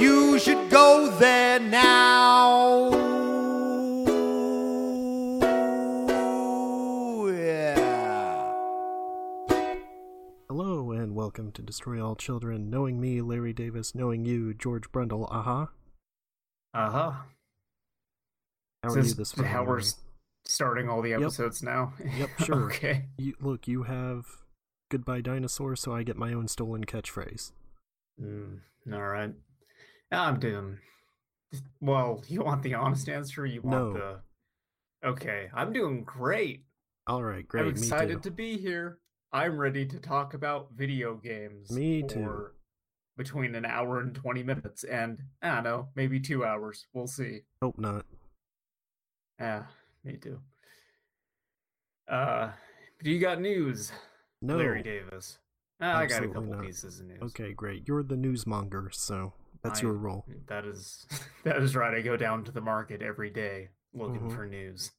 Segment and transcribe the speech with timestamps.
[0.00, 2.90] you should go there now.
[7.28, 8.52] Yeah.
[10.48, 12.70] Hello and welcome to Destroy All Children.
[12.70, 13.94] Knowing me, Larry Davis.
[13.94, 15.26] Knowing you, George Brundle.
[15.30, 15.68] Aha.
[16.74, 17.12] Uh huh.
[18.82, 19.82] How Is are you this this how we're
[20.46, 21.20] starting all the Yep.
[21.20, 21.92] episodes now?
[22.16, 22.64] Yep, sure.
[22.66, 23.06] okay.
[23.18, 24.26] You, look, you have
[24.90, 27.52] Goodbye Dinosaur, so I get my own stolen catchphrase.
[28.20, 28.60] Mm,
[28.92, 29.32] all right.
[30.12, 30.78] I'm doing.
[31.80, 33.46] Well, you want the honest answer?
[33.46, 33.92] You want No.
[33.94, 35.08] the?
[35.08, 36.64] Okay, I'm doing great.
[37.06, 37.62] All right, great.
[37.62, 38.98] I'm excited to be here.
[39.32, 41.70] I'm ready to talk about video games.
[41.70, 42.48] Me too.
[43.16, 46.86] Between an hour and twenty minutes, and I don't know, maybe two hours.
[46.92, 47.40] We'll see.
[47.62, 48.04] Hope not.
[49.38, 49.64] Yeah,
[50.04, 50.40] me too.
[52.08, 52.50] Uh,
[53.02, 53.92] do you got news?
[54.42, 54.56] No.
[54.56, 55.38] Larry Davis.
[55.80, 56.62] Ah, I got a couple not.
[56.62, 57.18] pieces of news.
[57.22, 57.86] Okay, great.
[57.88, 60.24] You're the newsmonger, so that's I- your role.
[60.46, 61.06] That is
[61.44, 61.94] that is right.
[61.94, 64.34] I go down to the market every day looking Mhm.
[64.34, 64.92] for news.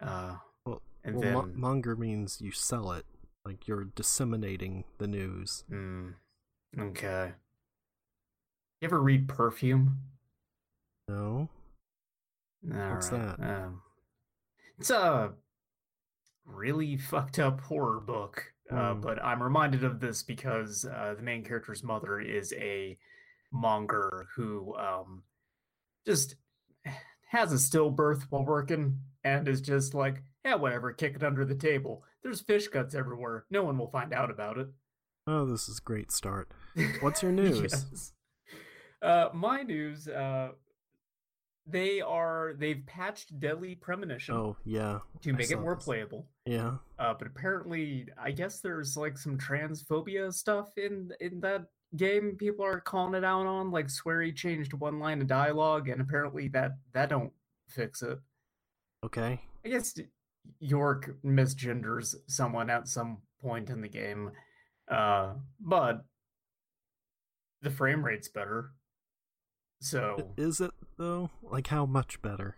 [0.00, 3.06] Uh, Well, and well mo- then monger means you sell it.
[3.44, 5.64] Like you're disseminating the news.
[5.70, 6.14] mm,
[6.78, 7.34] okay.
[8.80, 9.98] You ever read Perfume?
[11.08, 11.48] No?
[12.62, 13.62] What's Alright, that?
[13.64, 13.82] Um,
[14.78, 15.34] it's a
[16.46, 18.52] really fucked up horror book.
[18.70, 19.00] Uh, Hmm.
[19.02, 22.98] but I'm reminded of this because uh, the main character's mother is a
[23.54, 25.22] monger who um,
[26.06, 26.34] just
[27.30, 31.54] has a stillbirth while working and is just like, yeah, whatever, kick it under the
[31.54, 32.04] table.
[32.22, 33.46] There's fish guts everywhere.
[33.50, 34.68] No one will find out about it.
[35.26, 36.50] Oh, this is a great start.
[37.00, 37.60] What's your news?
[37.62, 38.12] Yes.
[39.00, 40.08] Uh, my news.
[40.08, 40.50] Uh,
[41.66, 44.98] they are they've patched Deadly Premonition Oh, yeah.
[45.22, 45.84] to make it more this.
[45.84, 46.26] playable.
[46.44, 46.74] Yeah.
[46.98, 51.64] Uh, but apparently, I guess there's like some transphobia stuff in in that
[51.96, 52.36] game.
[52.38, 56.48] People are calling it out on, like Swery changed one line of dialogue, and apparently
[56.48, 57.32] that that don't
[57.68, 58.18] fix it.
[59.04, 59.40] Okay.
[59.64, 59.94] I guess
[60.60, 64.30] York misgenders someone at some point in the game,
[64.90, 66.04] uh, but
[67.62, 68.72] the frame rate's better.
[69.80, 71.30] So Is it though?
[71.42, 72.56] Like how much better?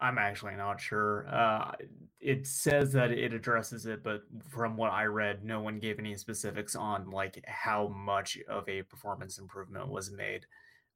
[0.00, 1.26] I'm actually not sure.
[1.28, 1.72] Uh,
[2.20, 6.16] it says that it addresses it, but from what I read, no one gave any
[6.16, 10.46] specifics on like how much of a performance improvement was made.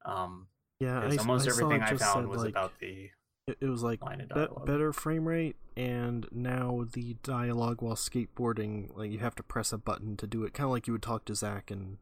[0.05, 0.47] Um,
[0.79, 3.09] Yeah, I, almost I everything it I found was like, about the
[3.47, 4.25] It, it was like be-
[4.65, 9.77] better frame rate, and now the dialogue while skateboarding, like you have to press a
[9.79, 11.97] button to do it, kind of like you would talk to Zach in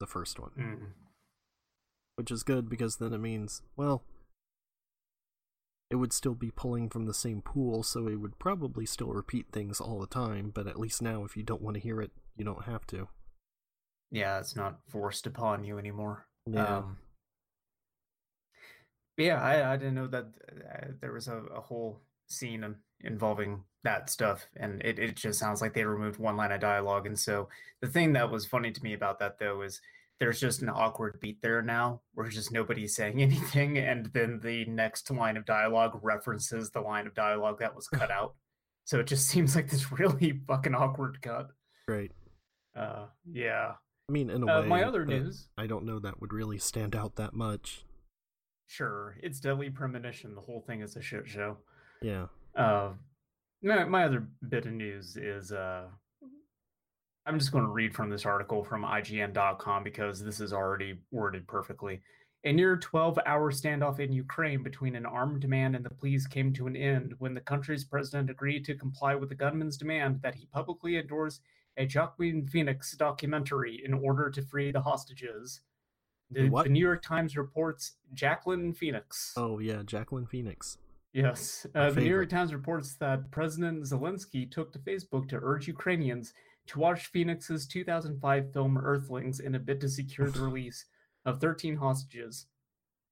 [0.00, 0.86] the first one, Mm.
[2.16, 4.02] which is good because then it means, well,
[5.90, 9.46] it would still be pulling from the same pool, so it would probably still repeat
[9.52, 10.50] things all the time.
[10.54, 13.08] But at least now, if you don't want to hear it, you don't have to.
[14.10, 16.26] Yeah, it's not forced upon you anymore.
[16.46, 16.78] Yeah.
[16.78, 16.98] Um,
[19.16, 23.64] yeah, I, I didn't know that uh, there was a, a whole scene in, involving
[23.82, 27.06] that stuff, and it, it just sounds like they removed one line of dialogue.
[27.06, 27.48] And so
[27.80, 29.80] the thing that was funny to me about that though is
[30.20, 34.64] there's just an awkward beat there now where just nobody's saying anything, and then the
[34.66, 38.34] next line of dialogue references the line of dialogue that was cut out.
[38.84, 41.48] So it just seems like this really fucking awkward cut.
[41.86, 42.10] right
[42.76, 43.72] Uh, yeah.
[44.08, 45.48] I mean, in a Uh, way, my other news.
[45.58, 47.84] I don't know that would really stand out that much.
[48.66, 50.34] Sure, it's Deadly Premonition.
[50.34, 51.58] The whole thing is a shit show.
[52.02, 52.26] Yeah.
[52.54, 52.92] Uh,
[53.62, 55.88] my, my other bit of news is uh,
[57.28, 61.46] I'm just going to read from this article from IGN.com because this is already worded
[61.46, 62.00] perfectly.
[62.44, 66.54] A near 12 hour standoff in Ukraine between an armed man and the police came
[66.54, 70.36] to an end when the country's president agreed to comply with the gunman's demand that
[70.36, 71.40] he publicly endorse
[71.76, 75.60] a Joaquin Phoenix documentary in order to free the hostages.
[76.30, 79.34] The, the New York Times reports Jacqueline Phoenix.
[79.36, 80.78] Oh yeah, Jacqueline Phoenix.
[81.12, 81.66] Yes.
[81.74, 82.30] Uh, the New York.
[82.30, 86.32] Times reports that President Zelensky took to Facebook to urge Ukrainians
[86.68, 90.84] to watch Phoenix's 2005 film Earthlings in a bid to secure the release
[91.24, 92.46] of 13 hostages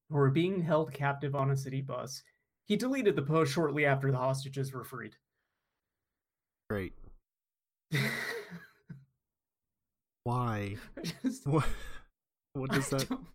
[0.08, 2.23] who were being held captive on a city bus.
[2.67, 5.14] He deleted the post shortly after the hostages were freed.
[6.70, 6.93] Great.
[10.25, 10.76] Why?
[11.23, 11.67] Just- What?
[12.55, 13.09] What does I that?
[13.09, 13.26] don't-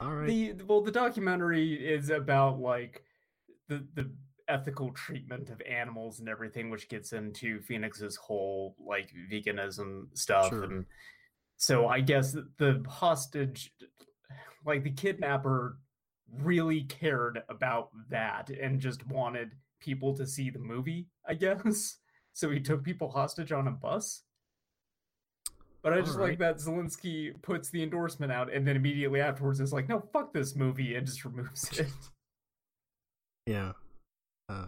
[0.00, 0.26] All right.
[0.28, 3.02] The well, the documentary is about like
[3.68, 4.10] the the
[4.48, 10.48] ethical treatment of animals and everything, which gets into Phoenix's whole like veganism stuff.
[10.48, 10.64] Sure.
[10.64, 10.86] And
[11.56, 13.72] so I guess the hostage,
[14.64, 15.78] like the kidnapper,
[16.40, 21.98] really cared about that and just wanted people to see the movie, I guess.
[22.34, 24.22] So he took people hostage on a bus.
[25.82, 26.30] But I just Alright.
[26.30, 30.32] like that Zelensky puts the endorsement out and then immediately afterwards is like, no, fuck
[30.32, 31.88] this movie and just removes it.
[33.46, 33.72] Yeah.
[34.52, 34.66] Uh.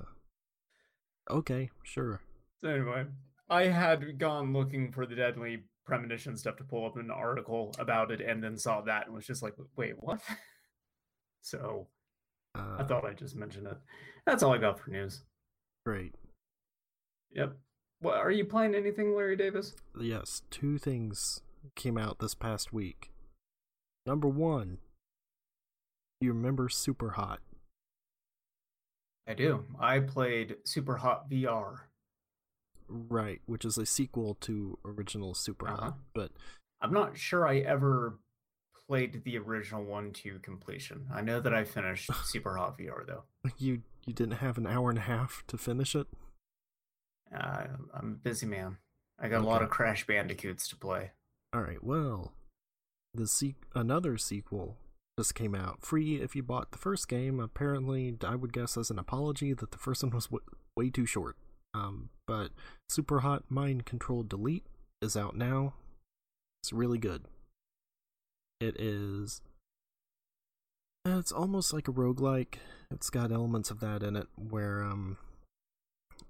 [1.31, 2.21] Okay, sure.
[2.63, 3.05] So anyway,
[3.49, 8.11] I had gone looking for the deadly premonition stuff to pull up an article about
[8.11, 10.21] it and then saw that and was just like, wait, what?
[11.43, 11.89] So
[12.55, 13.77] Uh, I thought I'd just mention it.
[14.25, 15.25] That's all I got for news.
[15.85, 16.15] great.
[17.33, 17.57] Yep.
[18.01, 19.75] What are you playing anything, Larry Davis?
[20.01, 21.43] Yes, two things
[21.75, 23.11] came out this past week.
[24.07, 24.79] Number one,
[26.21, 27.41] you remember Super Hot?
[29.27, 29.65] I do.
[29.81, 31.79] I played Super Hot VR.
[32.89, 35.77] Right, which is a sequel to original Super Uh-huh.
[35.81, 36.33] Hot, but
[36.81, 38.19] I'm not sure I ever
[38.87, 41.07] played the original one to completion.
[41.13, 43.25] I know that I finished Super Hot VR though.
[43.59, 46.07] you you didn't have an hour and a half to finish it.
[47.35, 48.77] Uh, I'm a busy man.
[49.19, 51.13] I got a lot of Crash Bandicoots to play.
[51.55, 52.33] All right, well,
[53.15, 54.77] the se- another sequel
[55.19, 57.41] just came out free if you bought the first game.
[57.41, 60.45] Apparently, I would guess as an apology that the first one was w-
[60.77, 61.37] way too short.
[61.73, 62.51] Um, but
[62.89, 64.67] Super Hot Mind Control Delete
[65.03, 65.75] is out now.
[66.63, 67.25] It's really good.
[68.61, 69.43] It is.
[71.05, 72.55] It's almost like a roguelike.
[72.91, 75.19] It's got elements of that in it where um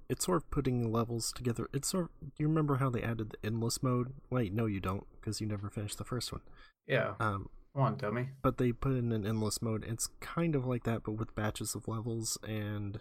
[0.08, 1.68] it's sort of putting levels together.
[1.72, 4.12] It's sort of, do you remember how they added the endless mode?
[4.30, 6.42] Wait, no you don't because you never finished the first one.
[6.86, 7.14] Yeah.
[7.20, 8.28] Um Come on, dummy.
[8.40, 9.84] but they put in an endless mode.
[9.86, 13.00] It's kind of like that, but with batches of levels, and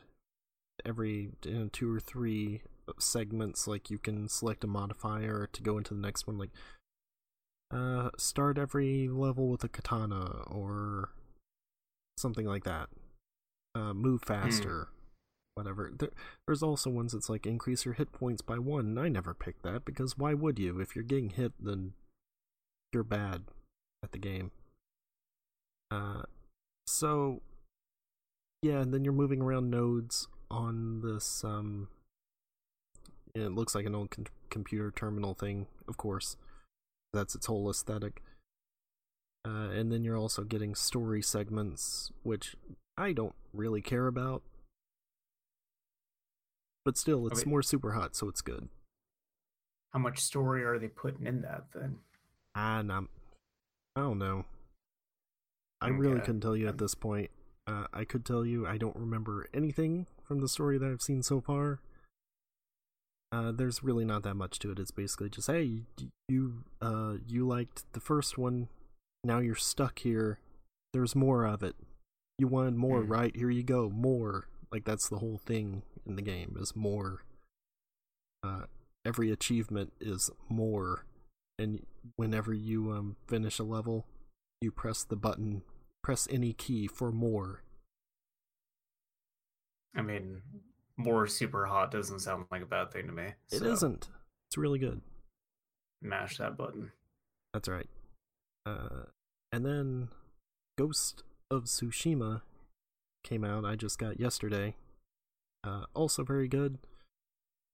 [0.84, 2.62] every you know, two or three
[3.00, 6.40] segments, like you can select a modifier to go into the next one.
[6.40, 6.50] Like,
[7.72, 11.12] uh, start every level with a katana or
[12.18, 12.90] something like that.
[13.76, 14.88] Uh, move faster,
[15.54, 15.92] whatever.
[15.98, 16.10] There,
[16.48, 18.86] there's also ones that's like increase your hit points by one.
[18.86, 20.80] And I never picked that because why would you?
[20.80, 21.94] If you're getting hit, then
[22.92, 23.44] you're bad
[24.04, 24.52] at the game.
[25.94, 26.24] Uh,
[26.88, 27.42] so
[28.64, 31.44] yeah, and then you're moving around nodes on this.
[31.44, 31.90] Um,
[33.36, 36.36] it looks like an old con- computer terminal thing, of course.
[37.14, 38.24] That's its whole aesthetic.
[39.46, 42.56] Uh, and then you're also getting story segments, which
[42.98, 44.42] I don't really care about.
[46.86, 48.68] But still, it's more super hot, so it's good.
[49.92, 51.98] How much story are they putting in that then?
[52.56, 53.10] And um,
[53.96, 54.46] I don't know.
[55.84, 56.26] I really Okay.
[56.26, 57.30] couldn't tell you at Um, this point.
[57.68, 61.24] Uh, I could tell you I don't remember anything from the story that I've seen
[61.24, 61.80] so far.
[63.32, 64.80] Uh, there's really not that much to it.
[64.80, 65.84] It's basically just, hey,
[66.30, 68.70] you uh, you liked the first one,
[69.24, 70.40] now you're stuck here.
[70.94, 71.76] There's more of it.
[72.38, 73.12] You wanted more, Hmm.
[73.12, 73.36] right?
[73.36, 74.48] Here you go, more.
[74.72, 77.24] Like that's the whole thing in the game is more.
[78.44, 78.66] Uh,
[79.06, 81.06] every achievement is more,
[81.58, 81.86] and
[82.18, 84.06] whenever you um finish a level,
[84.62, 85.64] you press the button,
[86.04, 87.64] press any key for more.
[89.96, 90.42] I mean,
[90.98, 93.34] more super hot doesn't sound like a bad thing to me.
[93.52, 94.10] It so not
[94.48, 95.02] It's really good.
[96.02, 96.92] Mash that button.
[97.54, 97.88] That's right.
[98.66, 99.06] Uh,
[99.52, 100.10] and then
[100.78, 102.42] Ghost of Tsushima
[103.24, 103.66] came out.
[103.66, 104.76] I just got yesterday.
[105.64, 106.80] Uh, also very good.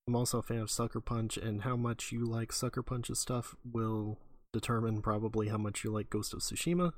[0.08, 3.56] I'm also a fan of Sucker Punch, and how much you like Sucker Punch's stuff
[3.64, 4.18] will
[4.52, 6.94] determine probably how much you like Ghost of Tsushima.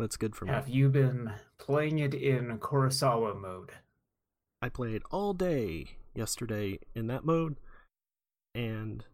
[0.00, 0.52] It's good for me.
[0.52, 3.72] Have you been playing it in Kurosawa mode?
[4.62, 7.56] I played all day yesterday in that mode,
[8.54, 9.04] and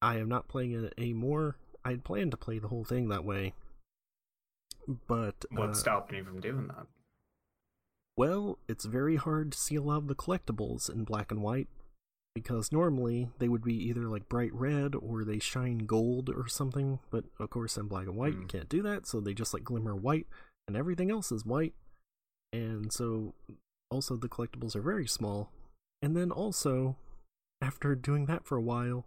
[0.00, 1.56] I am not playing it anymore.
[1.84, 3.54] I had planned to play the whole thing that way,
[5.06, 6.86] but What uh, stopped you from doing that?
[8.16, 11.68] well, it's very hard to see a lot of the collectibles in black and white
[12.42, 16.98] because normally they would be either like bright red or they shine gold or something.
[17.10, 18.46] But of course, in black and white, you Hmm.
[18.46, 20.26] can't do that, so they just like glimmer white,
[20.66, 21.74] and everything else is white.
[22.52, 23.34] And so,
[23.90, 25.50] also, the collectibles are very small.
[26.00, 26.96] And then also,
[27.60, 29.06] after doing that for a while,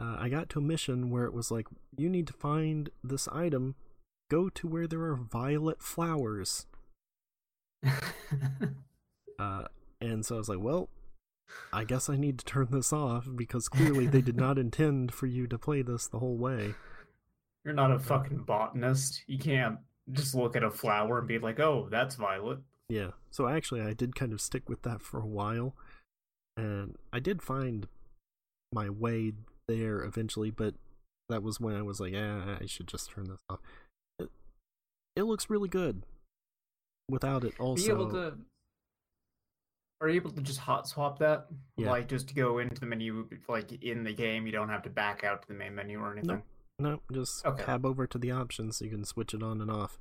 [0.00, 3.28] uh, I got to a mission where it was like, you need to find this
[3.28, 3.76] item,
[4.30, 6.66] go to where there are violet flowers.
[9.38, 9.64] Uh,
[10.00, 10.88] and so I was like, well,
[11.72, 15.26] I guess I need to turn this off because clearly they did not intend for
[15.26, 16.74] you to play this the whole way.
[17.64, 19.22] You're not a fucking botanist.
[19.26, 19.78] You can't
[20.10, 22.58] just look at a flower and be like, "Oh, that's violet."
[22.88, 23.12] Yeah.
[23.30, 25.76] So actually, I did kind of stick with that for a while,
[26.56, 27.86] and I did find
[28.72, 29.32] my way
[29.68, 30.50] there eventually.
[30.50, 30.74] But
[31.28, 33.60] that was when I was like, "Yeah, I should just turn this off."
[34.18, 34.30] It,
[35.14, 36.02] it looks really good
[37.08, 37.54] without it.
[37.60, 38.34] Also, Be able to.
[40.02, 41.46] Are you able to just hot swap that?
[41.76, 41.90] Yeah.
[41.92, 44.44] Like just go into the menu, like in the game.
[44.46, 46.42] You don't have to back out to the main menu or anything.
[46.80, 47.62] no, just Okay.
[47.64, 49.98] tab over to the options so you can switch it on and off.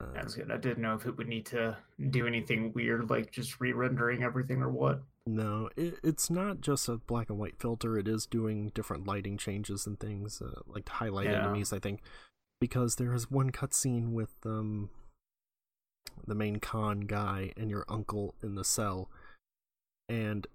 [0.00, 0.52] Uh, That's good.
[0.52, 1.76] I didn't know if it would need to
[2.10, 5.02] do anything weird, like just re-rendering everything or what.
[5.26, 7.98] No, it, it's not just a black and white filter.
[7.98, 11.42] It is doing different lighting changes and things, uh, like to highlight Yeah.
[11.42, 11.72] enemies.
[11.72, 12.00] I think
[12.60, 14.90] because there is one cutscene with um
[16.26, 19.10] the main con guy and your uncle in the cell,
[20.08, 20.46] and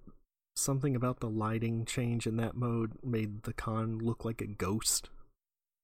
[0.56, 5.10] something about the lighting change in that mode made the con look like a ghost,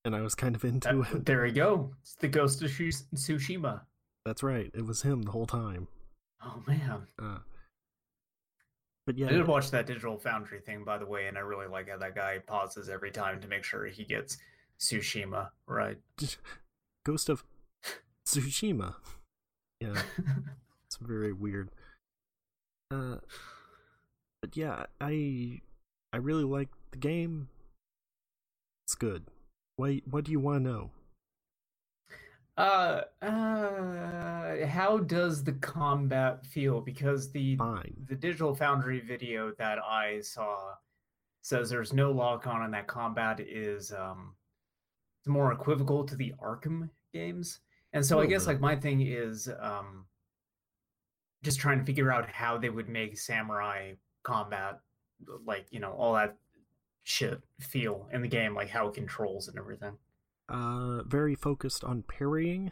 [0.06, 1.26] and I was kind of into it.
[1.26, 1.92] there we go.
[2.02, 3.82] It's the Ghost of Shu- Tsushima.
[4.26, 4.70] That's right.
[4.74, 5.88] It was him the whole time.
[6.44, 7.08] Oh man.
[7.22, 7.40] Uh,
[9.06, 11.68] but yeah, I did watch that Digital Foundry thing, by the way, and I really
[11.68, 14.38] like how that guy pauses every time to make sure he gets
[14.80, 15.98] Tsushima right.
[17.06, 17.44] Ghost of
[18.28, 18.96] Tsushima.
[19.80, 20.02] Yeah,
[20.86, 21.70] it's very weird.
[22.92, 23.18] Uh,
[24.42, 25.62] but yeah, I
[26.12, 27.50] I really like the game.
[28.86, 29.26] It's good.
[29.76, 30.92] What what do you want to know?
[32.58, 36.82] uh, uh, how does the combat feel?
[36.82, 37.94] Because the Fine.
[38.08, 40.74] the Digital Foundry video that I saw
[41.42, 44.36] says there's no lock on and that combat is um
[45.26, 47.60] more equivocal to the Arkham games.
[47.94, 50.06] And so I guess like my thing is um
[51.44, 53.94] just trying to figure out how they would make samurai
[54.24, 54.80] combat
[55.46, 56.36] like, you know, all that
[57.04, 59.98] shit feel in the game, like how it controls and everything.
[60.50, 62.72] Uh, very focused on parrying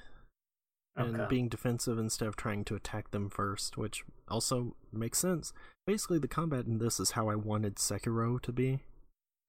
[0.95, 1.27] and Okay.
[1.29, 5.53] being defensive instead of trying to attack them first, which also makes sense.
[5.85, 8.79] Basically, the combat in this is how I wanted Sekiro to be,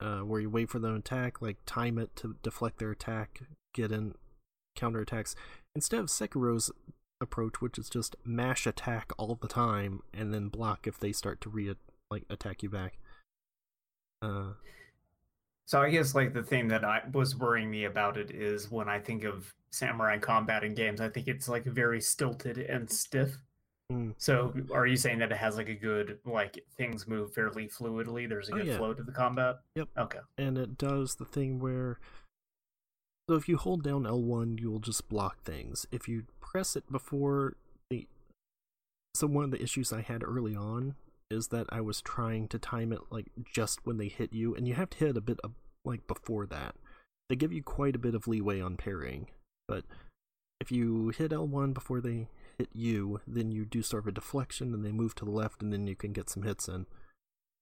[0.01, 3.41] uh, where you wait for them to attack, like time it to deflect their attack,
[3.75, 4.15] get in
[4.79, 5.35] counterattacks,
[5.75, 6.71] instead of Sekiro's
[7.21, 11.41] approach, which is just mash attack all the time and then block if they start
[11.41, 11.75] to re
[12.11, 12.99] like attack you back.
[14.23, 14.53] Uh,
[15.67, 18.89] So I guess like the thing that I was worrying me about it is when
[18.89, 23.37] I think of samurai combat in games, I think it's like very stilted and stiff.
[23.91, 24.11] Hmm.
[24.17, 28.29] So are you saying that it has like a good like things move fairly fluidly?
[28.29, 28.77] There's a Oh, good yeah.
[28.79, 29.57] flow to the combat.
[29.75, 29.89] Yep.
[29.99, 30.19] Okay.
[30.39, 31.99] and it does the thing where
[33.29, 35.87] so if you hold down L1 you'll just block things.
[35.93, 37.57] If you press it before
[37.91, 38.07] the
[39.15, 40.95] so one of the issues I had early on
[41.31, 44.67] is that I was trying to time it like just when they hit you and
[44.67, 45.53] you have to hit a bit of,
[45.85, 46.75] like before that.
[47.29, 49.27] They give you quite a bit of leeway on parrying
[49.67, 49.85] but
[50.61, 54.73] if you hit L1 before they hit you then you do sort of a deflection
[54.73, 56.87] and they move to the left and then you can get some hits in.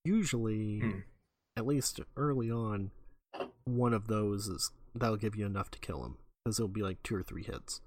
[0.04, 0.98] Usually Hmm.
[1.56, 2.92] at least early on,
[3.64, 7.02] one of those is that'll give you enough to kill him because it'll be like
[7.02, 7.80] two or three hits.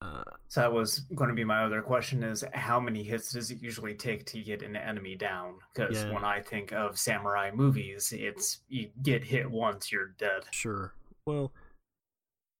[0.00, 3.50] Uh, So that was going to be my other question: is how many hits does
[3.50, 5.56] it usually take to get an enemy down?
[5.74, 6.12] Because Yeah.
[6.12, 10.44] when I think of samurai movies, it's you get hit once, you're dead.
[10.52, 10.94] sure.
[11.26, 11.52] Well,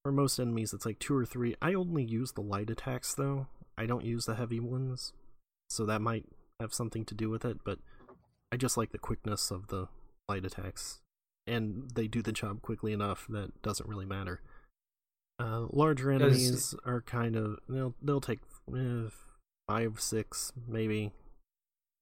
[0.05, 1.55] for most enemies, it's like two or three.
[1.63, 3.47] I only use the light attacks though.
[3.77, 5.13] I don't use the heavy ones,
[5.71, 6.27] so that might
[6.59, 7.59] have something to do with it.
[7.65, 7.79] But
[8.51, 9.87] I just like the quickness of the
[10.29, 11.01] light attacks,
[11.49, 14.41] and they do the job quickly enough that doesn't really matter.
[15.41, 18.41] Uh, larger Does- enemies are kind of they'll they'll take
[18.77, 19.09] eh,
[19.69, 21.13] five six maybe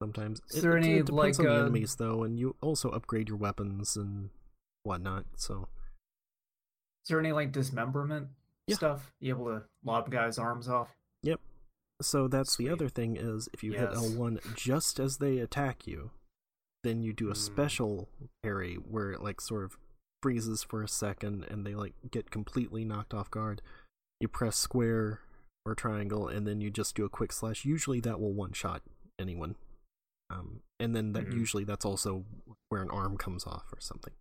[0.03, 0.41] sometimes.
[0.50, 3.38] Is there any, depends like, on the uh, enemies though, and you also upgrade your
[3.38, 4.31] weapons and
[4.83, 5.25] whatnot.
[5.37, 5.69] So
[7.05, 8.29] Is there any like dismemberment
[8.67, 8.76] Yeah.
[8.76, 9.12] stuff?
[9.21, 10.97] You able to lob guys' arms off?
[11.23, 11.41] Yep.
[12.03, 16.11] So that's the other thing is if you hit L1 just as they attack you,
[16.87, 17.37] then you do a Mm.
[17.37, 18.09] special
[18.43, 19.76] parry where it like sort of
[20.23, 23.61] freezes for a second and they like get completely knocked off guard.
[24.21, 25.21] You press square
[25.64, 27.64] or triangle and then you just do a quick slash.
[27.64, 28.83] Usually that will one shot
[29.19, 29.57] anyone.
[30.31, 31.35] Um, and then that Mhm.
[31.35, 32.25] usually that's also
[32.69, 34.14] where an arm comes off or something.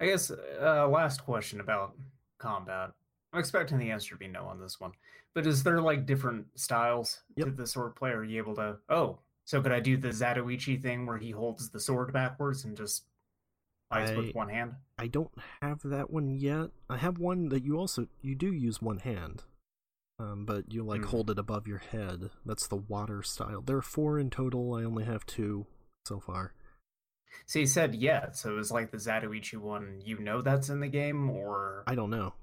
[0.00, 1.96] I guess uh, last question about
[2.38, 2.92] combat.
[3.32, 4.92] I'm expecting the answer to be no on this one.
[5.34, 8.10] But is there like different styles to the sword play?
[8.10, 8.78] Are you able to?
[8.88, 9.18] Oh,
[9.48, 13.06] so could I do the Zatoichi thing where he holds the sword backwards and just
[13.90, 14.74] fights I- with one hand?
[14.98, 15.30] I don't
[15.62, 16.68] have that one yet.
[16.90, 19.44] I have one that you also you do use one hand,
[20.18, 21.06] um, but you like Mm.
[21.06, 22.28] hold it above your head.
[22.44, 23.62] That's the water style.
[23.62, 24.74] There are four in total.
[24.74, 25.66] I only have two
[26.06, 26.52] so far.
[27.46, 28.32] So he said yeah.
[28.32, 30.02] So it was like the Zatoichi one.
[30.04, 32.34] You know that's in the game, or I don't know.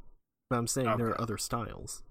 [0.49, 2.01] But I'm saying there are other styles.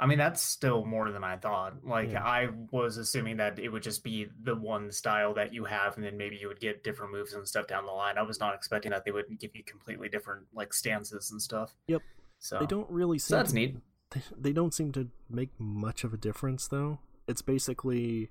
[0.00, 1.84] I mean, that's still more than I thought.
[1.84, 2.24] Like, Yeah.
[2.24, 6.04] I was assuming that it would just be the one style that you have, and
[6.04, 8.16] then maybe you would get different moves and stuff down the line.
[8.16, 11.76] I was not expecting that they would give you completely different like stances and stuff.
[11.86, 12.00] Yep.
[12.38, 13.76] So They don't really So that's to, neat.
[14.10, 16.98] They, they don't seem to make much of a difference though.
[17.28, 18.30] It's basically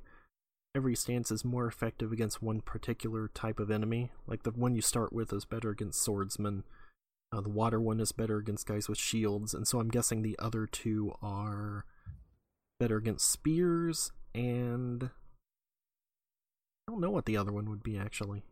[0.75, 4.11] every stance is more effective against one particular type of enemy.
[4.27, 6.63] Like the one you start with is better against swordsmen.
[7.31, 10.35] Uh, the water one is better against guys with shields, and so I'm guessing the
[10.39, 11.85] other two are
[12.79, 15.03] better against spears and
[16.87, 18.43] I don't know what the other one would be actually.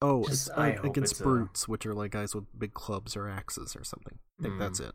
[0.00, 3.14] Oh, Just- it's uh, against it's a- brutes, which are like guys with big clubs
[3.16, 4.18] or axes or something.
[4.38, 4.60] I think Hmm.
[4.60, 4.94] that's it.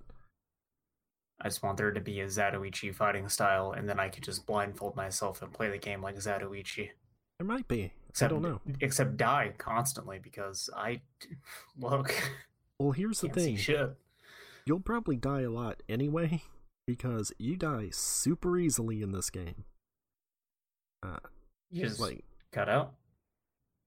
[1.41, 4.45] I just want there to be a Zatoichi fighting style, and then I could just
[4.47, 6.91] blindfold myself and play the game like Zatoichi.
[7.37, 7.91] There might be.
[8.09, 8.61] Except, I don't know.
[8.79, 11.01] Except die constantly because I
[11.77, 12.15] look
[12.79, 13.55] Well, here's the thing.
[13.57, 13.95] shit.
[14.65, 16.41] You'll probably die a lot anyway
[16.87, 19.63] because you die super easily in this game.
[21.03, 21.19] Uh,
[21.71, 22.93] just like cut out.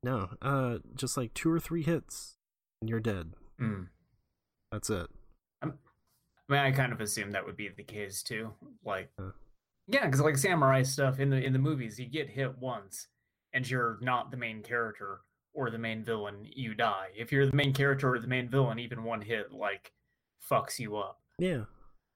[0.05, 2.37] no, uh, just like two or three hits
[2.81, 3.33] and you're dead.
[3.61, 3.89] Mm.
[4.71, 5.09] That's it.
[5.63, 8.53] I mean, I kind of assumed that would be the case too.
[8.85, 9.33] Like, Huh.
[9.89, 13.09] yeah, because like samurai stuff in the in the movies, you get hit once,
[13.53, 15.21] and you're not the main character
[15.55, 17.09] or the main villain, you die.
[17.17, 19.93] If you're the main character or the main villain, even one hit like
[20.51, 21.21] fucks you up.
[21.39, 21.65] Yeah.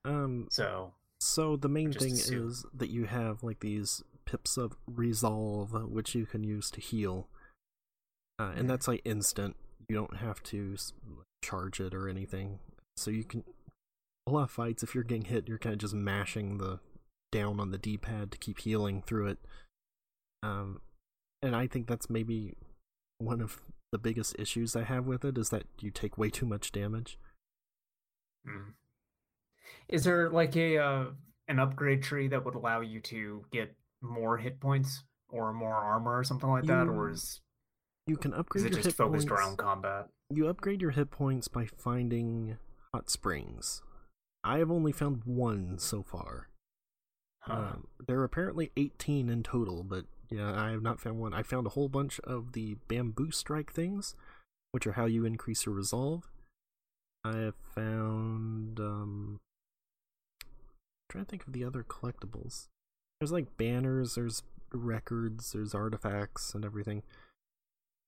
[0.04, 0.48] Um.
[0.50, 2.48] So So the main thing assume.
[2.48, 7.28] is that you have like these pips of resolve, which you can use to heal,
[8.38, 9.56] uh, and that's like instant.
[9.88, 10.76] You don't have to
[11.44, 12.60] charge it or anything.
[12.96, 13.44] So you can
[14.26, 14.82] a lot of fights.
[14.82, 16.80] If you're getting hit, you're kind of just mashing the
[17.32, 19.38] down on the D-pad to keep healing through it.
[20.42, 20.80] Um,
[21.40, 22.54] and I think that's maybe
[23.24, 23.60] one of
[23.90, 27.18] the biggest issues I have with it is that you take way too much damage.
[28.46, 28.72] mm.
[29.88, 31.04] is there like a uh,
[31.48, 36.18] an upgrade tree that would allow you to get more hit points or more armor
[36.18, 37.40] or something like that, or is
[38.06, 38.62] You can upgrade?
[38.62, 39.42] is it your just hit focused points.
[39.42, 40.08] around combat?
[40.30, 42.56] You upgrade your hit points by finding
[42.92, 43.82] hot springs.
[44.44, 46.48] I have only found one so far.
[47.40, 47.54] Huh.
[47.54, 51.34] Um, there are apparently 18 in total, but yeah, I have not found one.
[51.34, 54.14] I found a whole bunch of the bamboo strike things,
[54.72, 56.30] which are how you increase your resolve.
[57.24, 59.40] I have found um
[61.08, 62.68] trying to think of the other collectibles.
[63.20, 64.42] There's like banners, there's
[64.72, 67.02] records, there's artifacts and everything.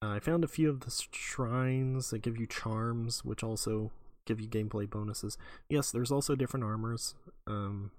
[0.02, 3.92] Uh, I found a few of the shrines that give you charms, which also
[4.26, 5.36] give you gameplay bonuses.
[5.68, 7.14] Yes, there's also different armors.
[7.46, 7.90] Um,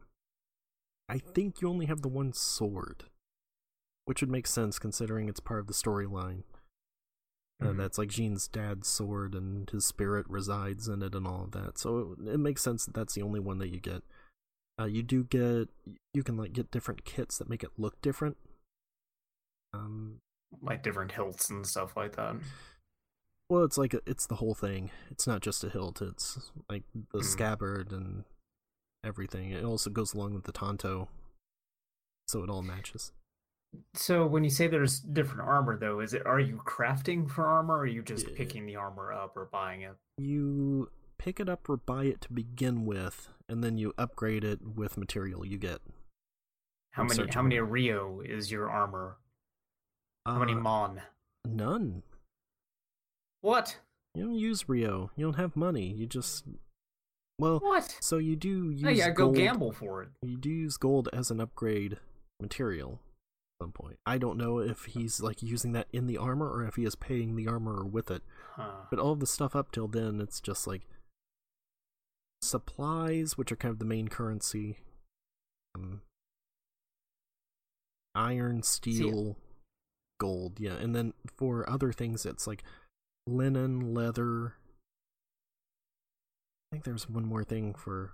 [1.08, 3.06] I think you only have the one sword,
[4.06, 6.44] which would make sense considering it's part of the storyline.
[7.62, 7.78] Uh, Mhm.
[7.78, 11.78] that's like Jin's dad's sword, and his spirit resides in it, and all of that.
[11.78, 14.04] So it, it makes sense that that's the only one that you get.
[14.80, 15.70] Uh, you do get
[16.14, 18.36] you can like get different kits that make it look different.
[19.74, 20.20] Um,
[20.62, 22.36] like different hilts and stuff like that.
[23.50, 24.92] Well, it's like a, it's the whole thing.
[25.10, 26.02] It's not just a hilt.
[26.02, 27.24] It's like the Mm.
[27.24, 28.26] scabbard and
[29.04, 29.52] everything.
[29.52, 31.08] It also goes along with the tanto,
[32.28, 33.12] so it all matches.
[33.94, 37.76] So when you say there's different armor though, is it are you crafting for armor
[37.76, 38.36] or are you just Yeah.
[38.38, 39.96] picking the armor up or buying it?
[40.18, 44.62] You pick it up or buy it to begin with, and then you upgrade it
[44.76, 45.82] with material you get.
[46.92, 47.60] How I'm many searching how many.
[47.60, 49.18] Ryo is your armor?
[50.26, 51.02] How many Uh, Mon?
[51.46, 52.04] None.
[53.42, 53.80] What?
[54.14, 55.12] You don't use Ryo.
[55.16, 55.92] You don't have money.
[55.94, 56.46] You just
[57.38, 57.60] well.
[57.60, 57.98] What?
[58.02, 60.10] So you do use Oh yeah, go gamble for it.
[60.22, 62.00] You do use gold as an upgrade
[62.42, 63.05] material at
[63.66, 63.98] some point.
[64.06, 66.96] I don't know if he's like using that in the armor or if he is
[66.96, 68.22] paying the armor with it.
[68.54, 68.86] Huh.
[68.90, 70.84] But all of the stuff up till then, it's just like
[72.42, 74.78] supplies, which are kind of the main currency.
[75.74, 76.02] Um,
[78.14, 79.38] iron, steel,
[80.20, 80.76] gold, yeah.
[80.76, 82.64] And then for other things, it's like
[83.26, 84.54] linen, leather.
[86.72, 88.14] I think there's one more thing for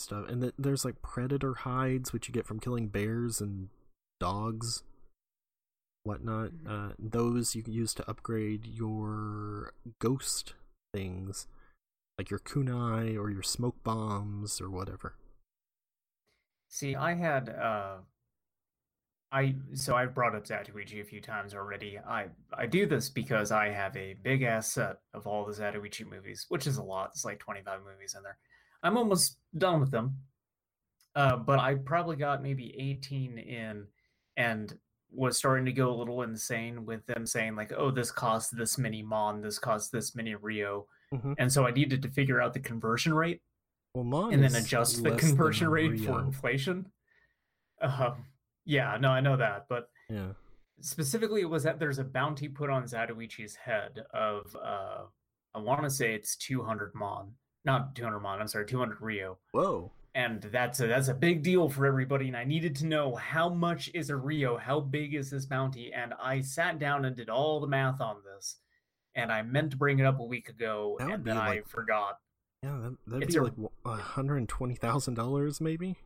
[0.00, 3.68] stuff, and th- there's like predator hides, which you get from killing bears and
[4.18, 4.82] dogs,
[6.04, 6.50] whatnot.
[6.68, 10.54] Uh, those you can use to upgrade your ghost
[10.92, 11.46] things,
[12.18, 15.14] like your kunai or your smoke bombs or whatever.
[16.68, 17.96] See, I had uh
[19.32, 21.98] I so I've brought up Zatoichi a few times already.
[21.98, 26.08] I I do this because I have a big ass set of all the Zatoichi
[26.08, 27.10] movies, which is a lot.
[27.14, 28.38] It's like 25 movies in there.
[28.82, 30.16] I'm almost done with them.
[31.14, 33.86] Uh, but I probably got maybe 18 in
[34.36, 34.78] and
[35.12, 38.78] was starting to go a little insane with them saying like, "Oh, this costs this
[38.78, 41.34] many mon, this costs this many Ryo." Mhm.
[41.38, 43.42] and so I needed to figure out the conversion rate
[43.94, 46.92] Well, Mon and then adjust the conversion rate for inflation.
[47.80, 48.26] Um,
[48.64, 50.34] yeah, no, I know that, but Yeah.
[50.80, 55.06] specifically, it was that there's a bounty put on Zatoichi's head of uh,
[55.52, 57.34] I want to say it's 200 mon,
[57.64, 58.40] not 200 mon.
[58.40, 59.38] I'm sorry, 200 Ryo.
[59.52, 59.92] Whoa.
[60.14, 63.48] and that's a that's a big deal for everybody and i needed to know how
[63.48, 67.28] much is a ryo how big is this bounty and i sat down and did
[67.30, 68.56] all the math on this
[69.14, 72.18] and i meant to bring it up a week ago and then i forgot
[72.64, 73.42] Yeah, that, that'd be a-
[73.88, 75.96] like hundred and twenty thousand dollars, maybe.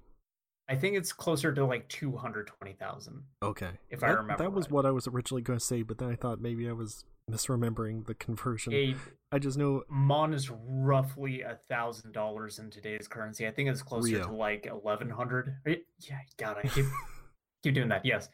[0.68, 3.70] I think it's closer to like 220000 Okay.
[3.90, 4.72] If I remember that was right.
[4.72, 8.06] what I was originally going to say, but then I thought maybe I was misremembering
[8.06, 8.72] the conversion.
[8.72, 8.94] a
[9.32, 13.82] I just know mon is roughly a thousand dollars in today's currency i think it's
[13.82, 14.26] closer Ryo.
[14.26, 16.84] to like 1100 yeah god i keep
[17.62, 18.28] keep doing that yes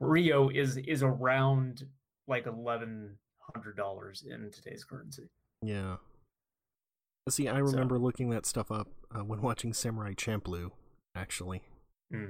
[0.00, 1.84] ryo is is around
[2.28, 5.28] like 1100 dollars in today's currency
[5.62, 5.96] Yeah.
[7.28, 10.70] See, I remember looking that stuff up uh, when watching Samurai Champloo,
[11.16, 11.62] actually.
[12.10, 12.20] But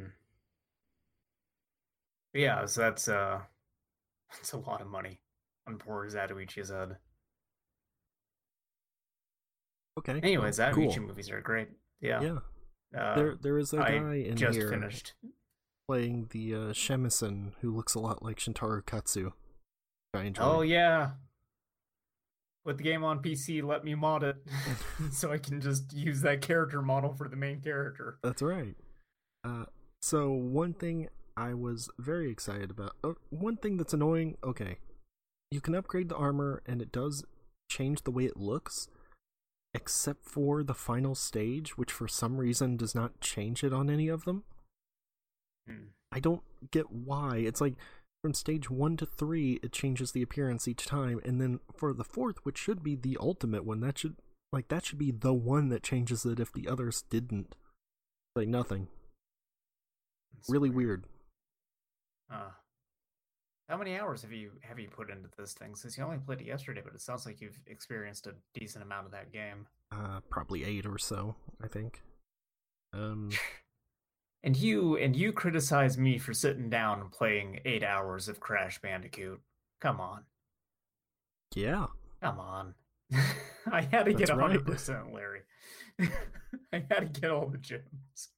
[2.41, 3.41] yeah, so that's uh
[4.33, 5.21] that's a lot of money
[5.67, 6.97] on poor Zatoichi's head.
[9.99, 10.21] Okay.
[10.23, 11.07] Anyways, well, Zatoichi cool.
[11.07, 11.69] movies are great.
[12.01, 12.21] Yeah.
[12.21, 12.39] Yeah.
[12.99, 15.15] Uh, there, there is a guy in just here finished.
[15.89, 19.33] playing the uh, Shamisen who looks a lot like Shintaro Katsu.
[20.15, 20.43] I enjoy.
[20.43, 21.11] Oh yeah.
[22.65, 24.37] Put the game on PC, let me mod it
[25.13, 28.19] so I can just use that character model for the main character.
[28.23, 28.75] That's right.
[29.47, 29.67] Uh,
[30.03, 32.97] so one thing I was very excited about.
[33.05, 34.37] Uh, one thing that's annoying.
[34.43, 34.79] Okay,
[35.51, 37.25] you can upgrade the armor, and it does
[37.71, 38.89] change the way it looks,
[39.73, 44.09] except for the final stage, which for some reason does not change it on any
[44.09, 44.43] of them.
[45.69, 45.91] Hmm.
[46.11, 47.37] I don't get why.
[47.37, 47.75] It's like
[48.23, 52.05] from stage one to three, it changes the appearance each time, and then for the
[52.05, 54.17] fourth, which should be the ultimate one, that should
[54.53, 57.55] like that should be the one that changes it if the others didn't.
[58.35, 58.89] Like nothing.
[60.39, 61.05] It's Really weird.
[62.33, 62.51] Uh,
[63.69, 65.75] how many hours have you have you put into this thing?
[65.75, 69.07] Since you only played it yesterday, but it sounds like you've experienced a decent amount
[69.07, 69.67] of that game.
[69.93, 72.03] Uh, probably eight or so, I think.
[72.93, 73.31] Um,
[74.43, 78.81] And you and you criticize me for sitting down and playing eight hours of Crash
[78.81, 79.41] Bandicoot.
[79.81, 80.23] Come on,
[81.57, 81.87] yeah,
[82.23, 82.75] come on.
[83.73, 84.41] I had to get That's right.
[84.41, 85.41] hundred percent, Larry.
[86.73, 88.29] I had to get all the gems.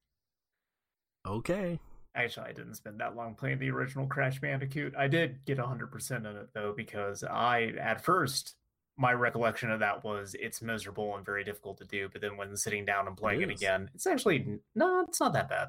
[1.27, 1.79] okay.
[2.19, 4.95] Actually, I didn't spend that long playing the original Crash Bandicoot.
[4.97, 8.57] I did get 100% in it though, because I, at first,
[8.97, 12.09] my recollection of that was it's miserable and very difficult to do.
[12.13, 15.49] But then when sitting down and playing it again, it's actually no, it's not that
[15.49, 15.69] bad.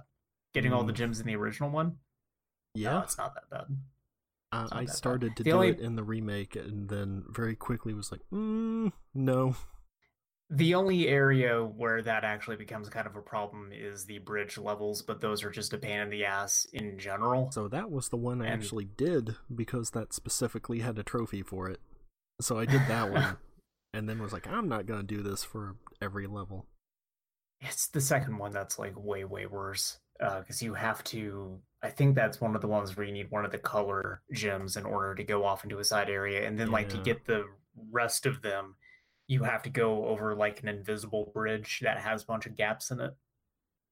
[0.55, 0.97] Getting all the Mm.
[0.97, 1.97] gems in the original one,
[2.75, 3.65] no, Yeah, it's not that bad.
[4.51, 4.95] uh, not I that bad.
[4.95, 8.21] started to The do only- it in the remake, and then very quickly was like,
[8.33, 9.55] mm, no.
[10.51, 15.03] The only area where that actually becomes kind of a problem is the bridge levels,
[15.03, 17.51] but those are just a pain in the ass in general.
[17.51, 21.43] So that was the one I And- actually did because that specifically had a trophy
[21.43, 21.79] for it.
[22.41, 23.37] So I did that one,
[23.93, 26.65] and then was like, I'm not gonna do this for every level.
[27.61, 31.59] It's the second one that's like way way worse uh, because you have to.
[31.83, 34.77] I think that's one of the ones where you need one of the color gems
[34.77, 37.45] in order to go off into a side area, and then like to get the
[37.91, 38.75] rest of them,
[39.29, 42.89] you have to go over like an invisible bridge that has a bunch of gaps
[42.89, 43.13] in it.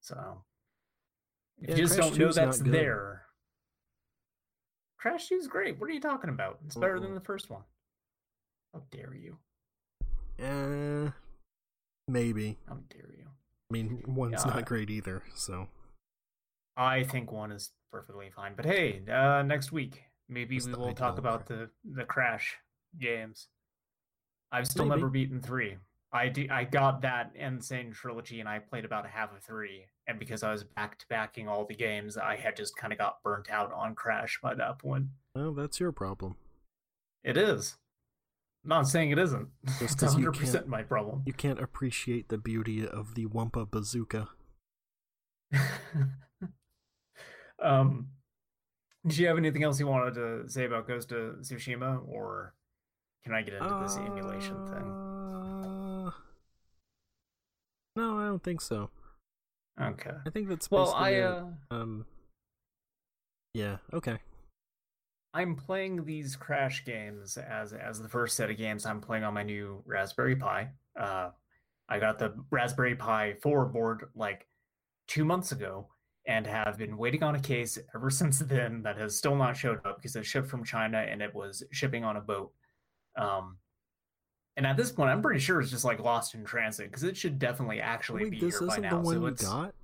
[0.02, 0.44] So
[1.62, 3.22] if Yeah, you just Crash don't know that's there.
[4.98, 5.80] Crash 2 is great.
[5.80, 6.58] What are you talking about?
[6.66, 7.20] It's better than Mm-mm.
[7.20, 7.62] the first one.
[8.74, 9.38] How dare you?
[10.44, 11.12] Uh,
[12.08, 12.58] maybe.
[12.68, 13.28] How dare you?
[13.70, 15.22] I mean, one's not great either.
[15.36, 15.68] So
[16.76, 18.54] I think one is perfectly fine.
[18.56, 22.56] But hey, uh, next week maybe we will talk about the the Crash
[23.00, 23.50] games.
[24.52, 25.00] I've still Maybe.
[25.02, 25.78] never beaten three.
[26.14, 27.60] I do, I got that N.
[27.62, 29.86] Sane trilogy and I played about half of three.
[30.08, 32.98] And because I was back to backing all the games, I had just kind of
[33.00, 35.08] got burnt out on Crash by that point.
[35.36, 36.36] well, that's your problem.
[37.26, 37.76] It is.
[38.64, 39.50] I'm not saying it isn't.
[39.66, 41.24] Just it's 'cause you 100 percent can't- my problem.
[41.26, 44.30] You can't appreciate the beauty of the Wumpa bazooka.
[47.62, 48.08] um,
[49.06, 52.54] did you have anything else you wanted to say about Ghost of Tsushima, or
[53.28, 54.88] can I get into this emulation thing?
[56.08, 56.12] Uh,
[57.98, 58.90] No, I don't think so.
[59.82, 60.12] Okay.
[60.26, 61.26] I think that's Well, basically I it.
[61.26, 62.06] uh, um.
[63.54, 63.78] Yeah.
[63.92, 64.18] Okay.
[65.34, 69.34] I'm playing these Crash games as as the first set of games I'm playing on
[69.34, 70.70] my new Raspberry Pi.
[70.98, 71.32] Uh,
[71.90, 74.48] I got the Raspberry Pi 4 board like
[75.10, 75.90] two months ago
[76.28, 79.86] and have been waiting on a case ever since then that has still not showed
[79.86, 82.54] up because it shipped from China and it was shipping on a boat.
[83.18, 83.58] Um,
[84.56, 87.16] And at this point, I'm pretty sure it's just like lost in transit because it
[87.18, 88.90] should definitely actually Wait, be this here by now.
[88.90, 89.76] the one so it's got.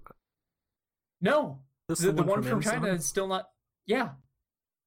[1.21, 3.49] no, This the, the one from from China is still not.
[3.85, 4.09] Yeah,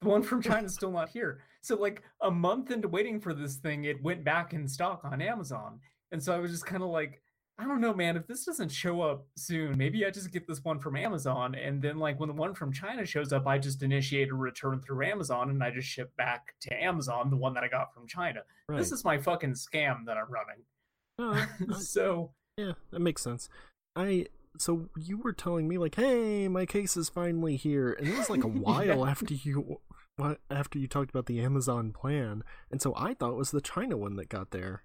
[0.00, 1.42] the one from China is still not here.
[1.62, 5.20] So like a month into waiting for this thing, it went back in stock on
[5.22, 5.80] Amazon,
[6.12, 7.20] and so I was just kind of like,
[7.58, 8.16] I don't know, man.
[8.16, 11.80] If this doesn't show up soon, maybe I just get this one from Amazon, and
[11.80, 15.06] then like when the one from China shows up, I just initiate a return through
[15.06, 18.40] Amazon, and I just ship back to Amazon the one that I got from China.
[18.68, 18.78] Right.
[18.78, 21.48] This is my fucking scam that I'm running.
[21.70, 23.48] I- so Yeah, that makes sense.
[23.94, 24.26] I
[24.58, 28.28] so you were telling me like, "Hey, my case is finally here," and it was
[28.28, 29.80] like a while after you
[30.18, 33.60] what after you talked about the Amazon plan, and so I thought it was the
[33.62, 34.82] China one that got there.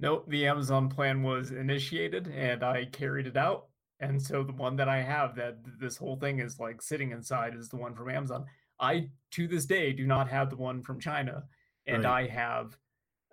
[0.00, 3.66] Nope, the Amazon plan was initiated and I carried it out.
[4.00, 7.54] And so the one that I have that this whole thing is like sitting inside
[7.56, 8.44] is the one from Amazon.
[8.80, 11.44] I to this day do not have the one from China.
[11.86, 12.28] And Right.
[12.28, 12.78] I have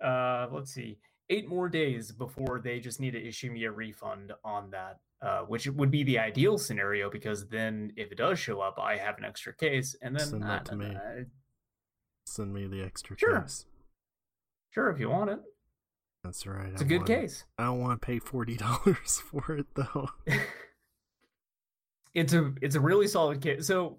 [0.02, 0.98] uh let's see,
[1.30, 4.98] eight more days before they just need to issue me a refund on that.
[5.22, 8.98] Uh, which would be the ideal scenario because then if it does show up, I
[8.98, 10.94] have an extra case, and then Send that to uh, me.
[10.94, 11.22] uh,
[12.26, 13.40] Send me the extra Sure.
[13.40, 13.64] case.
[14.74, 15.40] sure if you want it,
[16.26, 16.68] That's right.
[16.72, 17.44] it's I a good want- case.
[17.58, 20.08] I don't want to pay forty dollars for it though.
[22.14, 23.66] it's a it's a really solid case.
[23.66, 23.98] So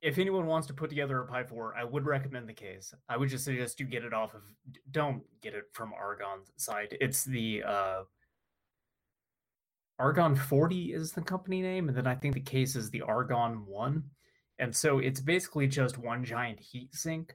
[0.00, 2.94] if anyone wants to put together a Pi 4, I would recommend the case.
[3.08, 4.42] I would just suggest you get it off of
[4.90, 6.96] don't get it from Argon's side.
[7.00, 8.02] It's the uh
[9.98, 13.66] Argon 40 is the company name, and then I think the case is the Argon
[13.66, 14.04] 1.
[14.60, 17.34] And so it's basically just one giant heat sink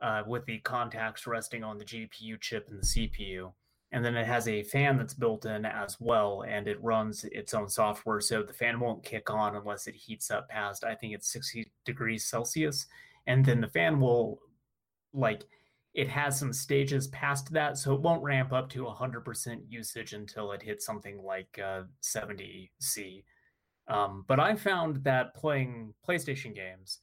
[0.00, 3.52] uh, with the contacts resting on the GPU chip and the CPU.
[3.92, 7.54] And then it has a fan that's built in as well, and it runs its
[7.54, 8.20] own software.
[8.20, 11.70] So the fan won't kick on unless it heats up past, I think it's 60
[11.84, 12.86] degrees Celsius.
[13.26, 14.40] And then the fan will,
[15.12, 15.42] like,
[15.92, 20.52] it has some stages past that, so it won't ramp up to 100% usage until
[20.52, 23.24] it hits something like uh, 70 C.
[23.88, 27.00] Um, but I found that playing PlayStation games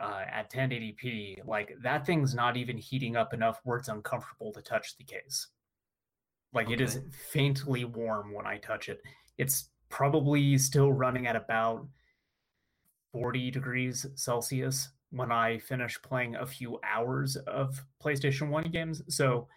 [0.00, 4.62] uh, at 1080p, like that thing's not even heating up enough where it's uncomfortable to
[4.62, 5.48] touch the case.
[6.52, 9.00] Like it is faintly warm when I touch it.
[9.38, 11.86] It's probably still running at about
[13.12, 19.02] 40 degrees Celsius when I finish playing a few hours of PlayStation 1 games.
[19.08, 19.48] So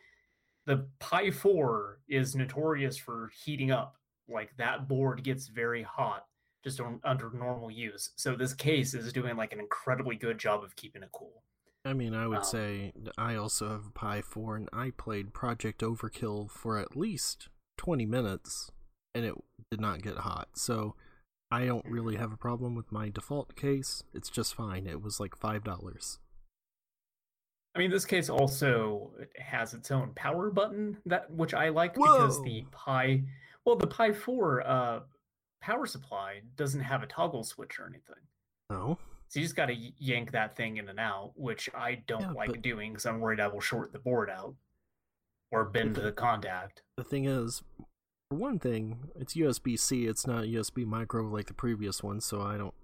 [0.66, 3.96] the Pi 4 is notorious for heating up.
[4.28, 6.26] Like that board gets very hot
[6.64, 8.12] just on, under normal use.
[8.16, 11.44] So this case is doing like an incredibly good job of keeping it cool.
[11.86, 15.34] I mean, I would Um, say I also have a Pi 4 and I played
[15.34, 18.72] Project Overkill for at least 20 minutes
[19.14, 19.36] and it
[19.70, 20.50] did not get hot.
[20.56, 20.96] So
[21.52, 24.04] I don't really have a problem with my default case.
[24.14, 24.88] It's just fine.
[24.88, 26.18] It was like $5.
[27.76, 32.42] I mean, this case also has its own power button that which I like because
[32.44, 33.24] the Pi,
[33.66, 35.00] well, the Pi 4 uh,
[35.64, 38.22] power supply doesn't have a toggle switch or anything.
[38.70, 38.98] No.
[39.30, 42.32] So you just got to yank that thing in and out, which I don't Yeah,
[42.32, 44.56] like but- doing because I'm worried I will short the board out
[45.52, 46.84] or bend the- the contact.
[46.98, 47.64] The thing is,
[48.30, 52.42] for one thing, it's USB C, it's not USB micro like the previous one, so
[52.42, 52.76] I don't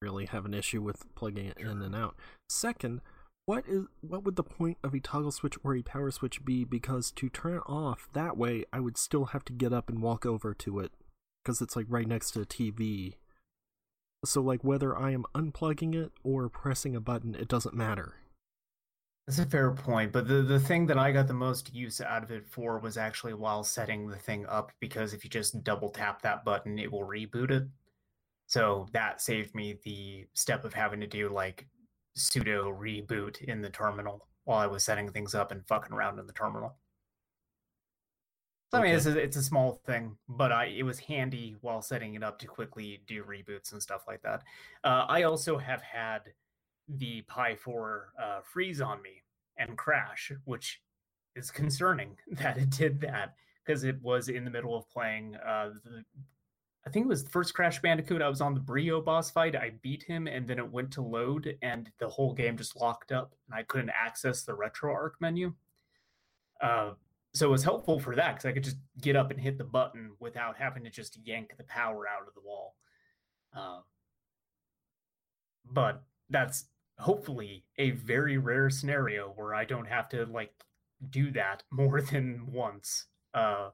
[0.00, 2.16] really have an issue with plugging it in and out.
[2.48, 3.00] Second,
[3.44, 6.64] what is what would the point of a toggle switch or a power switch be
[6.64, 10.02] because to turn it off that way I would still have to get up and
[10.02, 10.92] walk over to it
[11.46, 13.14] because it's like right next to the TV.
[14.24, 18.16] So like whether I am unplugging it or pressing a button, it doesn't matter.
[19.28, 22.24] That's a fair point, but the, the thing that I got the most use out
[22.24, 25.90] of it for was actually while setting the thing up, because if you just double
[25.90, 27.64] tap that button, it will reboot it.
[28.48, 31.66] So that saved me the step of having to do like
[32.16, 36.26] sudo reboot in the terminal while I was setting things up and fucking around in
[36.26, 36.76] the terminal.
[38.72, 41.82] So I mean, it's a, it's a small thing, but I it was handy while
[41.82, 44.42] setting it up to quickly do reboots and stuff like that.
[44.82, 46.22] Uh, I also have had
[46.88, 49.22] the Pi 4 uh, freeze on me
[49.56, 50.80] and crash, which
[51.36, 55.36] is concerning that it did that because it was in the middle of playing.
[55.36, 56.04] Uh, the,
[56.86, 58.22] I think it was the first Crash Bandicoot.
[58.22, 59.56] I was on the Brio boss fight.
[59.56, 63.10] I beat him, and then it went to load, and the whole game just locked
[63.10, 65.52] up, and I couldn't access the RetroArch menu.
[66.60, 66.92] Uh,
[67.36, 69.64] so it was helpful for that because I could just get up and hit the
[69.64, 72.76] button without having to just yank the power out of the wall.
[73.54, 73.80] Uh,
[75.70, 76.64] but that's
[76.98, 80.52] hopefully a very rare scenario where I don't have to like
[81.10, 83.06] do that more than once.
[83.34, 83.70] Uh,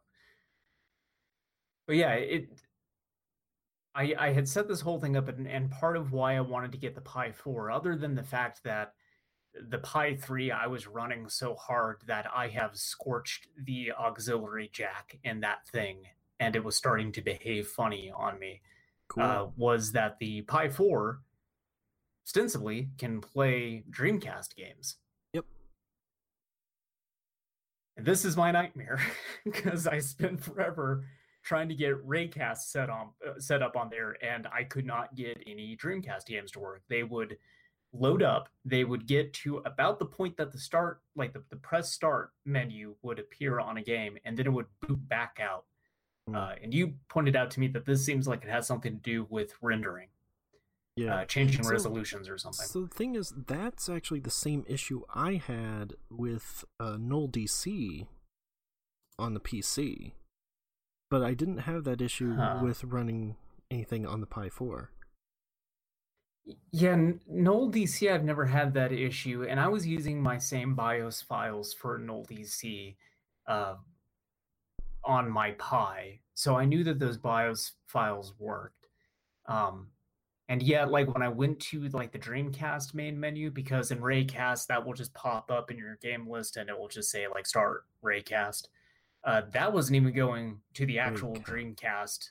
[1.86, 2.48] but yeah, it.
[3.94, 6.72] I I had set this whole thing up, and, and part of why I wanted
[6.72, 8.94] to get the Pi Four, other than the fact that
[9.54, 15.18] the Pi 3, I was running so hard that I have scorched the auxiliary jack
[15.24, 16.08] in that thing,
[16.40, 18.62] and it was starting to behave funny on me.
[19.08, 19.22] Cool.
[19.22, 21.20] Uh, was that the Pi 4
[22.26, 24.96] ostensibly can play Dreamcast games.
[25.32, 25.44] Yep.
[27.96, 29.00] And this is my nightmare
[29.44, 31.04] because I spent forever
[31.42, 35.14] trying to get Reicast set on uh, set up on there, and I could not
[35.14, 36.82] get any Dreamcast games to work.
[36.88, 37.36] They would
[37.92, 41.56] load up, they would get to about the point that the start, like the, the
[41.56, 45.64] press start menu would appear on a game, and then it would boot back out.
[46.28, 46.36] Hmm.
[46.36, 48.98] Uh, and you pointed out to me that this seems like it has something to
[49.02, 50.08] do with rendering,
[50.96, 51.16] yeah.
[51.16, 52.66] uh, changing So- resolutions or something.
[52.66, 58.06] So the thing is, that's actually the same issue I had with uh, Null DC
[59.18, 60.12] on the PC,
[61.10, 62.60] but I didn't have that issue Huh.
[62.62, 63.36] with running
[63.70, 64.90] anything on the Pi 4.
[66.72, 66.96] Yeah,
[67.28, 71.72] Null DC, I've never had that issue, and I was using my same BIOS files
[71.72, 72.96] for Null DC
[73.46, 73.74] uh,
[75.04, 78.88] on my Pi, so I knew that those BIOS files worked.
[79.46, 79.88] Um,
[80.48, 84.66] and yet, like when I went to like the Dreamcast main menu, because in Reicast
[84.66, 87.46] that will just pop up in your game list, and it will just say like
[87.46, 88.66] Start Reicast.
[89.24, 91.36] Uh, that wasn't even going to the actual.
[91.36, 92.30] Dreamcast.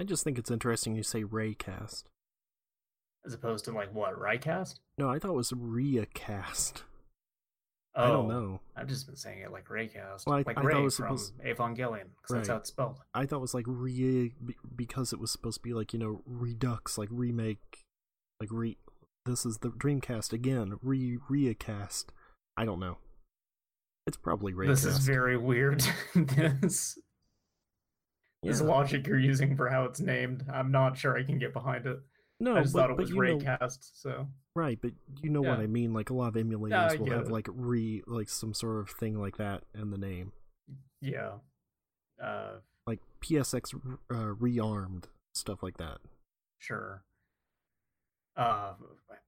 [0.00, 2.04] I just think it's interesting you say Raycast.
[3.26, 4.76] As opposed to like what Rycast?
[4.96, 6.82] No, I thought it was Reacast.
[7.94, 8.28] I don't Oh.
[8.28, 8.60] know.
[8.76, 11.18] I've just been saying it like Raycast, Well, I- like I thought it was from
[11.18, 13.00] supposed- Evangelion, because that's how it's spelled.
[13.12, 14.34] I thought it was like re
[14.76, 17.84] because it was supposed to be like you know redux, like remake,
[18.40, 18.78] like re.
[19.24, 22.06] This is the Dreamcast again, re reacast.
[22.56, 22.98] I don't know.
[24.06, 24.68] It's probably Raycast.
[24.68, 25.82] This is very weird.
[26.14, 26.98] this
[28.42, 28.54] Yeah.
[28.60, 31.98] logic you're using for how it's named, I'm not sure I can get behind it.
[32.40, 34.78] no, I just but, thought it was you know, so right?
[34.80, 35.92] But you know what I mean.
[35.92, 37.32] Like a lot of emulators I will have it.
[37.32, 40.32] like re like some sort of thing like that in the name,
[41.00, 41.32] yeah.
[42.22, 43.74] Uh, like PSX
[44.10, 45.98] uh, rearmed stuff like that.
[46.58, 47.04] sure.
[48.36, 48.74] Uh,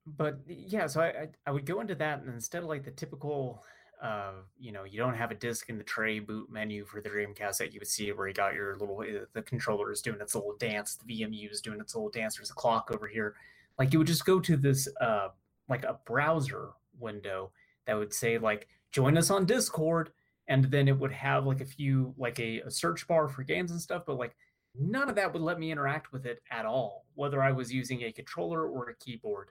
[0.07, 2.93] but yeah, so I, I I would go into that, and instead of like the
[2.93, 3.65] typical,
[4.03, 7.09] uh, you know, you don't have a disc in the tray boot menu for the
[7.11, 10.21] Dreamcast that you would see where you got your little uh, the controller is doing
[10.21, 12.37] its little dance, the VMU is doing its little dance.
[12.37, 13.35] There's a clock over here.
[13.79, 15.29] Like you would just go to this uh
[15.69, 17.53] like a browser window
[17.87, 20.11] that would say like join us on Discord,
[20.49, 23.71] and then it would have like a few like a, a search bar for games
[23.71, 24.35] and stuff, but like
[24.79, 28.03] none of that would let me interact with it at all, whether I was using
[28.03, 29.51] a controller or a keyboard.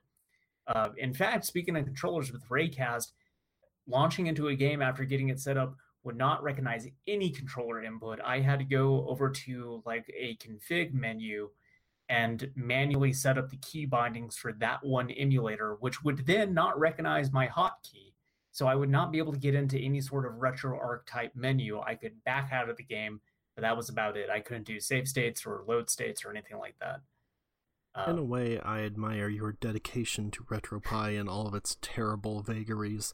[0.67, 3.11] Uh, in fact, speaking of controllers with Reicast,
[3.89, 8.19] launching into a game after getting it set up would not recognize any controller input.
[8.23, 11.49] I had to go over to like a config menu
[12.07, 16.79] and manually set up the key bindings for that one emulator, which would then not
[16.79, 18.13] recognize my hotkey.
[18.51, 21.79] So I would not be able to get into any sort of RetroArch type menu.
[21.79, 23.21] I could back out of the game,
[23.55, 24.29] but that was about it.
[24.29, 27.01] I couldn't do save states or load states or anything like that.
[28.07, 32.41] In a Um, way, I admire your dedication to RetroPie and all of its terrible
[32.41, 33.13] vagaries.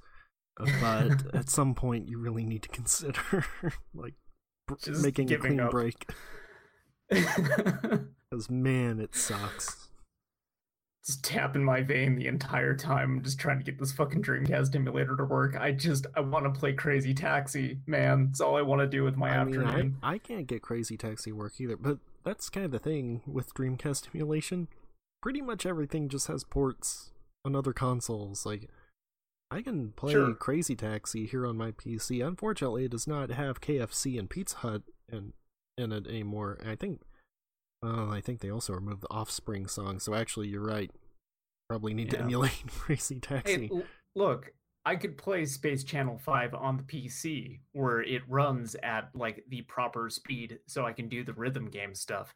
[0.58, 3.46] But at some point, you really need to consider
[3.94, 4.14] like
[4.68, 5.72] br- making a clean up.
[5.72, 6.10] break.
[8.32, 9.90] Because man, it sucks.
[11.06, 15.16] just tapping my vein the entire time, just trying to get this fucking Dreamcast emulator
[15.16, 15.56] to work.
[15.56, 18.26] I just I want to play Crazy Taxi, man.
[18.28, 19.98] That's all I want to do with my I mean, afternoon.
[20.02, 21.78] I, I can't get Crazy Taxi work either.
[21.78, 24.68] But that's kind of the thing with Dreamcast emulation.
[25.22, 27.12] Pretty much everything just has ports
[27.46, 28.46] on other consoles.
[28.46, 28.70] Like,
[29.52, 30.34] I can play Sure.
[30.34, 32.26] Crazy Taxi here on my PC.
[32.26, 34.82] Unfortunately, it does not have KFC and Pizza Hut
[35.12, 35.34] in,
[35.78, 36.58] in it anymore.
[36.66, 37.02] I think,
[37.82, 40.00] well, I think they also removed the Offspring song.
[40.00, 40.92] So actually, you're right.
[41.70, 43.68] Probably need to emulate Crazy Taxi.
[43.68, 43.84] Hey, l-
[44.16, 44.52] look,
[44.86, 49.62] I could play Space Channel 5 on the PC where it runs at like the
[49.64, 52.36] proper speed so I can do the rhythm game stuff.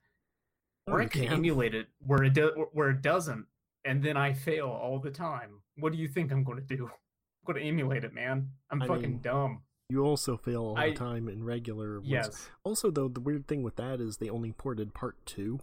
[0.88, 1.34] Oh, or I can can.
[1.34, 3.45] emulate it where it do- where it doesn't
[3.90, 5.62] and then I fail all the time.
[5.78, 6.86] What do you think I'm going to do?
[6.86, 8.50] I'm going to emulate it, man.
[8.70, 9.64] I'm I fucking mean, dumb.
[9.90, 12.08] You also fail all I- the time in regular ones.
[12.10, 12.50] Yes.
[12.64, 15.60] Also, though, the weird thing with that is they only ported part two,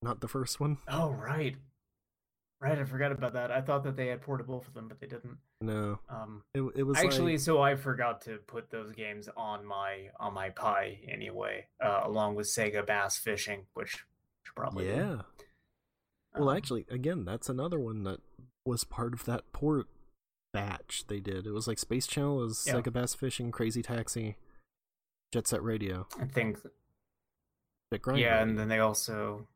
[0.00, 0.78] not the first one.
[0.86, 1.56] Oh, right.
[2.60, 3.50] Right, I forgot about that.
[3.50, 5.36] I thought that they had ported both of them, but they didn't.
[5.60, 9.64] No, Um it it was actually like, so i forgot to put those games on
[9.64, 15.22] my on my Pi anyway uh, along with sega bass fishing which should probably yeah.
[16.38, 18.20] Well, Um, actually, again, that's another one that
[18.64, 19.86] was part of that port
[20.52, 21.46] batch they did.
[21.46, 22.74] It was like Space Channel, was Yeah.
[22.74, 24.36] Sega Bass Fishing, Crazy Taxi,
[25.32, 26.58] Jet Set Radio, i think
[27.90, 28.22] Bit Grinder.
[28.22, 29.46] yeah and then they also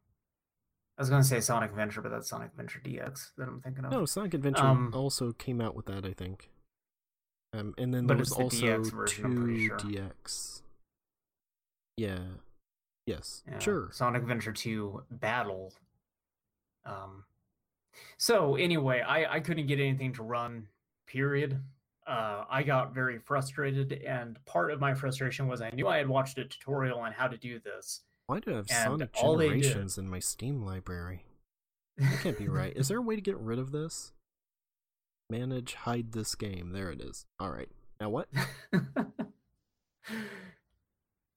[0.99, 3.91] I was gonna say Sonic Adventure, but that's Sonic Adventure DX that I'm thinking of.
[3.91, 6.51] No, Sonic Adventure Um, also came out with that, I think.
[7.55, 9.77] Um, and then there was the also DX version, two sure.
[9.79, 10.63] DX.
[11.97, 12.27] Yeah.
[13.07, 13.43] Yes.
[13.49, 13.91] Yeah, Sure.
[13.93, 15.73] Sonic Adventure 2 Battle.
[16.85, 17.25] Um
[18.19, 20.67] so anyway, I I couldn't get anything to run
[21.07, 21.61] period.
[22.07, 26.09] Uh I got very frustrated and part of my frustration was I knew I had
[26.09, 28.03] watched a tutorial on how to do this.
[28.27, 31.25] Why do I have Sonic they did- Generations in my Steam library?
[31.99, 32.73] That can't be right.
[32.77, 34.13] Is there a way to get rid of this?
[35.29, 36.71] Manage hide this game.
[36.73, 37.27] There it is.
[37.39, 37.69] All right.
[38.01, 38.29] Now what?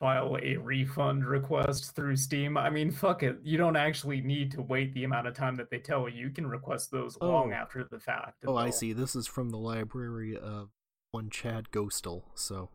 [0.03, 2.57] File a refund request through Steam.
[2.57, 3.37] I mean, fuck it.
[3.41, 6.25] You don't actually need to wait the amount of time that they tell you.
[6.25, 7.55] You can request those long Oh.
[7.55, 8.43] after the fact.
[8.45, 8.91] Oh, I see.
[8.91, 10.71] This is from the library of
[11.11, 12.23] one Chad Ghostal.
[12.35, 12.67] So,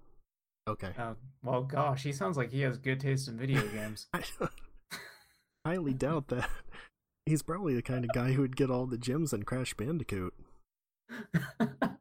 [0.67, 0.93] okay.
[0.97, 4.07] Uh, well, gosh, he sounds like he has good taste in video games.
[4.15, 4.23] I
[5.67, 6.49] highly doubt that.
[7.27, 10.33] He's probably the kind of guy who would get all the gems in Crash Bandicoot.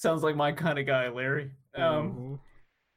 [0.00, 1.50] Sounds like my kind of guy, Larry.
[1.74, 2.40] Um, Mhm.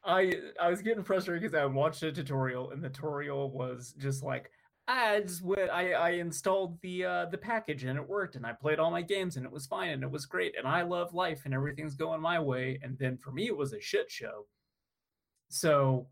[0.06, 4.24] I I was getting frustrated because I watched a tutorial and the tutorial was just
[4.24, 4.50] like
[4.88, 8.54] I just went I I installed the uh the package and it worked and I
[8.54, 11.14] played all my games and it was fine and it was great and I love
[11.14, 14.48] life and everything's going my way and then for me it was a shit show.
[15.50, 16.08] So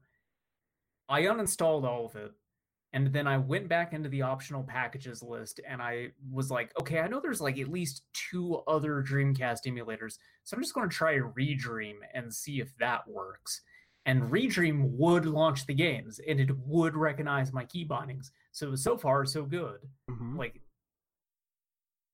[1.07, 2.33] I uninstalled all of it
[2.93, 6.99] and then I went back into the optional packages list and I was like, okay,
[6.99, 10.17] I know there's like at least two other Dreamcast emulators.
[10.43, 13.61] So I'm just going to try Redream and see if that works.
[14.05, 18.31] And Redream would launch the games and it would recognize my key bindings.
[18.51, 19.79] So so far so good.
[20.09, 20.37] Mhm.
[20.37, 20.59] Like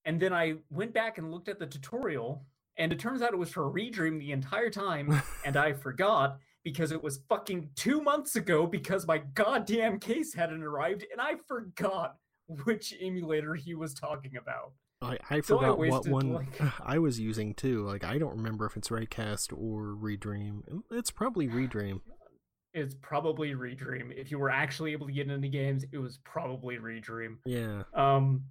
[0.05, 2.45] and then I went back and looked at the tutorial
[2.77, 6.37] and it turns out it was for Redream the entire time and I forgot
[6.67, 11.35] because it was fucking 2 months ago because my goddamn case hadn't arrived and I
[11.47, 12.17] forgot
[12.65, 14.73] which emulator he was talking about.
[15.01, 17.85] I, I So I forgot what one like- I was using too.
[17.85, 20.81] Like I don't remember if it's Reicast or Redream.
[20.91, 22.01] It's probably Redream.
[22.73, 24.11] It's probably Redream.
[24.13, 27.37] If you were actually able to get into games, it was probably Redream.
[27.45, 27.83] Yeah.
[27.93, 28.43] Um,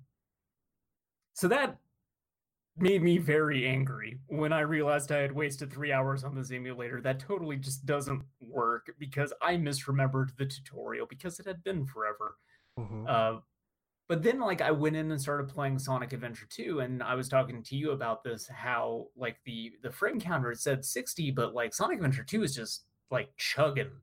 [1.35, 1.77] so that
[2.79, 7.01] made me very angry when I realized I had wasted three hours on this emulator.
[7.01, 12.37] That totally just doesn't work because I misremembered the tutorial because it had been forever.
[12.79, 13.09] Mhm.
[13.09, 13.41] Uh,
[14.09, 17.29] but then, like, I went in and started playing Sonic Adventure 2, and I was
[17.29, 21.55] talking to you about this how, like, the the frame counter it said 60, but
[21.55, 24.03] like Sonic Adventure 2 is just like chugging.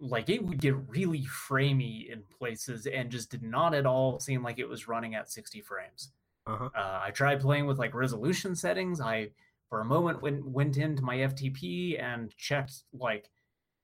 [0.00, 4.42] Like, it would get really framey in places and just did not at all seem
[4.42, 6.12] like it was running at 60 frames.
[6.46, 6.68] Uh-huh.
[6.74, 9.00] Uh, I tried playing with like resolution settings.
[9.00, 9.30] I,
[9.68, 13.30] for a moment, went went into my FTP and checked like,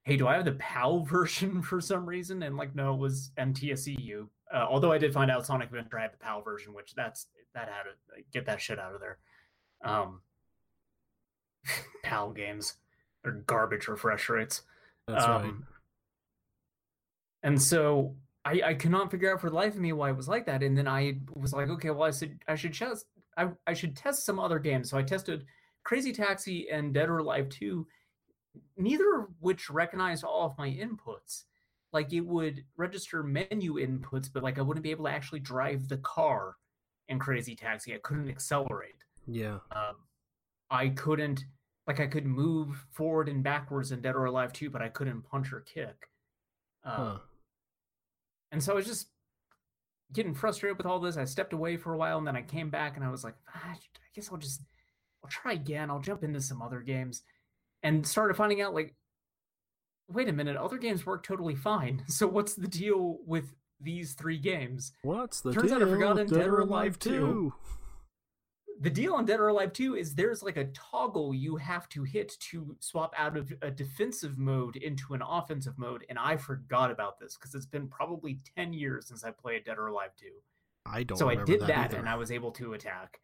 [0.05, 2.43] hey, do I have the PAL version for some reason?
[2.43, 4.29] And like, no, it was NTSCU.
[4.53, 7.69] Uh, although I did find out Sonic Adventure had the PAL version, which that's that
[7.69, 9.19] had to get that shit out of there.
[9.85, 10.23] Um,
[12.03, 12.75] PAL games
[13.25, 14.63] are garbage refresh rates.
[15.07, 15.45] That's right.
[15.45, 15.67] Um,
[17.43, 18.17] And so
[18.49, 20.47] I, I could not figure out for the life of me why it was like
[20.47, 20.63] that.
[20.63, 23.95] And then I was like, okay, well, I said I should test I, I should
[23.95, 24.91] test some other games.
[24.91, 25.45] So I tested
[25.85, 27.87] Crazy Taxi and Dead or Alive 2,
[28.77, 31.45] neither of which recognized all of my inputs.
[31.93, 35.89] Like it would register menu inputs, but like I wouldn't be able to actually drive
[35.89, 36.57] the car
[37.09, 37.95] in Crazy Taxi.
[37.95, 39.59] I couldn't accelerate Yeah.
[39.73, 39.97] um,
[40.71, 41.45] I couldn't
[41.87, 45.23] like I could move forward and backwards in Dead or Alive 2, but I couldn't
[45.23, 46.09] punch or kick.
[46.85, 47.19] Uh, Huh.
[48.53, 49.09] And so I was just
[50.13, 51.17] getting frustrated with all this.
[51.17, 53.35] I stepped away for a while, and then I came back, and I was like,
[53.55, 53.79] "Ah, I
[54.15, 54.63] guess I'll just
[55.23, 55.91] I'll try again.
[55.91, 57.23] I'll jump into some other games,
[57.83, 58.95] and started finding out like,
[60.09, 62.03] wait a minute, other games work totally fine.
[62.09, 64.93] So what's the deal with these three games?
[65.03, 65.61] What's the deal?
[65.61, 67.53] Turns out I deal forgot with Dead or Alive 2.
[68.79, 68.83] 2?
[68.83, 72.05] the deal on Dead or Alive 2 is there's like a toggle you have to
[72.05, 76.05] hit to swap out of a defensive mode into an offensive mode.
[76.09, 79.79] And I forgot about this because it's been probably 10 years since I played Dead
[79.79, 80.27] or Alive 2.
[80.87, 83.21] I don't so I did that, that, and I was able to attack.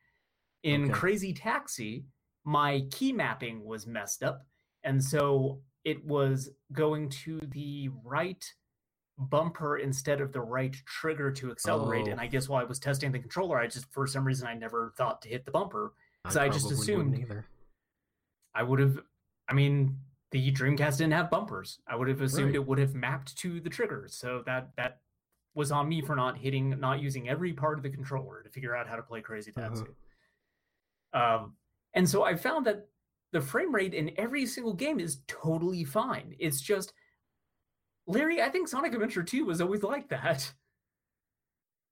[0.62, 0.92] In Okay.
[0.92, 2.05] Crazy Taxi,
[2.44, 4.46] my key mapping was messed up.
[4.82, 8.44] And so it was going to the right
[9.19, 12.07] bumper instead of the right trigger to accelerate.
[12.09, 12.12] Oh.
[12.12, 14.55] And I guess while I was testing the controller, I just, for some reason, I
[14.55, 15.93] never thought to hit the bumper.
[16.25, 17.45] 'cause I just assumed- either.
[18.55, 18.99] I would have,
[19.47, 20.01] I mean,
[20.31, 21.81] the Dreamcast didn't have bumpers.
[21.87, 22.55] I would have assumed Right.
[22.55, 24.15] it would have mapped to the triggers.
[24.17, 25.03] So that, that
[25.55, 28.75] was on me for not hitting, not using every part of the controller to figure
[28.75, 29.69] out how to play Crazy Uh-huh.
[29.69, 29.85] Taxi.
[31.12, 31.57] Um,
[31.93, 32.89] and so I found that
[33.33, 36.35] the frame rate in every single game is totally fine.
[36.39, 36.95] It's just
[38.07, 40.52] Larry, I think Sonic Adventure 2 was always like that.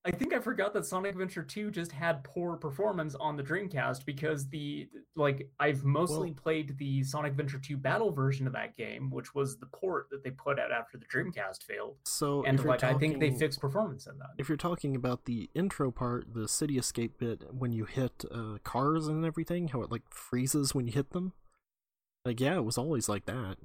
[0.04, 4.04] I think I forgot that Sonic Adventure 2 just had poor performance on the Dreamcast
[4.04, 8.76] because the like I've mostly Well- played the Sonic Adventure 2 battle version of that
[8.76, 11.98] game, which was the port that they put out after the Dreamcast failed.
[12.04, 14.30] So And like I think they fixed performance in that.
[14.38, 18.58] If you're talking about the intro part, the city escape bit, when you hit uh,
[18.64, 21.32] cars and everything, how it like freezes when you hit them,
[22.24, 23.56] like yeah, it was always like that.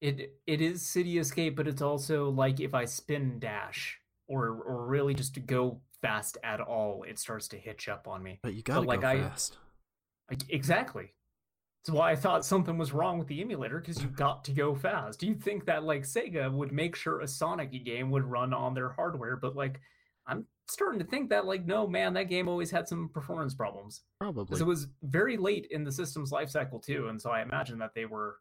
[0.00, 4.86] It it is City Escape, but it's also like if I spin dash or or
[4.86, 8.38] really just to go fast at all, it starts to hitch up on me.
[8.42, 9.58] But you gotta like, go I- fast.
[10.30, 11.12] Like, exactly.
[11.84, 14.74] That's why I thought something was wrong with the emulator because you got to go
[14.74, 15.20] fast.
[15.20, 18.74] Do you think that like Sega would make sure a Sonic game would run on
[18.74, 19.36] their hardware?
[19.36, 19.80] But like,
[20.26, 24.02] I'm starting to think that like, no, man, that game always had some performance problems
[24.18, 24.46] Probably.
[24.46, 27.78] because it was very late in the system's life cycle too, and so I imagine
[27.78, 28.38] that they were,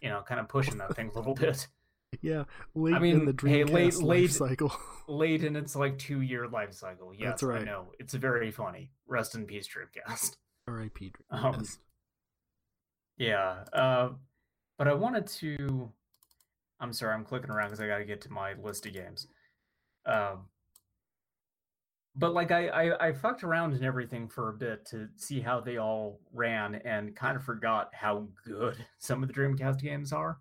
[0.00, 1.66] you know, kind of pushing that thing a little bit
[2.20, 2.44] Yeah,
[2.74, 4.72] late in mean, the hey, Dreamcast late- life late- cycle.
[5.08, 7.12] late in its like two year life cycle.
[7.14, 7.62] Yes, That's right.
[7.62, 8.90] I know it's very funny.
[9.06, 10.36] Rest in peace, Dreamcast.
[10.68, 11.12] R.I.P.
[11.30, 11.78] Um, Dreamcast.
[13.16, 14.10] Yeah, uh,
[14.78, 15.90] but I wanted to.
[16.80, 19.28] I'm sorry, I'm clicking around because I got to get to my list of games.
[20.04, 20.46] Um,
[22.16, 25.60] but like I, I, I fucked around and everything for a bit to see how
[25.60, 30.38] they all ran, and kind of forgot how good some of the Dreamcast games are.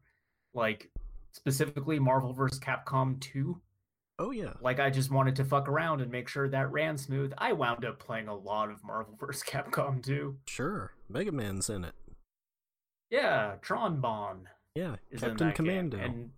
[0.53, 0.89] Like
[1.31, 2.59] specifically Marvel vs.
[2.59, 3.61] Capcom 2.
[4.19, 7.31] oh yeah, Like I just wanted to fuck around and make sure that ran smooth.
[7.37, 9.41] I wound up playing a lot of Marvel vs.
[9.43, 10.35] Capcom 2.
[10.47, 10.91] sure.
[11.07, 11.93] Mega Man's in it.
[13.09, 14.47] Yeah, Tron Bonne.
[14.75, 15.97] Yeah, is Captain Commando.
[15.97, 16.31] and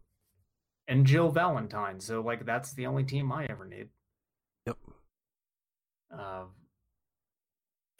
[0.88, 2.00] and Jill Valentine.
[2.00, 3.90] So like that's the only team I ever need.
[6.18, 6.44] Uh,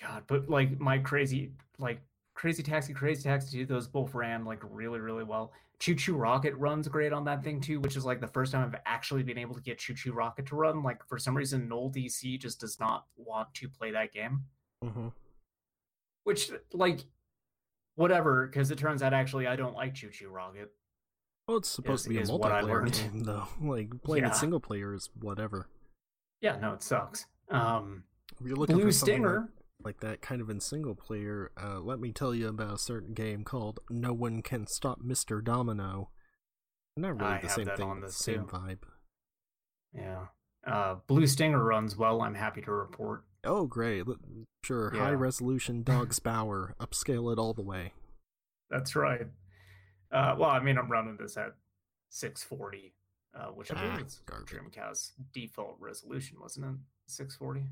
[0.02, 2.02] God, but like my crazy like
[2.36, 5.54] Crazy Taxi, Crazy Taxi 2, those both ran like really really well.
[5.80, 8.80] ChuChu Rocket runs great on that thing too, which is like the first time I've
[8.86, 10.82] actually been able to get ChuChu Rocket to run.
[10.84, 14.44] Like for some reason, Null DC just does not want to play that game
[14.84, 15.08] hmm
[16.26, 17.00] which like
[17.96, 20.72] whatever because it turns out actually i don't like ChuChu Rocket
[21.48, 23.48] Well, it's supposed is- to be a is what I multiplayer game, though.
[23.62, 24.32] Like playing Yeah.
[24.32, 25.68] it single player is whatever.
[26.42, 28.04] yeah no it sucks um
[28.44, 29.50] you're looking blue for like- stinger
[29.84, 33.14] like that kind of in single player, uh, let me tell you about a certain
[33.14, 35.44] game called No One Can Stop Mr.
[35.44, 36.10] Domino.
[36.96, 38.56] Not really I the same thing, on the this same too.
[38.56, 38.78] vibe.
[39.94, 40.28] yeah
[40.66, 44.06] uh blue stinger runs well i'm happy to report Oh, great.
[44.64, 46.76] Sure, high resolution dog bower.
[46.80, 47.92] Upscale it all the way.
[48.70, 49.28] that's right
[50.14, 51.54] uh well i mean i'm running this at
[52.10, 52.94] 640
[53.38, 56.76] uh which i Ah, believe is dreamcast default resolution wasn't it
[57.08, 57.68] 640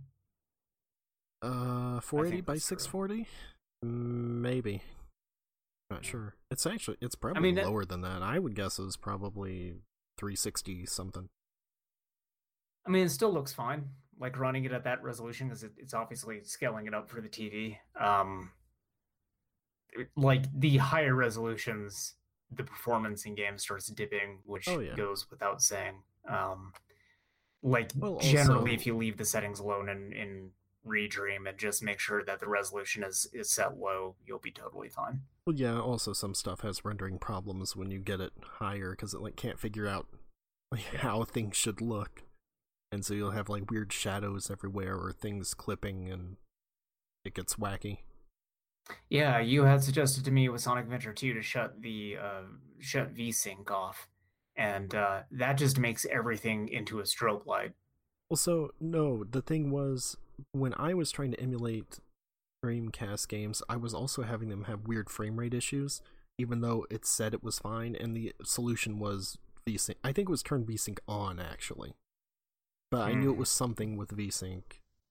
[1.41, 2.77] Uh, 480 by that's true.
[2.77, 3.27] 640?
[3.83, 4.81] Maybe.
[5.89, 6.35] Not sure.
[6.49, 8.21] It's actually, it's probably mean, it- lower than that.
[8.21, 9.75] I would guess it was probably
[10.17, 11.29] 360 something.
[12.85, 15.93] I mean, it still looks fine, like running it at that resolution because it, it's
[15.93, 17.77] obviously scaling it up for the TV.
[17.99, 18.51] Um,
[19.93, 22.13] it- like the higher resolutions,
[22.51, 24.95] the performance in games starts dipping, which Oh, yeah.
[24.95, 26.03] goes without saying.
[26.27, 26.73] Um,
[27.63, 30.51] like Well, generally, also- if you leave the settings alone in in
[30.85, 34.89] Redream and just make sure that the resolution is is set low, you'll be totally
[34.89, 35.21] fine.
[35.45, 39.21] Well, yeah, also some stuff has rendering problems when you get it higher because it
[39.21, 40.07] like can't figure out
[40.71, 42.23] like, how things should look.
[42.91, 46.37] And so you'll have like weird shadows everywhere or things clipping and
[47.23, 47.99] it gets wacky.
[49.09, 52.41] Yeah, you had suggested to me with Sonic Adventure 2 to shut the uh,
[52.79, 54.07] shut VSync off,
[54.55, 57.73] and uh, that just makes everything into a strobe light.
[58.29, 60.17] Well, so no, the thing was
[60.51, 61.99] when I was trying to emulate
[62.63, 66.01] Dreamcast games, I was also having them have weird frame rate issues,
[66.37, 69.37] even though it said it was fine, and the solution was
[69.67, 69.95] VSync.
[70.03, 71.93] I think it was turn VSync on actually,
[72.91, 73.39] but I knew it Hmm.
[73.39, 74.63] was something with VSync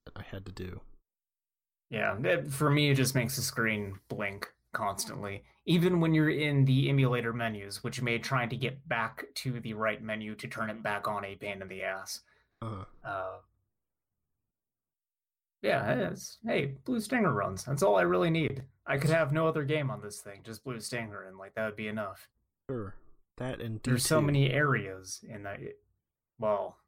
[0.07, 0.80] that I had to do.
[1.91, 2.16] Yeah,
[2.49, 7.32] for me, it just makes the screen blink constantly, even when you're in the emulator
[7.32, 11.06] menus, which made trying to get back to the right menu to turn it back
[11.06, 12.22] on a pain in the ass.
[12.60, 13.36] Uh, Uh,
[15.62, 17.64] yeah, it's, hey, Blue Stinger runs.
[17.64, 18.64] That's all I really need.
[18.84, 21.66] I could have no other game on this thing, just Blue Stinger, and like that
[21.66, 22.28] would be enough.
[22.68, 22.96] sure,
[23.36, 25.60] that and D2, There's so many areas in that.
[26.40, 26.78] Well,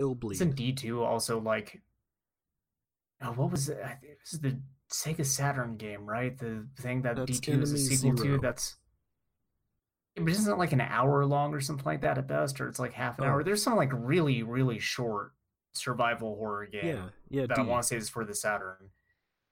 [0.00, 0.32] Illbleed.
[0.32, 1.82] isn't D two also like?
[3.20, 3.80] Oh, what was it?
[3.84, 4.56] I think This is the
[4.92, 6.36] Sega Saturn game, right?
[6.38, 8.36] The thing that That's D two is a sequel Zero.
[8.36, 8.40] to.
[8.40, 8.76] That's.
[10.16, 12.78] But isn't it like an hour long or something like that at best, or it's
[12.78, 13.28] like half an Oh.
[13.28, 13.44] hour?
[13.44, 15.32] There's some like really really short
[15.72, 17.46] survival horror game Yeah, yeah.
[17.46, 17.62] that D.
[17.62, 18.90] I want to say is for the Saturn.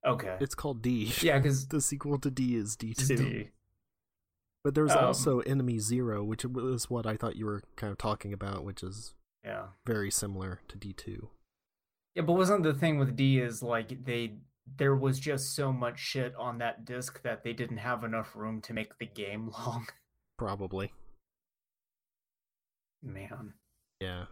[0.07, 0.37] Okay.
[0.41, 1.13] It's called D.
[1.21, 3.17] yeah, because the sequel to D is D2.
[3.17, 3.49] D.
[4.65, 7.99] But there's Um, also Enemy Zero, which was what I thought you were kind of
[7.99, 9.15] talking about, which is
[9.45, 9.69] Yeah.
[9.85, 11.29] very similar to D2.
[12.15, 14.39] Yeah, but wasn't the thing with D is like they
[14.79, 18.61] there was just so much shit on that disc that they didn't have enough room
[18.63, 19.87] to make the game long.
[20.39, 20.93] Probably.
[23.03, 23.55] Man.
[24.01, 24.25] Yeah.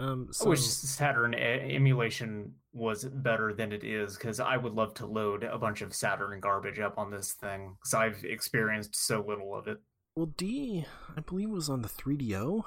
[0.00, 4.94] Um I wish Saturn e- emulation was better than it is because I would love
[4.94, 9.24] to load a bunch of Saturn garbage up on this thing because I've experienced so
[9.26, 9.78] little of it.
[10.14, 10.84] well D
[11.16, 12.64] I believe was on the 3DO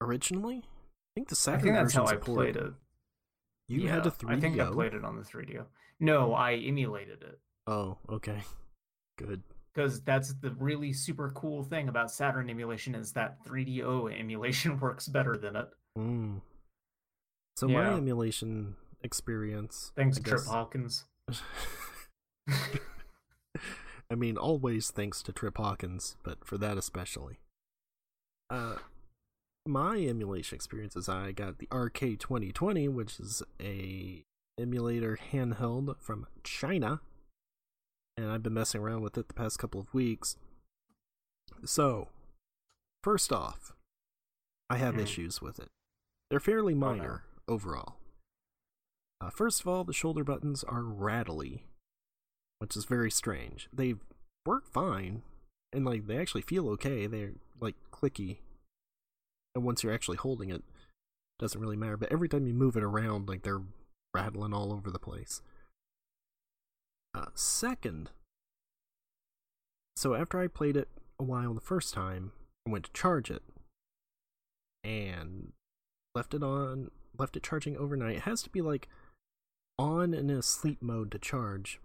[0.00, 0.62] originally.
[0.66, 1.60] I think the Saturn.
[1.60, 2.72] I think that's how I played it.
[3.68, 4.30] You yeah, had a 3DO.
[4.36, 5.64] I think I played it on the 3DO.
[6.00, 8.40] No, I emulated it Oh, okay.
[9.18, 9.42] Good.
[9.74, 15.06] because that's the really super cool thing about Saturn emulation is that 3DO emulation works
[15.08, 15.68] better than it.
[15.98, 16.40] Mm.
[17.56, 17.90] So Yeah.
[17.90, 21.04] my emulation experience Thanks, I Trip guess- Hawkins.
[24.10, 27.38] I mean, always thanks to Trip Hawkins, but for that especially.
[28.48, 28.76] Uh,
[29.66, 34.24] my emulation experience is I got the RK 2020, which is a
[34.60, 37.00] emulator handheld from China,
[38.16, 40.36] and I've been messing around with it the past couple of weeks.
[41.64, 42.08] So,
[43.02, 43.72] first off,
[44.68, 45.00] I have Hmm.
[45.00, 45.68] issues with it.
[46.28, 46.80] They're fairly no.
[46.94, 47.96] minor overall.
[49.20, 51.66] Uh, first of all, the shoulder buttons are rattly,
[52.58, 53.68] which is very strange.
[53.72, 53.96] They
[54.46, 55.22] work fine,
[55.72, 57.06] and like they actually feel okay.
[57.06, 58.38] They're like clicky,
[59.54, 60.62] and once you're actually holding it,
[61.38, 61.96] doesn't really matter.
[61.96, 63.62] But every time you move it around, like they're
[64.14, 65.42] rattling all over the place.
[67.14, 68.10] Uh, second,
[69.96, 70.88] so after I played it
[71.18, 72.32] a while the first time,
[72.66, 73.42] I went to charge it,
[74.84, 75.52] and
[76.14, 78.16] left it on, left it charging overnight.
[78.16, 78.88] It has to be like
[79.78, 81.80] on in a sleep mode to charge.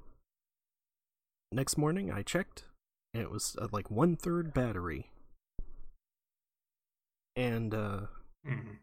[1.51, 2.65] Next morning, I checked,
[3.13, 5.09] and it was uh, like one third battery.
[7.36, 8.01] And uh,
[8.45, 8.78] Mhm.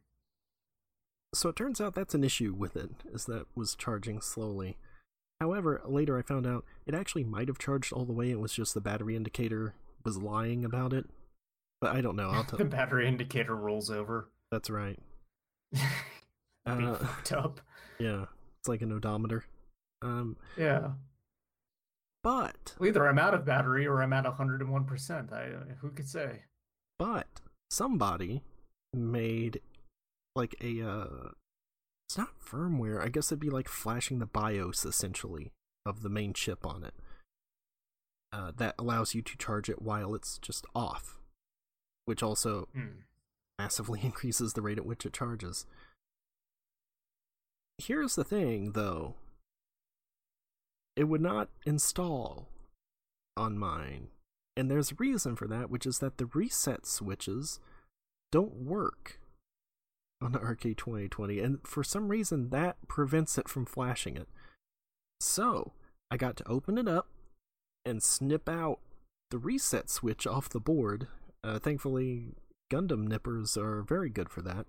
[1.35, 4.77] So it turns out that's an issue with it, is that it was charging slowly.
[5.41, 8.31] However, later I found out it actually might have charged all the way.
[8.31, 9.75] It was just the battery indicator
[10.05, 11.07] was lying about it.
[11.81, 12.31] But I don't know.
[12.31, 14.29] I'll tell the battery indicator rolls over.
[14.51, 14.99] that's right.
[16.65, 17.61] Uh, fucked up.
[17.99, 18.27] yeah,
[18.61, 19.45] it's like an odometer.
[20.01, 20.93] Um, Yeah.
[22.23, 25.33] but Well, either I'm out of battery or I'm at 101%.
[25.33, 26.43] I who could say?
[27.01, 28.43] but somebody
[28.95, 29.61] made
[30.35, 31.29] like a uh
[32.09, 35.53] it's not firmware i guess it'd be like flashing the bios essentially
[35.87, 36.95] of the main chip on it
[38.33, 41.19] uh, that allows you to charge it while it's just off
[42.07, 43.03] which also Hmm.
[43.59, 45.67] massively increases the rate at which it charges.
[47.79, 49.15] Here's the thing though.
[50.97, 52.49] It would not install
[53.37, 54.09] on mine
[54.57, 57.61] and there's a reason for that which is that the reset switches
[58.31, 59.19] don't work
[60.23, 64.29] on the RK 2020 and for some reason that prevents it from flashing it.
[65.21, 65.73] So
[66.11, 67.09] i got to open it up
[67.85, 68.79] and snip out
[69.31, 71.09] the reset switch off the board.
[71.43, 72.35] Uh, thankfully
[72.73, 74.67] gundam nippers are very good for that.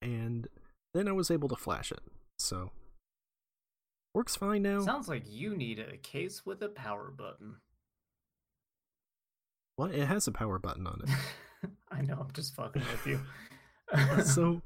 [0.00, 0.48] And
[0.94, 2.00] then i was able to flash it.
[2.38, 2.70] So
[4.14, 4.80] works fine now.
[4.80, 7.56] Sounds like you need a case with a power button.
[9.76, 11.10] well it has a power button on it.
[11.90, 13.20] I know, I'm just fucking with you.
[14.24, 14.62] so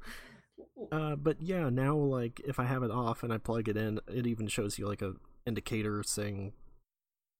[0.91, 3.99] Uh, but yeah, now like if I have it off and I plug it in,
[4.07, 5.15] it even shows you like a
[5.45, 6.53] indicator saying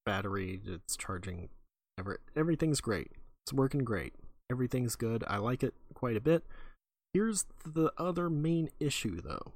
[0.06, 1.50] battery, it's charging.
[1.98, 3.12] Ever everything's great.
[3.46, 4.14] It's working great.
[4.52, 5.24] Everything's good.
[5.28, 6.44] I like it quite a bit.
[7.14, 9.54] Here's the other main issue though.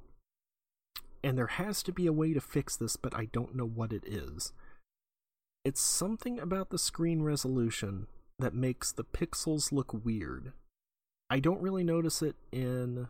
[1.22, 3.92] And there has to be a way to fix this, but I don't know what
[3.92, 4.52] it is.
[5.64, 8.06] It's something about the screen resolution
[8.38, 10.52] that makes the pixels look weird.
[11.30, 13.06] I don't really notice it in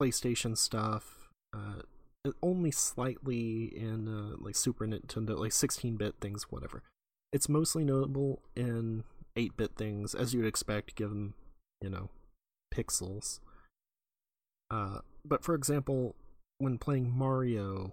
[0.00, 1.28] PlayStation stuff.
[1.54, 1.82] Uh,
[2.42, 6.82] only slightly in uh, like Super Nintendo, like 16-bit things, whatever.
[7.32, 9.04] It's mostly notable in
[9.36, 11.34] 8-bit things, as you'd expect, given
[11.80, 12.10] you know
[12.74, 13.40] pixels.
[14.70, 16.16] Uh, but for example,
[16.58, 17.92] when playing Mario,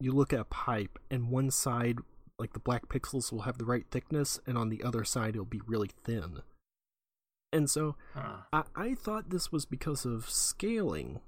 [0.00, 1.98] you look at a pipe, and one side,
[2.38, 5.44] like the black pixels, will have the right thickness, and on the other side, it'll
[5.44, 6.42] be really thin.
[7.54, 8.42] And so Huh.
[8.52, 11.20] I, I thought this was because of scaling.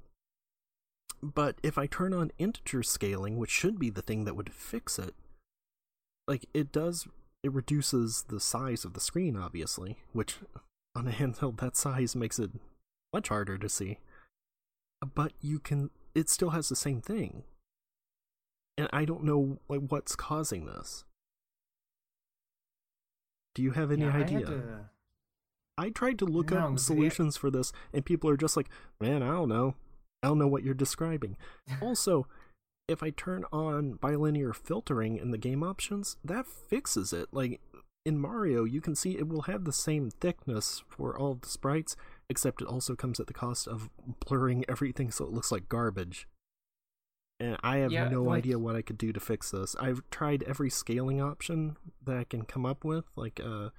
[1.22, 4.98] But if I turn on integer scaling, which should be the thing that would fix
[4.98, 5.14] it,
[6.28, 7.06] like it does,
[7.42, 10.36] it reduces the size of the screen, obviously, which
[10.96, 12.50] on a handheld that size makes it
[13.12, 13.98] much harder to see.
[15.14, 17.44] But you can, it still has the same thing.
[18.76, 21.04] And I don't know like what's causing this.
[23.54, 24.90] Do you have any Yeah, idea?
[25.78, 28.68] I tried to look No, up solutions for this, and people are just like,
[29.00, 29.74] man, I don't know.
[30.22, 31.36] I don't know what you're describing.
[31.82, 32.26] also,
[32.88, 37.28] if I turn on bilinear filtering in the game options, that fixes it.
[37.32, 37.60] Like
[38.04, 41.48] in Mario, you can see it will have the same thickness for all of the
[41.48, 41.96] sprites,
[42.30, 43.90] except it also comes at the cost of
[44.26, 46.26] blurring everything so it looks like garbage.
[47.38, 49.76] And I have Yeah, no like- idea what I could do to fix this.
[49.78, 53.70] I've tried every scaling option that I can come up with, like uh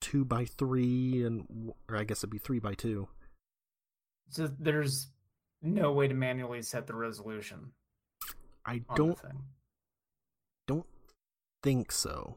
[0.00, 3.08] two by three and or I guess it'd be three by two.
[4.30, 5.08] So there's
[5.62, 7.72] no way to manually set the resolution
[8.64, 9.18] I don't
[10.66, 10.86] don't
[11.62, 12.36] think so.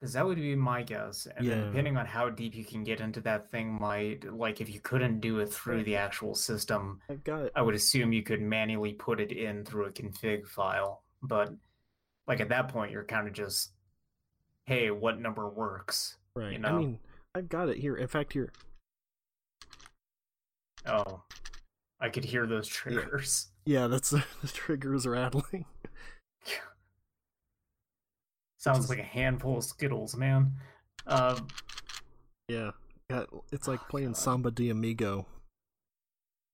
[0.00, 1.26] Because that would be my guess.
[1.26, 1.54] And Yeah.
[1.54, 4.80] then depending on how deep you can get into that thing might like if you
[4.80, 8.92] couldn't do it through the actual system, I've got I would assume you could manually
[8.92, 11.02] put it in through a config file.
[11.22, 11.54] But
[12.26, 13.72] like at that point you're kind of just
[14.66, 16.16] hey, what number works?
[16.36, 16.54] Right.
[16.54, 16.78] I know.
[16.78, 16.98] mean,
[17.34, 17.96] I've got it here.
[17.96, 18.52] In fact, here
[20.86, 21.22] Oh.
[22.00, 23.48] I could hear those triggers.
[23.64, 25.64] yeah, that's the triggers rattling.
[28.58, 30.52] Sounds like a handful of Skittles, man.
[31.06, 31.48] Um
[32.48, 32.70] Yeah,
[33.10, 34.16] got it's like Oh, playing God.
[34.16, 35.26] Samba de Amigo.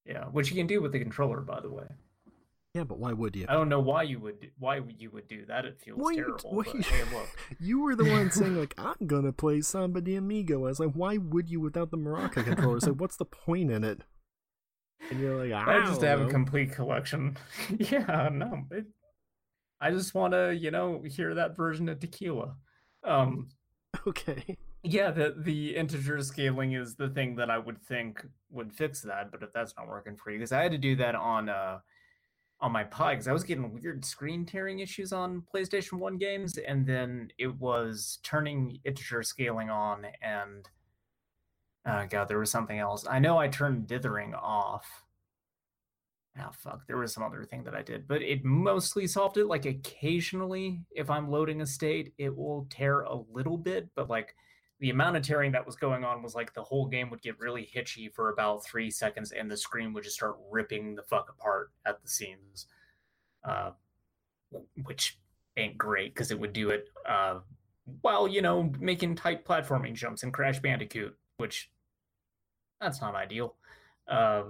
[0.04, 1.86] yeah, which you can do with the controller, by the way.
[2.74, 3.46] Yeah, but why would you?
[3.48, 5.64] I don't know why you would why would you would do that.
[5.64, 6.50] It feels Why terrible.
[6.52, 7.28] why but you- hey, look.
[7.60, 10.58] You were the one saying like I'm gonna play Samba de Amigo.
[10.66, 12.78] I was like, why would you without the Maraca controller?
[12.78, 14.02] So what's the point in it?
[15.10, 17.36] And you're like, I, I just have a complete collection.
[17.78, 18.64] yeah, no.
[18.70, 18.84] It,
[19.80, 22.54] I just want to, you know, hear that version of tequila.
[23.02, 23.48] Um,
[24.06, 24.58] okay.
[24.84, 29.32] yeah, the the integer scaling is the thing that I would think would fix that.
[29.32, 31.78] But if that's not working for you, because I had to do that on uh
[32.60, 36.86] on my because I was getting weird screen tearing issues on PlayStation One games, and
[36.86, 40.68] then it was turning integer scaling on, and
[41.86, 43.06] oh god, there was something else.
[43.08, 45.04] I know I turned dithering off.
[46.38, 46.86] Ah, fuck.
[46.86, 49.46] There was some other thing that I did, but it mostly solved it.
[49.46, 54.34] Like occasionally, if I'm loading a state, it will tear a little bit, but like
[54.80, 57.38] the amount of tearing that was going on was like the whole game would get
[57.38, 61.30] really hitchy for about three seconds, and the screen would just start ripping the fuck
[61.30, 62.66] apart at the seams,
[63.48, 63.70] uh,
[64.84, 65.18] which
[65.56, 67.40] ain't great because it would do it uh,
[68.00, 71.70] while you know making tight platforming jumps in Crash Bandicoot, which
[72.80, 73.56] that's not ideal.
[74.08, 74.44] Uh,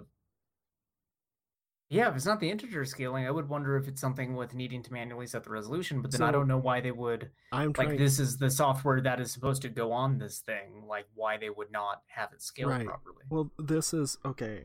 [1.90, 4.82] yeah, if it's not the integer scaling, I would wonder if it's something with needing
[4.84, 6.00] to manually set the resolution.
[6.00, 7.88] But then I don't know why they would I'm trying.
[7.90, 11.36] like this is the software that is supposed to go on this thing like why
[11.36, 12.86] they would not have it scaled Right.
[12.86, 14.64] properly Well, this is okay.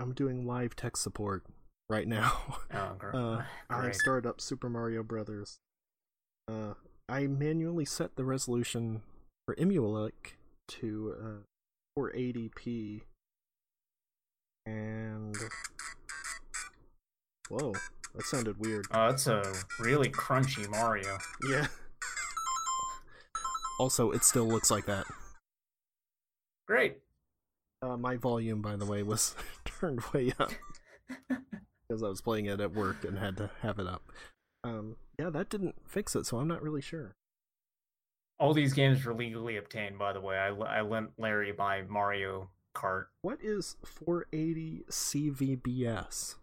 [0.00, 1.44] I'm doing live tech support
[1.90, 2.32] right now.
[2.74, 5.58] oh, gr- Uh, I started up Super Mario Brothers.
[6.48, 6.74] Uh,
[7.08, 9.02] I manually set the resolution
[9.46, 10.36] for Emulic
[10.68, 13.02] to uh, 480p,
[14.66, 15.36] and
[17.48, 17.72] whoa,
[18.14, 18.86] that sounded weird.
[18.92, 19.42] oh that's a
[19.80, 21.18] really crunchy mario
[21.48, 21.66] Yeah.
[23.80, 25.06] Also, it still looks like that.
[26.68, 26.98] great
[27.80, 29.34] Uh, my volume, by the way, was
[29.64, 30.52] turned way up
[31.88, 34.02] because I was playing it at work and had to have it up.
[34.62, 37.16] Um, yeah, that didn't fix it, so I'm not really sure.
[38.38, 42.50] all these games were legally obtained by the way i, I lent larry my mario
[42.74, 46.36] kart What is 480 CVBS?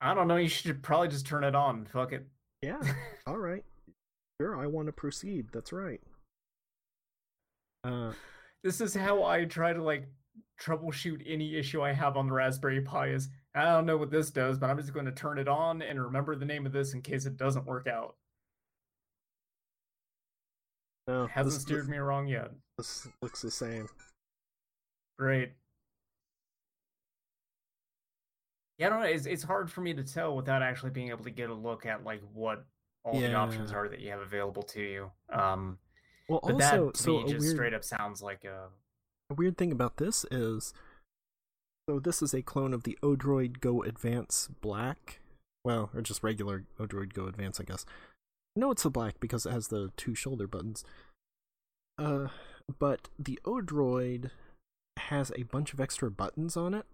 [0.00, 2.26] I don't know you should probably just turn it on fuck it
[2.62, 2.80] Yeah,
[3.26, 3.64] all right.
[4.40, 5.48] Sure, I want to proceed.
[5.52, 6.00] That's right.
[7.84, 8.12] Uh,
[8.62, 10.06] this is how i try to like
[10.60, 14.30] troubleshoot any issue i have on the raspberry pi is i don't know what this
[14.30, 16.92] does but i'm just going to turn it on and remember the name of this
[16.92, 18.16] in case it doesn't work out
[21.06, 22.50] no, It hasn't this, steered me wrong yet.
[22.78, 23.88] This looks the same.
[25.18, 25.52] Great.
[28.80, 29.06] Yeah, I don't know.
[29.06, 31.84] It's, it's hard for me to tell without actually being able to get a look
[31.84, 32.64] at like what
[33.04, 35.10] all the options are that you have available to you.
[35.30, 35.78] Um,
[36.28, 38.68] Well, but also, that to so me just weird, straight up sounds like a
[39.30, 40.72] a weird thing about this is,
[41.88, 45.20] so this is a clone of the Odroid Go Advance Black,
[45.62, 47.84] well, or just regular Odroid Go Advance, I guess.
[48.56, 50.84] No, it's the black because it has the two shoulder buttons.
[51.98, 52.28] Uh,
[52.78, 54.30] but the Odroid
[54.96, 56.86] has a bunch of extra buttons on it,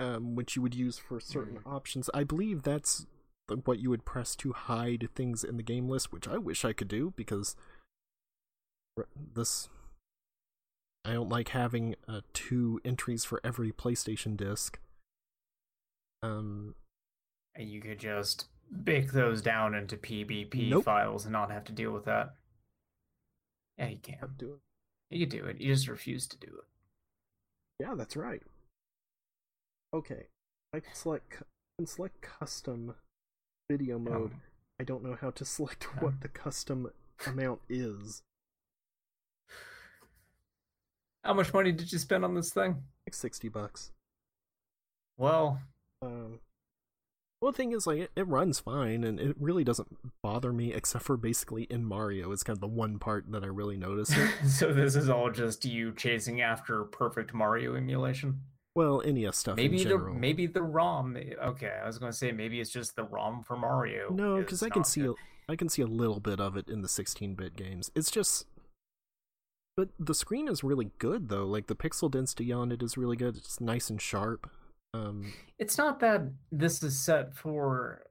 [0.00, 2.08] um, which you would use for certain options.
[2.14, 3.06] I believe that's
[3.64, 6.72] what you would press to hide things in the game list, which I wish I
[6.72, 7.54] could do because
[9.34, 9.68] this
[11.04, 14.78] I don't like having uh, two entries for every PlayStation disc.
[16.22, 16.74] Um,
[17.54, 18.46] and you could just
[18.84, 20.84] bake those down into PBP Nope.
[20.84, 22.34] files and not have to deal with that.
[23.78, 24.16] Yeah, you can.
[24.22, 24.58] I'm doing.
[25.10, 25.60] You can do it.
[25.60, 27.84] You just refuse to do it.
[27.84, 28.42] Yeah, that's right.
[29.92, 30.26] Okay,
[30.72, 31.34] I can select.
[31.40, 31.44] I
[31.78, 32.94] can select custom
[33.68, 34.32] video mode.
[34.32, 34.40] Um,
[34.80, 36.90] I don't know how to select um, what the custom
[37.26, 38.22] amount is.
[41.24, 42.82] How much money did you spend on this thing?
[43.06, 43.92] Like sixty bucks.
[45.18, 45.60] Well,
[46.02, 46.40] Um,
[47.42, 50.72] well, the thing is, like, it, it runs fine, and it really doesn't bother me,
[50.72, 52.32] except for basically in Mario.
[52.32, 54.14] It's kind of the one part that I really notice
[54.46, 58.40] so this is all just you chasing after perfect Mario emulation.
[58.74, 61.16] Well, NES stuff Maybe the maybe the ROM.
[61.42, 64.10] Okay, I was going to say maybe it's just the ROM for Mario.
[64.10, 65.16] no, because I can see good.
[65.48, 67.90] a, I can see a little bit of it in the 16-bit games.
[67.96, 68.46] It's just,
[69.76, 71.44] but the screen is really good though.
[71.44, 73.36] Like the pixel density on it is really good.
[73.36, 74.48] It's nice and sharp.
[74.94, 78.02] Um, It's not that this is set for.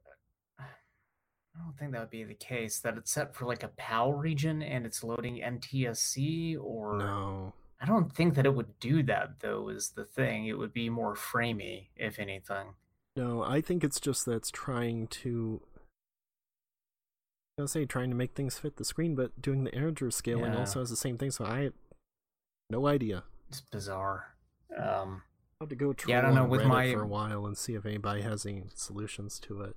[0.59, 2.79] I don't think that would be the case.
[2.79, 6.97] That it's set for like a PAL region and it's loading NTSC or.
[6.97, 9.69] no, I don't think that it would do that though.
[9.69, 10.45] Is the thing?
[10.47, 12.73] It would be more framey, if anything.
[13.15, 15.61] no, I think it's just that it's trying to.
[17.57, 20.53] I was say trying to make things fit the screen, but doing the integer scaling
[20.53, 20.59] Yeah.
[20.59, 21.31] also has the same thing.
[21.31, 21.71] So I,
[22.69, 23.23] no idea.
[23.49, 24.35] It's bizarre.
[24.77, 25.23] Um,
[25.59, 27.45] I'll have to go troll Yeah, I don't know, with Reddit my- for a while
[27.45, 29.75] and see if anybody has any solutions to it.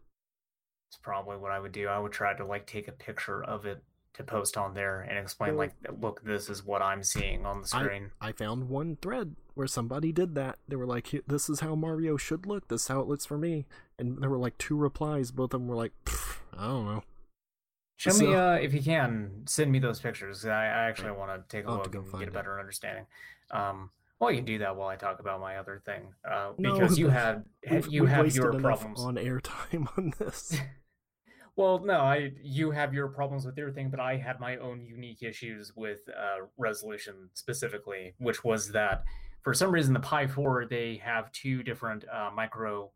[0.88, 1.88] it's probably what I would do.
[1.88, 3.82] I would try to like take a picture of it
[4.14, 7.66] to post on there and explain like, look, this is what I'm seeing on the
[7.68, 8.10] screen.
[8.20, 10.58] I found one thread where somebody did that.
[10.68, 12.68] They were like, "This is how Mario should look.
[12.68, 13.66] This is how it looks for me."
[13.98, 15.30] And there were like two replies.
[15.30, 15.92] Both of them were like,
[16.56, 17.02] "I don't know."
[17.96, 19.42] Show So- me uh, if you can.
[19.46, 20.44] Send me those pictures.
[20.44, 22.32] I, I actually want to take a I'll look and get a it.
[22.32, 23.06] better understanding.
[23.50, 26.74] Um, well, you can do that while I talk about my other thing, uh, No,
[26.74, 27.44] because you had
[27.88, 29.00] you wasted your enough problems.
[29.00, 30.56] on airtime on this.
[31.56, 34.86] Well, no, I you have your problems with your thing, but I had my own
[34.86, 39.04] unique issues with uh, resolution specifically, which was that
[39.42, 42.90] for some reason the Pi 4 they have two different uh, micro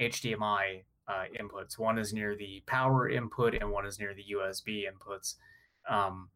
[0.00, 1.78] HDMI uh, inputs.
[1.78, 5.34] One is near the power input, and one is near the USB inputs.
[5.88, 6.30] Um,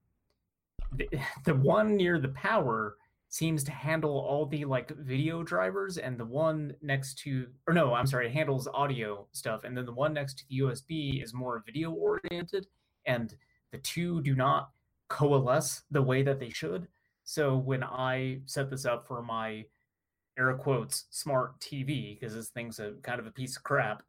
[0.94, 1.08] the,
[1.44, 2.96] the one near the power
[3.32, 7.94] seems to handle all the like video drivers and the one next to or no
[7.94, 11.32] i'm sorry it handles audio stuff and then the one next to the usb is
[11.32, 12.66] more video oriented
[13.06, 13.34] and
[13.72, 14.70] the two do not
[15.08, 16.88] coalesce the way that they should.
[17.24, 19.64] So when i set this up for my
[20.38, 24.02] air quotes smart tv because this thing's a kind of a piece of crap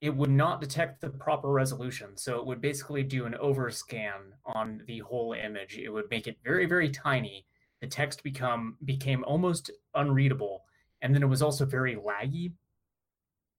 [0.00, 2.16] it would not detect the proper resolution.
[2.16, 5.76] So it would basically do an overscan on the whole image.
[5.76, 7.46] It would make it very very tiny
[7.80, 10.64] the text become became almost unreadable
[11.00, 12.52] and then it was also very laggy.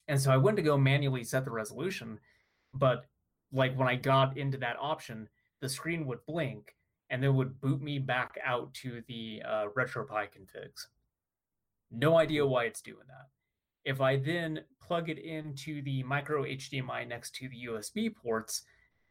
[0.08, 2.20] And so i went to go manually set the resolution
[2.74, 3.06] but
[3.52, 5.28] like when i got into that option
[5.62, 6.76] the screen would blink
[7.10, 10.86] and then would boot me back out to the uh, retropie configs.
[11.92, 13.28] No idea why it's doing that.
[13.84, 18.64] If i then plug it into the micro hdmi next to the usb ports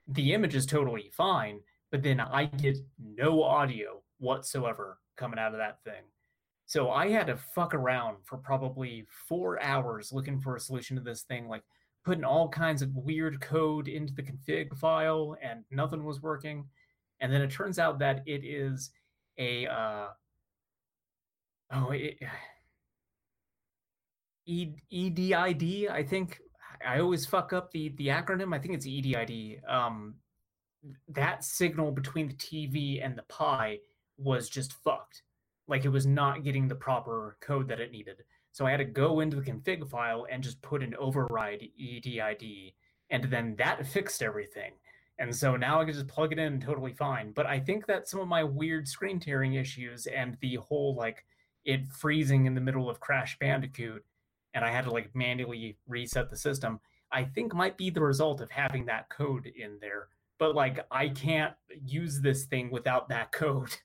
[0.08, 1.60] the image is totally fine
[1.92, 6.02] but then i get no audio whatsoever coming out of that thing.
[6.66, 11.02] So I had to fuck around for probably four hours looking for a solution to
[11.02, 11.62] this thing, like
[12.04, 16.66] putting all kinds of weird code into the config file, and nothing was working.
[17.20, 18.90] And then it turns out that it is
[19.38, 20.06] a uh,
[21.72, 22.18] oh it,
[24.44, 25.90] E- EDID.
[25.90, 26.40] I think
[26.86, 28.54] I always fuck up the the acronym.
[28.54, 29.60] I think it's EDID.
[29.68, 30.14] Um,
[31.08, 33.78] that signal between the TV and the Pi
[34.18, 35.22] was just fucked.
[35.66, 38.24] Like it was not getting the proper code that it needed.
[38.52, 42.72] So I had to go into the config file and just put an override EDID,
[43.10, 44.72] and then that fixed everything.
[45.18, 47.32] And so now I can just plug it in totally fine.
[47.32, 51.24] But I think that some of my weird screen tearing issues and the whole like
[51.64, 54.04] it freezing in the middle of Crash Bandicoot,
[54.54, 58.40] and I had to like manually reset the system, I think might be the result
[58.40, 60.08] of having that code in there.
[60.38, 61.54] But like I can't
[61.84, 63.76] use this thing without that code.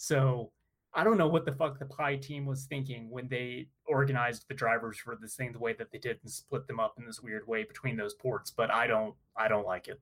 [0.00, 0.52] So
[0.94, 4.54] I don't know what the fuck the Pi team was thinking when they organized the
[4.54, 7.20] drivers for this thing the way that they did and split them up in this
[7.20, 8.50] weird way between those ports.
[8.50, 10.00] But I don't, I don't like it.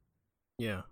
[0.58, 0.82] yeah.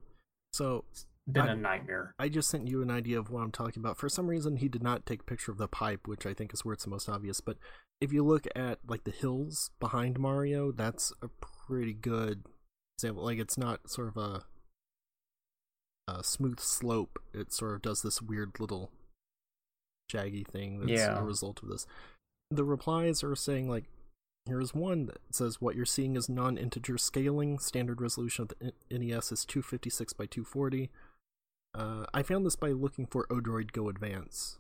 [0.53, 0.85] So
[1.31, 2.15] Been I- a nightmare.
[2.19, 3.99] I just sent you an idea of what I'm talking about.
[3.99, 6.55] For some reason, he did not take a picture of the pipe, which I think
[6.55, 7.41] is where it's the most obvious.
[7.41, 7.59] But
[8.01, 11.29] if you look at like the hills behind Mario, that's a
[11.67, 12.45] pretty good
[12.99, 13.25] example.
[13.25, 14.45] Like it's not sort of a
[16.09, 17.19] a smooth slope.
[17.33, 18.91] It sort of does this weird little
[20.11, 21.19] shaggy thing that's Yeah.
[21.19, 21.87] a result of this.
[22.51, 23.85] The replies are saying like
[24.47, 27.59] here's one that says what you're seeing is non-integer scaling.
[27.59, 30.91] Standard resolution of the NES is 256 by 240.
[31.75, 34.59] Uh, I found this by looking for Odroid Go Advance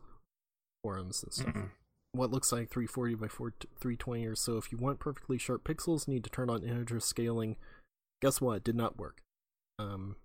[0.83, 1.55] forums and stuff.
[1.55, 1.71] Mm-mm.
[2.13, 4.57] What looks like 340 by 4, 320 or so.
[4.57, 7.57] If you want perfectly sharp pixels, need to turn on integer scaling.
[8.23, 8.59] Guess what?
[8.59, 9.21] It did not work.
[9.79, 10.17] Um,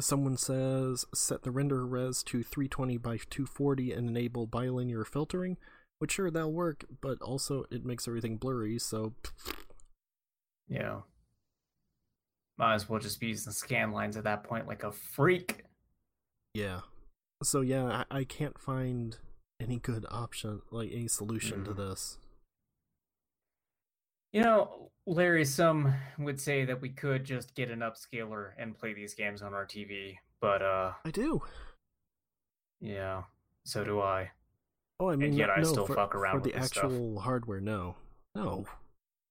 [0.00, 5.56] someone says set the render res to 320 by 240 and enable bilinear filtering,
[5.98, 8.78] which sure that'll work, but also it makes everything blurry.
[8.78, 9.14] So
[10.68, 11.00] Yeah.
[12.58, 15.64] Might as well just be using scan lines at that point like a freak.
[16.54, 16.82] yeah,
[17.42, 19.16] so yeah, I, I can't find
[19.60, 21.76] any good option, like any solution to Mhm.
[21.76, 22.18] this.
[24.32, 28.94] You know, Larry, some would say that we could just get an upscaler and play
[28.94, 31.42] these games on our TV, but uh I do.
[32.80, 33.22] yeah,
[33.64, 34.30] so do I.
[35.00, 36.84] Oh, I mean, yet no, I still for, fuck around for with the this stuff.
[36.84, 37.60] actual hardware.
[37.60, 37.96] No,
[38.34, 38.64] no,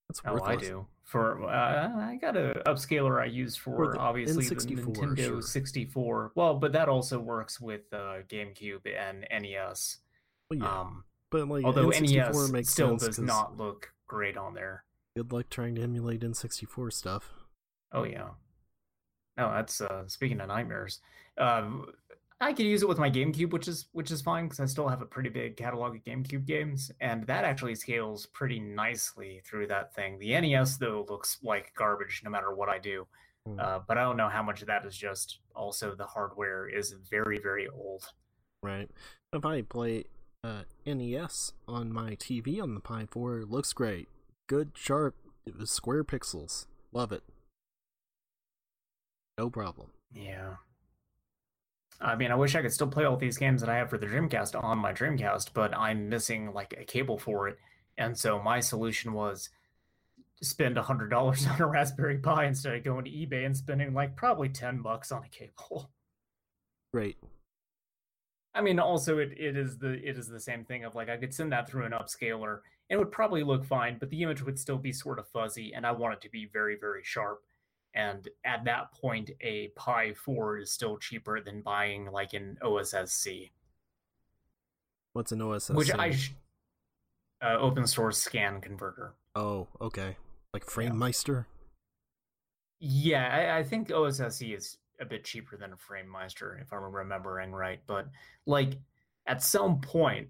[0.10, 0.50] that's Oh, worthless.
[0.50, 0.86] I do.
[1.04, 5.42] For uh, I got a upscaler I use for, the obviously the N64, Nintendo sure.
[5.42, 6.32] 64.
[6.36, 9.98] Well, but that also works with uh, GameCube and NES.
[10.50, 14.54] Well, yeah, Um, but like although N64 NES makes still does not look great on
[14.54, 14.84] there.
[15.16, 17.34] Good luck trying to emulate N64 stuff.
[17.92, 18.30] Oh yeah.
[19.38, 21.00] No, that's uh speaking of nightmares.
[21.38, 21.88] Um
[22.40, 24.88] I could use it with my GameCube, which is which is fine because I still
[24.88, 29.68] have a pretty big catalog of GameCube games, and that actually scales pretty nicely through
[29.68, 30.18] that thing.
[30.18, 33.06] The NES though looks like garbage no matter what I do.
[33.46, 33.60] Hmm.
[33.60, 36.96] Uh, but I don't know how much of that is just also the hardware is
[37.10, 38.06] very very old.
[38.64, 38.90] Right.
[39.34, 40.06] If I play
[40.44, 44.08] uh, NES on my TV on the Pi 4, it looks great.
[44.52, 46.66] Good, sharp, it was square pixels.
[46.92, 47.24] Love it.
[49.38, 49.92] No problem.
[50.14, 50.56] Yeah.
[52.02, 53.98] I mean, I wish I could still play all these games that I have for
[53.98, 57.60] the Dreamcast on my Dreamcast, but I'm missing like a cable for it.
[57.98, 59.48] And so my solution was
[60.42, 63.94] spend a hundred dollars on a Raspberry Pi instead of going to eBay and spending
[63.94, 65.90] like probably ten bucks on a cable.
[66.94, 67.16] Great.
[68.54, 71.16] I mean, also it, it is the it is the same thing of like I
[71.16, 72.60] could send that through an upscaler
[72.92, 75.74] and it would probably look fine, but the image would still be sort of fuzzy,
[75.74, 77.42] and I want it to be very very sharp.
[77.94, 83.52] And at that point, a Pi 4 is still cheaper than buying like an OSSC,
[85.14, 85.76] What's an OSSC?
[85.76, 86.34] which I sh-
[87.42, 89.14] uh, open source scan converter.
[89.36, 90.18] Oh, okay.
[90.54, 91.46] Like FrameMeister?
[92.80, 97.52] Yeah, I, I think OSSC is a bit cheaper than a FrameMeister, if I'm remembering
[97.54, 97.80] right.
[97.88, 98.08] But
[98.46, 98.74] like
[99.28, 100.28] at some point,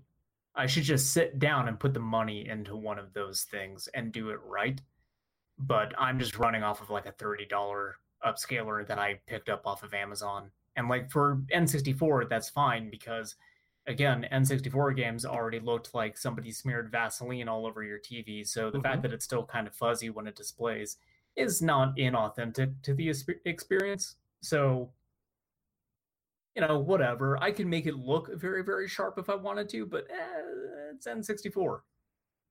[0.55, 4.11] I should just sit down and put the money into one of those things and
[4.11, 4.81] do it right.
[5.57, 7.95] But I'm just running off of like a thirty dollar
[8.25, 10.51] upscaler that I picked up off of Amazon.
[10.75, 13.35] And like for N64, that's fine because
[13.87, 18.45] again, N64 games already looked like somebody smeared Vaseline all over your TV.
[18.45, 18.83] So the Mhm.
[18.83, 20.97] fact that it's still kind of fuzzy when it displays
[21.35, 23.09] is not inauthentic to the
[23.45, 24.17] experience.
[24.41, 24.91] So,
[26.55, 27.41] you know, whatever.
[27.41, 31.07] I can make it look very, very sharp if I wanted to, but eh, it's
[31.07, 31.79] N64.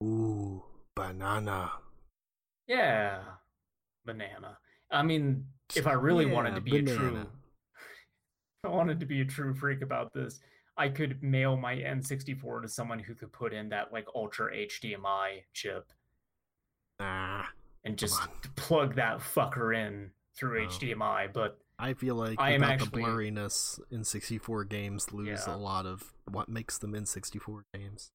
[0.02, 0.62] Ooh,
[0.96, 1.72] banana.
[2.66, 3.20] Yeah,
[4.06, 4.58] banana.
[4.90, 5.44] I mean,
[5.76, 6.98] if I really wanted to be a banana.
[6.98, 7.26] true,
[8.64, 10.40] I wanted to be a true freak about this,
[10.76, 15.42] I could mail my N64 to someone who could put in that like ultra HDMI
[15.52, 15.92] chip
[16.98, 17.44] Nah.
[17.84, 18.20] and just
[18.56, 20.66] plug that fucker in through Oh.
[20.66, 21.32] HDMI.
[21.32, 25.54] But I feel like I without actually- the blurriness N64 games lose Yeah.
[25.54, 28.10] a lot of what makes them N64 games.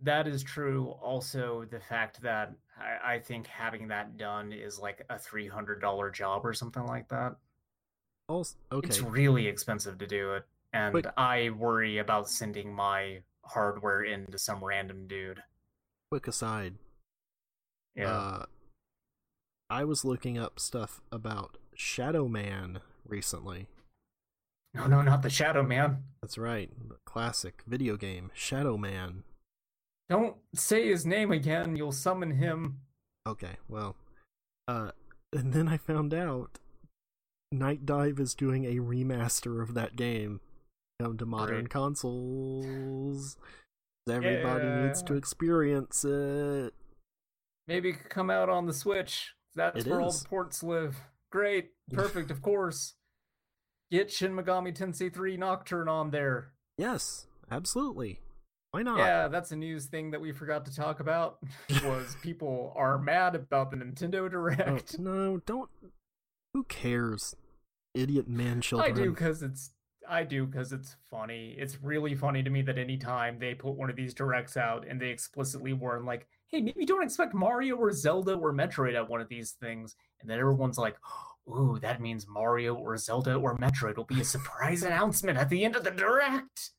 [0.00, 0.88] That is true.
[1.00, 5.80] Also, the fact that I, I think having that done is like a three hundred
[5.80, 7.36] dollar job or something like that.
[8.28, 8.88] Also, okay.
[8.88, 14.36] It's really expensive to do it, and But- I worry about sending my hardware into
[14.38, 15.42] some random dude.
[16.10, 16.76] Quick aside.
[17.94, 18.46] Yeah, Uh,
[19.70, 23.68] I was looking up stuff about Shadow Man recently.
[24.74, 26.04] no, no, not the Shadow Man.
[26.22, 29.24] That's right, the classic video game Shadow Man.
[30.08, 31.76] Don't say his name again.
[31.76, 32.80] You'll summon him.
[33.26, 33.96] Okay, well,
[34.68, 34.90] uh,
[35.32, 36.58] and then I found out
[37.54, 40.40] Nightdive is doing a remaster of that game
[41.00, 41.70] come to modern Great.
[41.70, 43.36] consoles.
[44.08, 46.74] Everybody needs to experience it.
[47.66, 49.32] Maybe it could come out on the Switch.
[49.54, 50.96] That's It where all the ports live.
[51.34, 52.94] Great, perfect, of course.
[53.90, 56.52] Get Shin Megami Tensei 3 Nocturne on there.
[56.78, 58.20] Yes, absolutely.
[58.70, 58.98] Why not?
[58.98, 61.38] Yeah, that's a news thing that we forgot to talk about.
[61.84, 64.96] Was people are mad about the Nintendo Oh, Direct.
[65.00, 65.68] no, don't.
[66.52, 67.34] Who cares?
[67.94, 68.92] Idiot man children.
[68.92, 69.72] I do because it's
[70.08, 71.56] I do because it's funny.
[71.58, 75.00] It's really funny to me that anytime they put one of these directs out and
[75.00, 79.20] they explicitly warn like, "Hey, maybe don't expect Mario or Zelda or Metroid at one
[79.20, 80.96] of these things," and then everyone's like,
[81.48, 85.64] ooh, that means Mario or Zelda or Metroid will be a surprise announcement at the
[85.64, 86.70] end of the direct.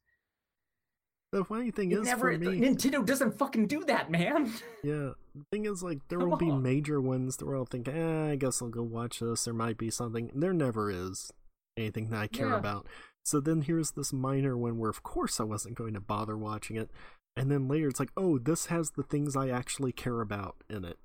[1.32, 4.54] The funny thing It is, never for me, Nintendo doesn't fucking do that, man.
[4.84, 7.90] yeah, the thing is, like, there Come will be major ones that where I'll think,
[7.90, 9.44] eh, I guess I'll go watch this.
[9.44, 10.32] There might be something.
[10.34, 11.34] There never is
[11.76, 12.58] anything that I care Yeah.
[12.58, 12.88] about.
[13.24, 16.78] So then here's this minor one where, of course, I wasn't going to bother watching
[16.78, 16.90] it.
[17.38, 20.86] And then later it's like, oh, this has the things I actually care about in
[20.86, 20.98] it.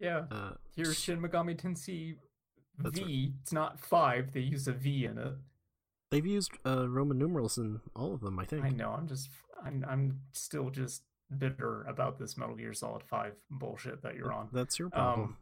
[0.00, 0.22] Yeah.
[0.30, 2.16] Uh, Here's Shin Megami Tensei
[2.78, 3.32] V.
[3.42, 4.32] It's not five.
[4.32, 5.34] They use a V in it.
[6.10, 8.64] they've used uh, Roman numerals in all of them, I think.
[8.64, 8.90] I know.
[8.90, 9.28] I'm just.
[9.64, 9.84] I'm.
[9.88, 11.02] I'm still just
[11.36, 14.48] bitter about this Metal Gear Solid Five bullshit that you're on.
[14.52, 15.20] That's your problem.
[15.28, 15.36] Um,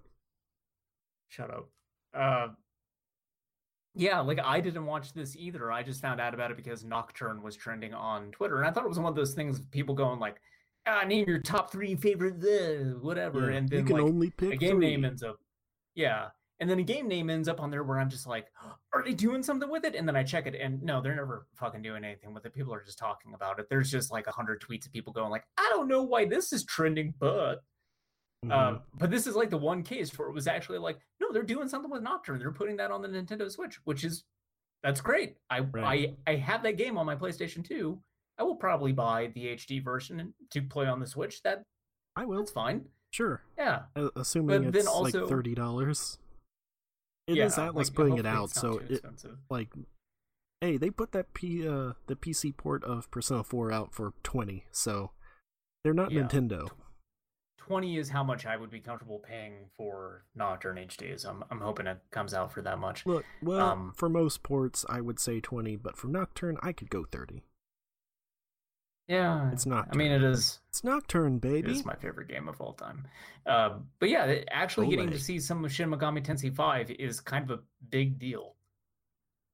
[1.29, 1.69] shut up.
[2.15, 2.49] Uh,
[3.95, 5.71] yeah, like I didn't watch this either.
[5.71, 8.85] I just found out about it because Nocturne was trending on Twitter, and I thought
[8.85, 10.37] it was one of those things of people going like,
[10.87, 14.55] "Ah, name your top three favorite uh, whatever," Yeah, and you can like only pick
[14.55, 14.91] a game three.
[14.91, 15.37] name ends up,
[15.95, 16.29] yeah,
[16.61, 18.47] and then a game name ends up on there where I'm just like,
[18.95, 21.47] "Are they doing something with it?" And then I check it, and no, they're never
[21.57, 22.55] fucking doing anything with it.
[22.55, 23.67] People are just talking about it.
[23.69, 26.53] There's just like a hundred tweets of people going like, "I don't know why this
[26.53, 27.63] is trending, but."
[28.45, 28.51] Mhm.
[28.51, 31.43] Uh, but this is like the one case where it was actually like, no, they're
[31.43, 32.39] doing something with Nocturne.
[32.39, 34.25] They're putting that on the Nintendo Switch, which is
[34.83, 35.37] that's great.
[35.49, 36.17] I Right.
[36.27, 38.03] I I have that game on my PlayStation 2.
[38.39, 41.41] I will probably buy the HD version to play on the Switch.
[41.43, 41.63] That
[42.17, 42.39] I will.
[42.39, 42.87] that's fine.
[43.13, 43.43] Sure.
[43.57, 43.85] Yeah.
[43.95, 46.19] Uh, assuming But it's also- like thirty dollars.
[47.29, 49.39] It yeah, is Atlus like, putting it out, so it expensive.
[49.49, 49.73] like,
[50.61, 54.67] hey, they put that P uh the PC port of Persona Four out for twenty,
[54.73, 55.13] so
[55.85, 56.23] they're not Yeah.
[56.23, 56.71] Nintendo.
[57.67, 61.19] 20 is how much I would be comfortable paying for Nocturne HD.
[61.19, 63.07] So I'm I'm hoping it comes out for that much.
[63.07, 66.91] Look, well, Um, for most ports, I would say twenty, but for Nocturne, I could
[66.91, 67.45] go thirty.
[69.09, 69.51] Yeah.
[69.53, 69.93] It's Nocturne.
[69.95, 71.69] I mean, it is It's Nocturne, baby.
[71.71, 73.07] It is my favorite game of all time.
[73.47, 77.49] Uh, but yeah, actually getting to see some of Shin Megami Tensei 5 is kind
[77.51, 78.55] of a big deal.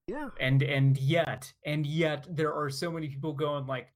[0.07, 3.89] yeah, And and yet, and yet there are so many people going like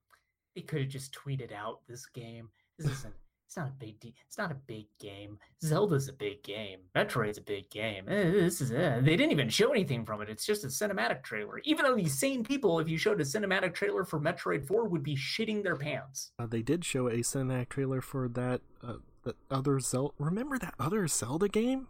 [0.56, 2.48] they could have just tweeted out this game.
[2.78, 3.14] This isn't
[3.52, 4.12] it's not a big deal.
[4.26, 5.38] It's not a big game.
[5.62, 6.78] Zelda's a big game.
[6.96, 8.06] Metroid's a big game.
[8.08, 8.98] Eh, this is eh.
[9.02, 10.30] they didn't even show anything from it.
[10.30, 11.58] It's just a cinematic trailer.
[11.64, 15.02] Even though these same people, if you showed a cinematic trailer for Metroid 4, would
[15.02, 16.32] be shitting their pants.
[16.38, 18.94] uh, they did show a cinematic trailer for that uh,
[19.24, 20.14] that other Zelda.
[20.18, 21.88] Remember that other Zelda game?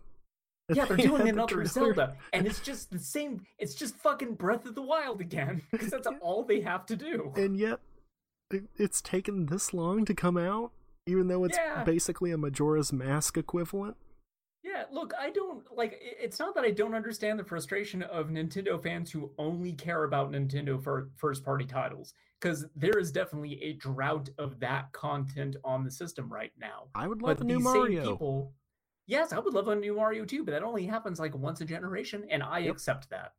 [0.75, 1.95] Yeah, they're doing the another trailer?
[1.95, 3.47] Zelda, and it's just the same.
[3.61, 7.33] It's just fucking Breath of the Wild again, because that's all they have to do.
[7.37, 7.79] and yet
[8.77, 10.73] it's taken this long to come out,
[11.07, 11.85] even though it's Yeah.
[11.85, 13.97] basically a Majora's Mask equivalent.
[14.63, 15.99] Yeah, look, I don't like.
[16.01, 20.31] It's not that I don't understand the frustration of Nintendo fans who only care about
[20.31, 25.91] Nintendo for first-party titles, because there is definitely a drought of that content on the
[25.91, 26.89] system right now.
[26.95, 28.03] I would love But a new Mario.
[28.03, 28.55] same people,
[29.07, 31.65] yes, I would love a new Mario too, but that only happens like once a
[31.65, 32.73] generation, and I Yep.
[32.73, 33.35] accept that.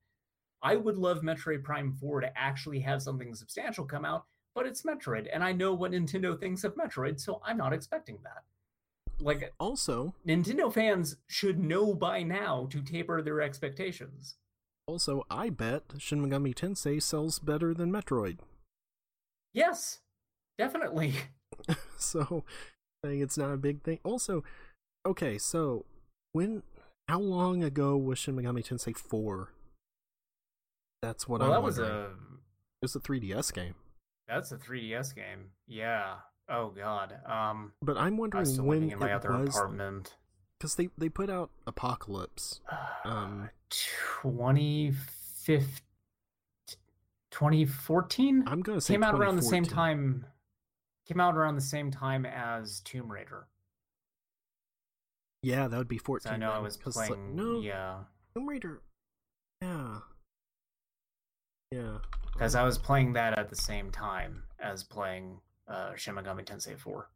[0.62, 4.84] I would love Metroid Prime 4 to actually have something substantial come out, but it's
[4.84, 8.44] Metroid, and I know what Nintendo thinks of Metroid, so I'm not expecting that.
[9.20, 14.36] Like, Also, Nintendo fans should know by now to taper their expectations.
[14.88, 18.40] also, I bet Shin Megami Tensei sells better than Metroid.
[19.54, 20.00] Yes,
[20.58, 21.14] definitely.
[21.98, 22.44] so
[23.04, 24.00] saying it's not a big thing.
[24.04, 24.44] Also,
[25.06, 25.86] okay, so
[26.32, 26.64] when
[27.08, 29.50] how long ago was Shin Megami Tensei 4?
[31.02, 32.12] That's what well, I'm that was a
[32.82, 33.76] It was a 3DS game.
[34.28, 35.52] That's a 3DS game.
[35.68, 36.16] Yeah.
[36.50, 37.18] Oh God.
[37.26, 40.16] Um, But I'm I wondering was when in my it other was apartment.
[40.58, 42.62] because they they put out Apocalypse.
[43.06, 45.68] Um, 2015
[47.32, 50.26] 2014 I'm gonna say came out around the same time
[51.08, 53.48] came out around the same time as Tomb Raider.
[55.42, 56.32] Yeah, that would be 14.
[56.32, 58.04] I know I then, was 'cause, like, playing no, yeah,
[58.36, 58.82] Tomb Raider.
[59.62, 60.00] Yeah.
[61.74, 61.98] Yeah.
[62.38, 66.78] cuz I was playing that at the same time as playing uh Shin Megami Tensei
[66.78, 67.10] 4.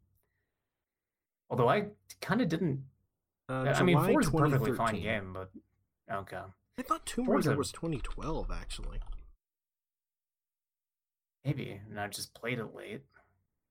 [1.49, 1.89] Although I
[2.21, 2.83] kind of didn't
[3.49, 5.49] Uh, I mean 4 is a perfectly fine game, but
[6.11, 6.41] okay.
[6.77, 8.99] I thought Tomb Raider a- was 2012 actually.
[11.45, 13.03] Maybe, and I just played it late.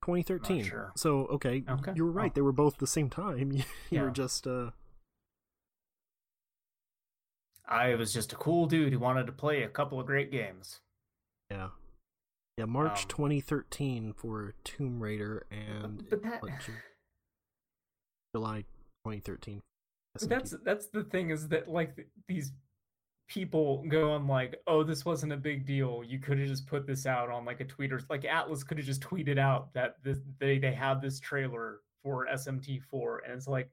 [0.03, 0.63] 2013.
[0.63, 0.91] sure.
[0.95, 2.31] So okay, Okay, you were right.
[2.31, 2.33] oh.
[2.33, 3.51] They were both the same time.
[3.51, 4.03] you Yeah.
[4.03, 4.71] were just uh
[7.67, 10.79] I was just a cool dude who wanted to play a couple of great games.
[11.51, 11.69] yeah.
[12.57, 16.41] Yeah, March Um, 2013 for Tomb Raider and But that
[18.33, 18.63] July
[19.05, 19.61] 2013.
[20.13, 22.51] But that's that's the thing is that like these
[23.29, 26.87] people go on like oh this wasn't a big deal you could have just put
[26.87, 29.97] this out on like a tweet or like Atlus could have just tweeted out that
[30.01, 33.69] this, they they have this trailer for smt4 and it's like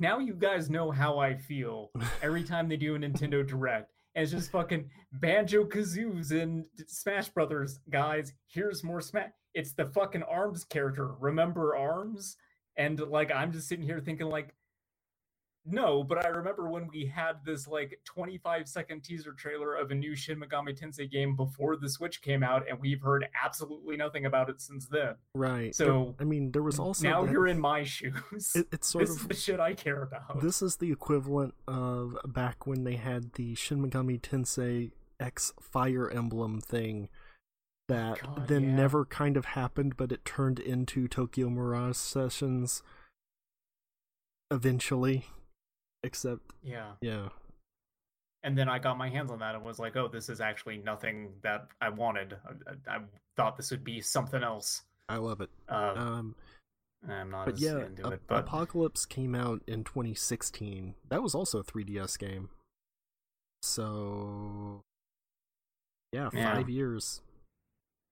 [0.00, 1.90] now you guys know how I feel
[2.22, 3.92] every time they do a Nintendo Direct.
[4.14, 8.32] And it's just fucking Banjo-Kazooie's and Smash Brothers, guys.
[8.48, 9.30] Here's more Smash.
[9.54, 11.12] It's the fucking Arms character.
[11.20, 12.36] Remember Arms?
[12.76, 14.54] And like, I'm just sitting here thinking, like,
[15.66, 19.94] no, but I remember when we had this like 25 second teaser trailer of a
[19.94, 24.24] new Shin Megami Tensei game before the Switch came out, and we've heard absolutely nothing
[24.24, 25.14] about it since then.
[25.34, 25.74] Right.
[25.74, 28.52] So I mean, there was also now that- you're in my shoes.
[28.54, 30.40] It, it's sort this of is the shit I care about.
[30.40, 36.10] This is the equivalent of back when they had the Shin Megami Tensei X Fire
[36.10, 37.08] Emblem thing
[37.88, 38.76] that God, then yeah.
[38.76, 42.82] never kind of happened, but it turned into Tokyo Mirage Sessions
[44.50, 45.26] eventually.
[46.02, 46.92] Except, yeah.
[47.02, 47.28] yeah,
[48.42, 50.78] And then I got my hands on that and was like, oh, this is actually
[50.78, 52.36] nothing that I wanted.
[52.46, 53.00] I, I, I
[53.36, 54.82] thought this would be something else.
[55.08, 55.50] I love it.
[55.68, 56.34] Uh, Um,
[57.08, 60.94] I'm not but as yeah, into Ap- it, but Apocalypse came out in 2016.
[61.08, 62.48] That was also a 3DS game.
[63.62, 64.82] So,
[66.12, 66.54] yeah, Yeah.
[66.54, 67.20] five years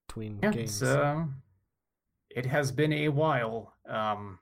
[0.06, 0.82] between yeah, games.
[0.82, 1.24] it's, uh,
[2.30, 3.74] it has been a while.
[3.86, 4.38] Um,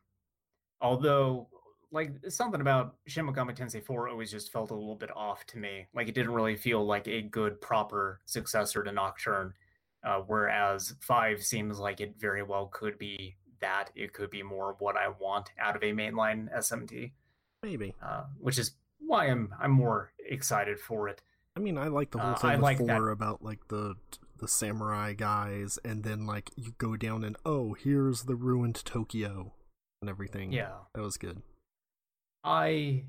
[0.81, 1.49] although,
[1.93, 5.59] like something about Shin Megami Tensei 4 always just felt a little bit off to
[5.59, 5.87] me.
[5.95, 9.53] Like it didn't really feel like a good proper successor to Nocturne.
[10.05, 13.91] Uh, whereas five seems like it very well could be that.
[13.97, 17.13] It could be more what I want out of a mainline SMT.
[17.63, 17.95] Maybe.
[18.03, 21.23] uh, which is why I'm I'm more excited for it.
[21.57, 23.95] I mean, I like the whole Uh, thing I with like four about like the
[24.39, 29.55] the samurai guys, and then like you go down and oh, here's the ruined Tokyo
[30.03, 30.53] and everything.
[30.53, 31.43] Yeah, that was good.
[32.47, 33.05] I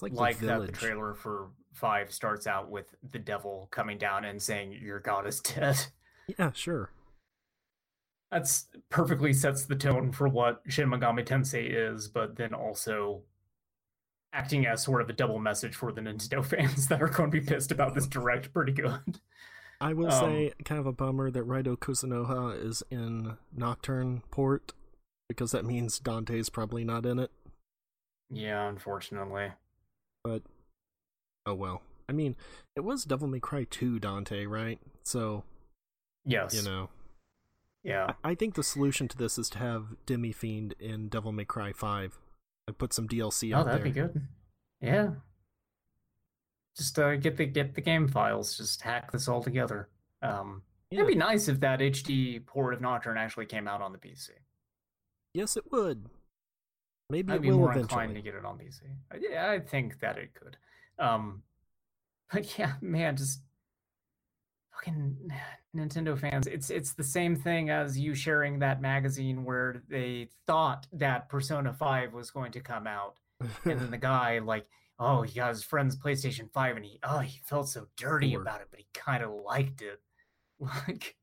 [0.00, 4.24] like, like the that the trailer for five starts out with the devil coming down
[4.24, 5.86] and saying your god is dead.
[6.38, 6.90] Yeah, sure.
[8.30, 13.22] That's perfectly sets the tone for what Shin Megami Tensei is, but then also
[14.32, 17.40] acting as sort of a double message for the Nintendo fans that are going to
[17.40, 19.20] be pissed about this direct pretty good.
[19.80, 24.72] I will Um, say, kind of a bummer that Raidou Kuzunoha is in Nocturne port
[25.28, 27.30] because that means Dante's probably not in it.
[28.32, 29.52] Yeah, unfortunately.
[30.24, 30.42] But
[31.46, 31.82] oh well.
[32.08, 32.34] I mean,
[32.76, 34.78] it was Devil May Cry 2 Dante, right?
[35.02, 35.44] So
[36.24, 36.54] Yes.
[36.54, 36.88] you know,
[37.82, 38.12] Yeah.
[38.24, 41.44] I, I think the solution to this is to have Demi Fiend in Devil May
[41.44, 42.18] Cry 5.
[42.68, 43.74] I put some DLC Oh, out there.
[43.74, 44.22] Oh, that'd be good.
[44.80, 45.10] Yeah.
[46.76, 48.56] Just uh, get the get the game files.
[48.56, 49.88] Just hack this all together.
[50.22, 51.00] Um, Yeah.
[51.00, 54.30] It'd be nice if that HD port of Nocturne actually came out on the PC.
[55.34, 56.06] Yes, it would.
[57.12, 57.82] Maybe I'd it be will more eventually.
[58.04, 58.80] inclined to get it on PC.
[59.12, 60.56] I- Yeah, I think that it could.
[60.98, 61.42] Um,
[62.32, 63.42] but yeah, man, just
[64.72, 65.30] fucking
[65.76, 66.46] Nintendo fans.
[66.46, 71.72] It's it's the same thing as you sharing that magazine where they thought that Persona
[71.72, 73.16] Five was going to come out,
[73.64, 74.66] and then the guy like
[74.98, 78.60] oh he got his friend's playstation 5 and he oh he felt so dirty about
[78.60, 80.00] it but he kind of liked it
[80.60, 81.16] like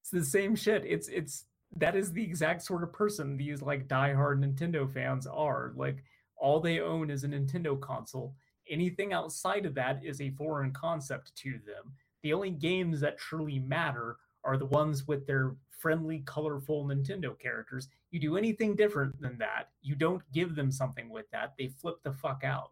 [0.00, 1.44] it's the same shit it's it's
[1.76, 5.72] that is the exact sort of person these like diehard nintendo fans are.
[5.76, 6.02] Like
[6.36, 8.34] all they own is a nintendo console.
[8.68, 11.92] Anything outside of that is a foreign concept to them.
[12.22, 17.88] The only games that truly matter are the ones with their friendly colorful nintendo characters.
[18.10, 21.54] You do anything different than that you don't give them something with that.
[21.58, 22.70] They flip the fuck out.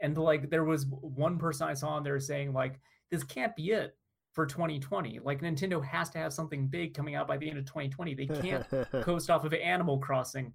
[0.00, 2.80] And like there was one person i saw on there saying like
[3.10, 3.96] this can't be it
[4.32, 7.64] for 2020 like nintendo has to have something big coming out by the end of
[7.64, 8.64] 2020 they can't
[9.02, 10.52] coast off of animal crossing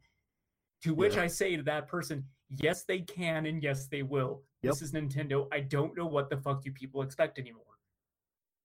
[0.81, 1.23] to which Yeah.
[1.23, 5.47] i say to that person yes they can and yes they will this is nintendo
[5.51, 7.63] i don't know what the fuck you people expect anymore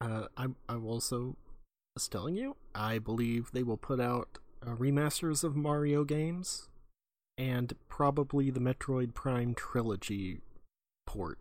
[0.02, 1.36] uh, I'm I'm also
[1.96, 2.56] just telling you.
[2.74, 6.68] I believe they will put out uh, remasters of Mario games,
[7.36, 10.40] and probably the Metroid Prime trilogy
[11.06, 11.38] port.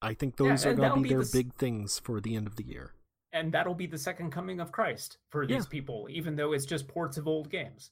[0.00, 2.34] I think Yeah, those are going to be be their the big things for the
[2.34, 2.92] end of the year.
[3.32, 5.70] And that'll be the second coming of christ for these Yeah.
[5.70, 7.90] people even though it's just ports of old games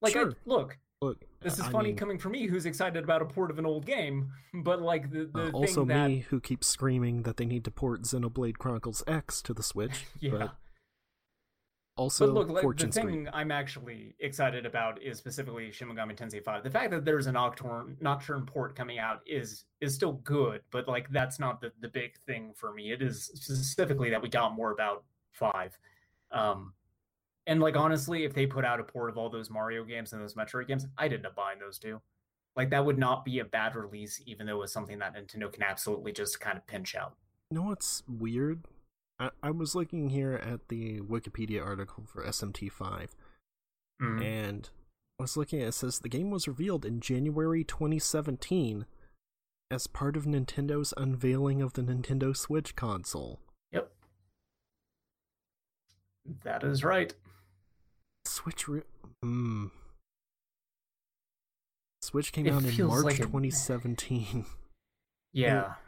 [0.00, 3.22] like I, look Look, this is I funny mean, coming from me who's excited about
[3.22, 6.40] a port of an old game but like the, the uh, also that me who
[6.40, 10.04] keeps screaming that they need to port Xenoblade Chronicles X to the Switch.
[10.20, 10.52] yeah But
[11.96, 13.28] also, but look, like, the thing Street.
[13.34, 16.64] I'm actually excited about is specifically Shin Megami Tensei 5.
[16.64, 20.88] The fact that there's a Nocturne Nocturne port coming out is is still good, but
[20.88, 22.92] like that's not the the big thing for me.
[22.92, 25.78] It is specifically that we got more about 5.
[26.30, 26.72] Um
[27.46, 30.22] and like honestly, if they put out a port of all those Mario games and
[30.22, 32.00] those Metroid games, I'd end up buying those too.
[32.56, 35.62] Like that would not be a bad release, even though it's something that Nintendo can
[35.62, 37.16] absolutely just kind of pinch out.
[37.50, 38.64] You know what's weird?
[39.22, 43.08] I, I was looking here at the Wikipedia article for SMT5,
[44.00, 44.22] Mhm.
[44.24, 44.70] and
[45.18, 48.86] I was looking at it, says the game was revealed in January 2017,
[49.70, 53.38] as part of Nintendo's unveiling of the Nintendo Switch console.
[53.70, 53.92] Yep.
[56.44, 57.14] That is right.
[58.26, 58.68] Switch.
[58.68, 58.82] Re-
[59.24, 59.70] mm.
[62.02, 64.44] Switch came It out in March like a- 2017.
[65.32, 65.74] Yeah.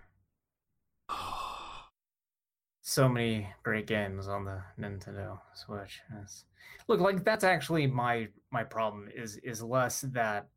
[2.86, 6.00] so many great games on the Nintendo Switch.
[6.22, 6.44] It's,
[6.86, 10.48] look, like that's actually my my problem is is less that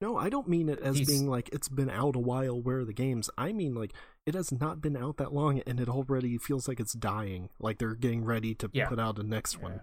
[0.00, 2.60] No, I don't mean it as being like it's been out a while.
[2.62, 3.28] Where are the games?
[3.36, 3.92] I mean like
[4.24, 7.50] it has not been out that long, and it already feels like it's dying.
[7.60, 8.88] Like they're getting ready to Yeah.
[8.88, 9.82] put out a next one.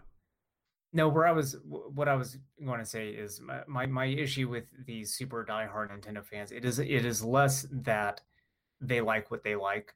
[0.95, 4.48] No, where I was, what I was going to say is my, my my issue
[4.49, 6.52] with these super diehard Nintendo fans.
[6.52, 8.22] It is it is less that
[8.82, 9.95] they like what they like.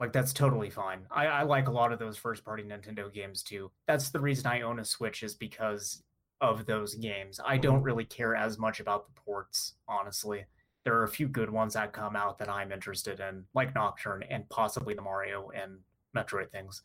[0.00, 1.00] Like that's totally fine.
[1.10, 3.70] I, I like a lot of those first party Nintendo games too.
[3.86, 6.02] That's the reason I own a Switch is because
[6.40, 7.38] of those games.
[7.44, 10.46] I don't really care as much about the ports, honestly.
[10.84, 14.24] There are a few good ones that come out that I'm interested in, like Nocturne
[14.30, 15.78] and possibly the Mario and
[16.16, 16.82] Metroid things.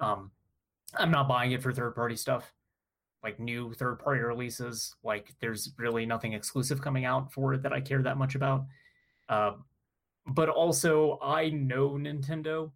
[0.00, 0.32] Um,
[0.96, 2.52] I'm not buying it for third party stuff,
[3.22, 4.96] like new third party releases.
[5.04, 8.64] Like there's really nothing exclusive coming out for it that I care that much about.
[9.28, 9.52] Uh,
[10.28, 12.70] but also, I know Nintendo.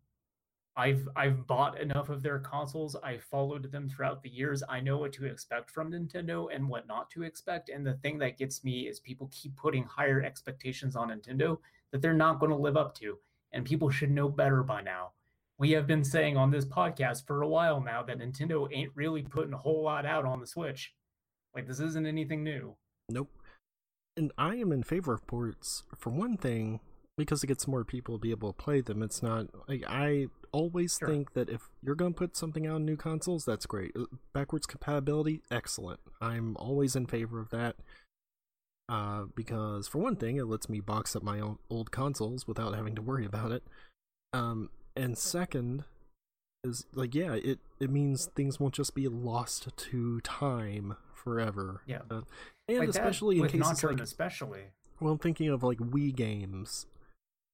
[0.74, 2.96] I've I've bought enough of their consoles.
[3.02, 4.62] I followed them throughout the years.
[4.68, 7.68] I know what to expect from Nintendo and what not to expect.
[7.68, 11.58] And the thing that gets me is people keep putting higher expectations on Nintendo
[11.90, 13.18] that they're not going to live up to.
[13.52, 15.10] And people should know better by now.
[15.58, 19.22] We have been saying on this podcast for a while now that Nintendo ain't really
[19.22, 20.94] putting a whole lot out on the Switch.
[21.54, 22.74] Like this isn't anything new.
[23.10, 23.28] Nope.
[24.16, 26.80] And I am in favor of ports for one thing
[27.16, 29.02] because it gets more people to be able to play them.
[29.02, 31.08] It's not like I always Sure.
[31.08, 33.92] think that if you're going to put something out on new consoles, that's great.
[33.96, 36.00] Uh, Backwards compatibility, excellent.
[36.20, 37.76] I'm always in favor of that.
[38.88, 42.74] Uh, because for one thing, it lets me box up my own old consoles without
[42.74, 43.62] having to worry about it.
[44.34, 45.84] Um, and second
[46.64, 51.82] is like, yeah, it it means things won't just be lost to time forever.
[51.86, 52.02] Yeah.
[52.10, 52.22] Uh,
[52.68, 54.62] and Like that especially in with cases Nocturne like especially.
[55.00, 56.86] well, I'm thinking of like Wii games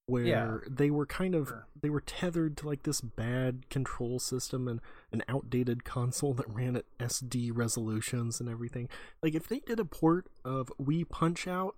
[0.09, 0.59] where Yeah.
[0.67, 4.81] they were kind of they were tethered to like this bad control system and
[5.13, 8.89] an outdated console that ran at SD resolutions and everything.
[9.23, 11.77] Like if they did a port of Wii Punch Out,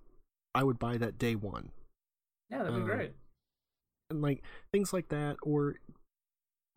[0.55, 1.71] I would buy that day one.
[2.49, 3.13] Yeah, that'd be Um, great.
[4.09, 5.75] And like things like that or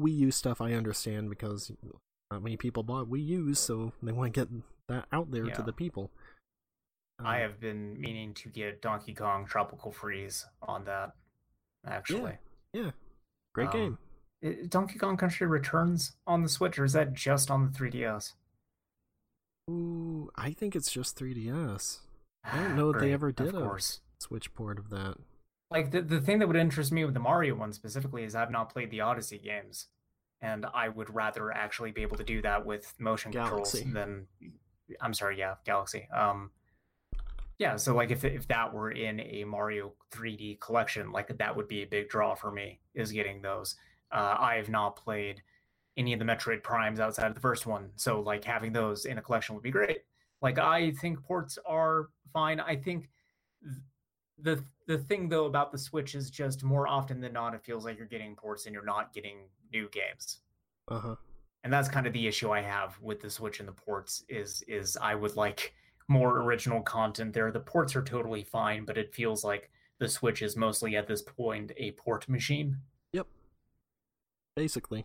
[0.01, 1.70] Wii U stuff I understand because
[2.32, 4.48] not many people bought Wii U's so they want to get
[4.89, 6.10] that out there to the people.
[7.20, 11.14] I Um, have been meaning to get Donkey Kong Tropical Freeze on that.
[11.86, 12.39] Actually,
[12.73, 12.90] yeah.
[13.55, 13.98] Great Um, game.
[14.44, 18.35] I- Donkey Kong Country returns on the Switch, or is that just on the 3DS?
[19.70, 22.01] Ooh, I think it's just 3DS.
[22.44, 24.01] I don't know if they ever did a- course.
[24.20, 25.16] Switch port of that.
[25.70, 28.51] Like the the thing that would interest me with the Mario one specifically is I've
[28.51, 29.89] not played the Odyssey games,
[30.40, 33.82] and I would rather actually be able to do that with motion Galaxy.
[33.82, 34.27] controls than.
[35.01, 36.06] I'm sorry, yeah, Galaxy.
[36.15, 36.51] Um,
[37.59, 41.68] yeah, so like if if that were in a Mario 3D collection, like that would
[41.68, 43.76] be a big draw for me is getting those.
[44.12, 45.43] Uh, I have not played
[45.97, 49.18] any of the Metroid Primes outside of the first one, so like having those in
[49.18, 49.98] a collection would be great.
[50.43, 52.60] Like I think ports are fine.
[52.60, 53.09] I think
[53.62, 53.76] th-
[54.39, 57.85] the the thing though about the Switch is just more often than not, it feels
[57.85, 59.39] like you're getting ports and you're not getting
[59.72, 60.40] new games
[60.89, 61.16] Uh huh.
[61.64, 64.62] and that's kind of the issue I have with the Switch and the ports is
[64.68, 65.74] is I would like
[66.09, 67.51] more original content there.
[67.51, 71.22] The ports are totally fine, but it feels like the Switch is mostly at this
[71.22, 72.78] point a port machine.
[73.12, 73.26] Yep.
[74.56, 75.05] Basically.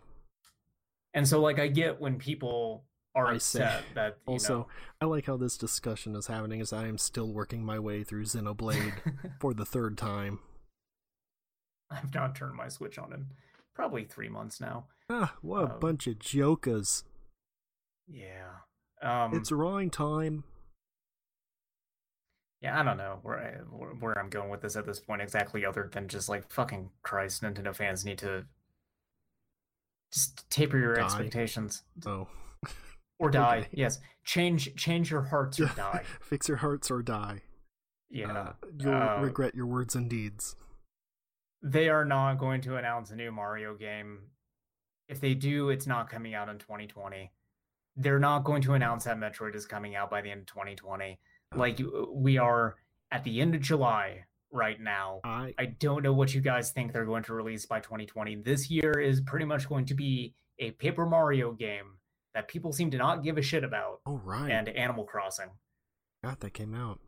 [1.14, 2.84] And so like I get when people
[3.16, 4.68] are I say- upset that you Also, know
[5.02, 8.26] I like how this discussion is happening as I am still working my way through
[8.26, 8.94] Xenoblade
[9.42, 10.40] for the third time.
[11.90, 13.26] I've not turned my Switch on in
[13.74, 14.86] probably three months now.
[15.10, 17.04] Ah, what a Um, bunch of jokers.
[18.08, 18.50] Yeah.
[19.02, 20.44] Um it's drawing time.
[22.62, 23.52] Yeah, I don't know where I,
[24.00, 27.42] where I'm going with this at this point exactly, other than just like fucking Christ,
[27.42, 28.46] Nintendo fans need to
[30.14, 31.04] just taper your Die.
[31.04, 32.28] expectations Oh.
[33.20, 33.60] or die.
[33.60, 33.68] Okay.
[33.72, 36.04] Yes, change change your hearts or die.
[36.22, 37.42] Fix your hearts or die.
[38.10, 40.56] Yeah, Uh, you'll uh, regret your words and deeds.
[41.62, 44.20] they are not going to announce a new Mario game.
[45.08, 47.32] If they do, it's not coming out in 2020.
[47.96, 51.20] They're not going to announce that Metroid is coming out by the end of 2020.
[51.56, 51.80] Like
[52.12, 52.76] we are
[53.12, 55.22] at the end of July right now.
[55.24, 58.36] I I don't know what you guys think they're going to release by 2020.
[58.38, 61.98] This year is pretty much going to be a Paper Mario game
[62.34, 64.52] that people seem to not give a shit about, oh right.
[64.52, 65.50] and Animal Crossing.
[66.24, 67.00] God, that came out.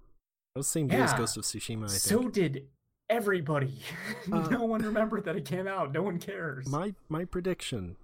[0.54, 2.68] That was the same day as Ghost of Tsushima, I So did
[3.10, 3.80] everybody.
[4.32, 5.92] Uh, no one remembered that it came out.
[5.92, 6.68] No one cares.
[6.68, 7.98] My my prediction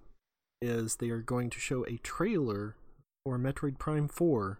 [0.60, 2.74] is they are going to show a trailer
[3.24, 4.58] for Metroid Prime 4.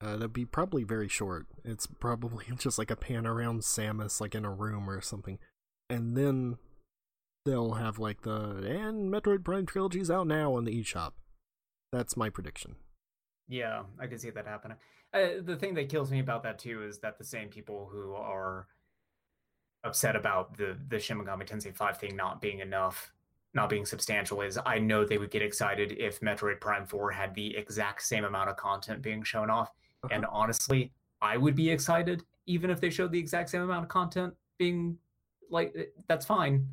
[0.00, 1.46] Uh, that'd be probably very short.
[1.64, 5.38] It's probably just like a pan around Samus, like in a room or something.
[5.90, 6.58] And then
[7.44, 11.12] they'll have like the, and Metroid Prime Trilogy's out now on the eShop.
[11.92, 12.76] That's my prediction.
[13.48, 14.76] Yeah, I can see that happening.
[15.12, 18.14] Uh, the thing that kills me about that too is that the same people who
[18.14, 18.66] are
[19.84, 23.12] upset about the the Shin Megami Tensei 5 thing not being enough,
[23.54, 27.34] not being substantial is I know they would get excited if Metroid Prime 4 had
[27.34, 29.72] the exact same amount of content being shown off.
[30.04, 30.14] Uh-huh.
[30.14, 33.88] And honestly, I would be excited even if they showed the exact same amount of
[33.88, 34.98] content being
[35.50, 36.68] like eh, that's fine.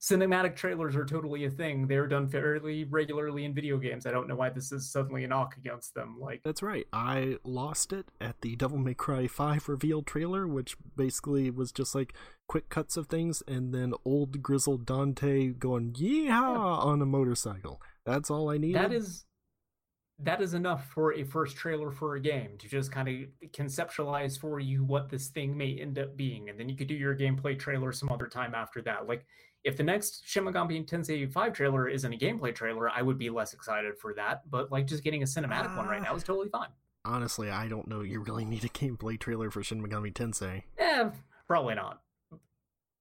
[0.00, 1.86] Cinematic trailers are totally a thing.
[1.86, 4.06] They're done fairly regularly in video games.
[4.06, 6.16] I don't know why this is suddenly a knock against them.
[6.18, 6.86] Like That's right.
[6.90, 11.94] I lost it at the Devil May Cry 5 reveal trailer, which basically was just
[11.94, 12.14] like
[12.48, 17.82] quick cuts of things and then old grizzled Dante going yeehaw on a motorcycle.
[18.06, 18.80] That's all I needed.
[18.80, 19.26] that is
[20.22, 24.38] that is enough for a first trailer for a game to just kind of conceptualize
[24.38, 27.16] for you what this thing may end up being and then you could do your
[27.16, 29.06] gameplay trailer some other time after that.
[29.06, 29.24] Like
[29.64, 33.30] if the next Shin Megami Tensei 5 trailer isn't a gameplay trailer i would be
[33.30, 36.48] less excited for that but like just getting a cinematic one right now is totally
[36.48, 36.68] fine.
[37.04, 40.62] Honestly, I don't know you really need a gameplay trailer for Shin Megami Tensei.
[40.78, 41.10] eh
[41.46, 42.00] probably not.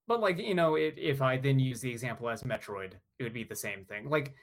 [0.07, 3.33] But like you know if, if i then use the example as metroid it would
[3.33, 4.09] be the same thing.
[4.09, 4.33] Like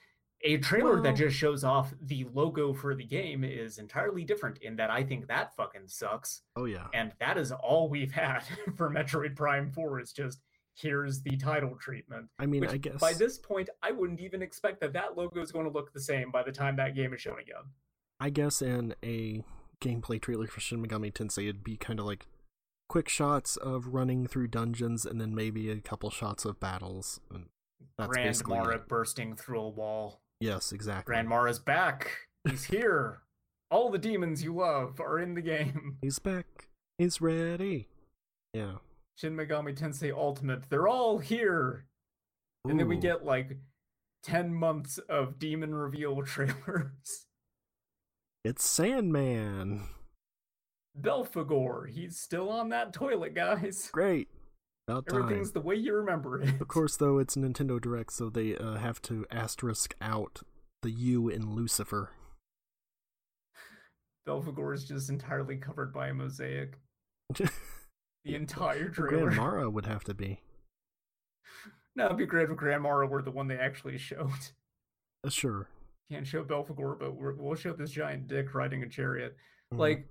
[0.43, 4.77] a trailer that just shows off the logo for the game is entirely different in
[4.77, 6.43] that I think that fucking sucks.
[6.57, 6.87] Oh yeah.
[6.95, 8.41] And that is all we've had
[8.77, 10.41] for Metroid Prime 4 is just
[10.75, 12.29] here's the title treatment.
[12.39, 15.51] I mean, I guess by this point, I wouldn't even expect that that logo is
[15.51, 17.73] going to look the same by the time that game is shown again.
[18.21, 19.43] I guess in a
[19.81, 22.27] gameplay trailer for Shin Megami Tensei, it'd be kind of like
[22.89, 27.21] quick shots of running through dungeons and then maybe a couple shots of battles.
[27.33, 27.47] And
[27.99, 28.89] that's Grand basically Mara it.
[28.89, 30.21] bursting through a wall.
[30.41, 31.13] Yes, exactly.
[31.13, 32.11] Grand Mara's back.
[32.49, 33.23] He's here.
[33.71, 35.99] All the demons you love are in the game.
[36.03, 36.69] He's back.
[36.99, 37.89] He's ready.
[38.55, 38.77] Yeah.
[39.17, 40.71] Shin Megami Tensei Ultimate.
[40.71, 41.87] They're all here.
[42.65, 43.59] And then we get like
[44.23, 47.27] 10 months of demon reveal trailers.
[48.45, 49.83] It's Sandman.
[51.01, 53.91] Belphegor, he's still on that toilet, guys.
[53.93, 54.29] Great.
[54.89, 55.23] About time.
[55.23, 56.61] Everything's the way you remember it.
[56.61, 60.43] Of course, though, it's Nintendo Direct, so they uh, have to asterisk out
[60.83, 62.11] the U in Lucifer.
[64.29, 66.79] Belphegor is just entirely covered by a mosaic.
[67.35, 67.51] The
[68.25, 69.25] entire trailer.
[69.25, 70.41] Grand Mara would have to be.
[71.97, 74.31] no, it'd be great if Grand Mara were the one they actually showed.
[75.25, 75.69] Uh, sure.
[76.11, 79.37] Can't show Belphegor, but we're, we'll show this giant dick riding a chariot.
[79.73, 79.79] Mhm.
[79.79, 80.09] Like,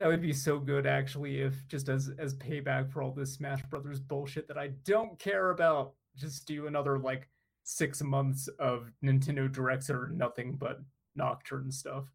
[0.00, 3.62] that would be so good, actually, if just as as payback for all this Smash
[3.64, 7.28] Brothers bullshit that I don't care about, just do another like
[7.64, 10.80] six months of Nintendo Directs that are nothing but
[11.14, 12.06] Nocturne stuff.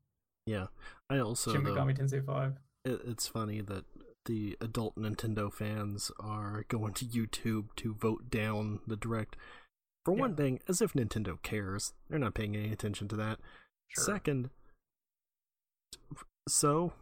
[0.45, 0.67] yeah.
[1.09, 2.57] I also Shin Megami Tensei Five.
[2.83, 3.85] it, it's funny that
[4.25, 9.35] the adult Nintendo fans are going to YouTube to vote down the direct.
[10.03, 11.93] For one thing, as if Nintendo cares.
[12.09, 13.39] They're not paying any attention to that.
[13.89, 14.03] Sure.
[14.03, 14.49] Second,
[16.47, 16.93] so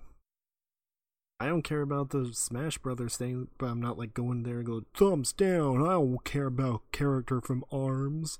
[1.40, 4.66] I don't care about the Smash Brothers thing, but I'm not like going there and
[4.66, 5.82] go thumbs down.
[5.82, 8.40] I don't care about character from Arms.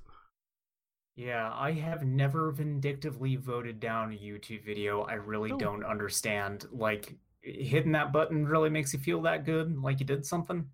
[1.16, 5.02] Yeah, I have never vindictively voted down a YouTube video.
[5.02, 5.58] I really No.
[5.58, 6.66] don't understand.
[6.72, 10.70] Like, hitting that button really makes you feel that good, like you did something.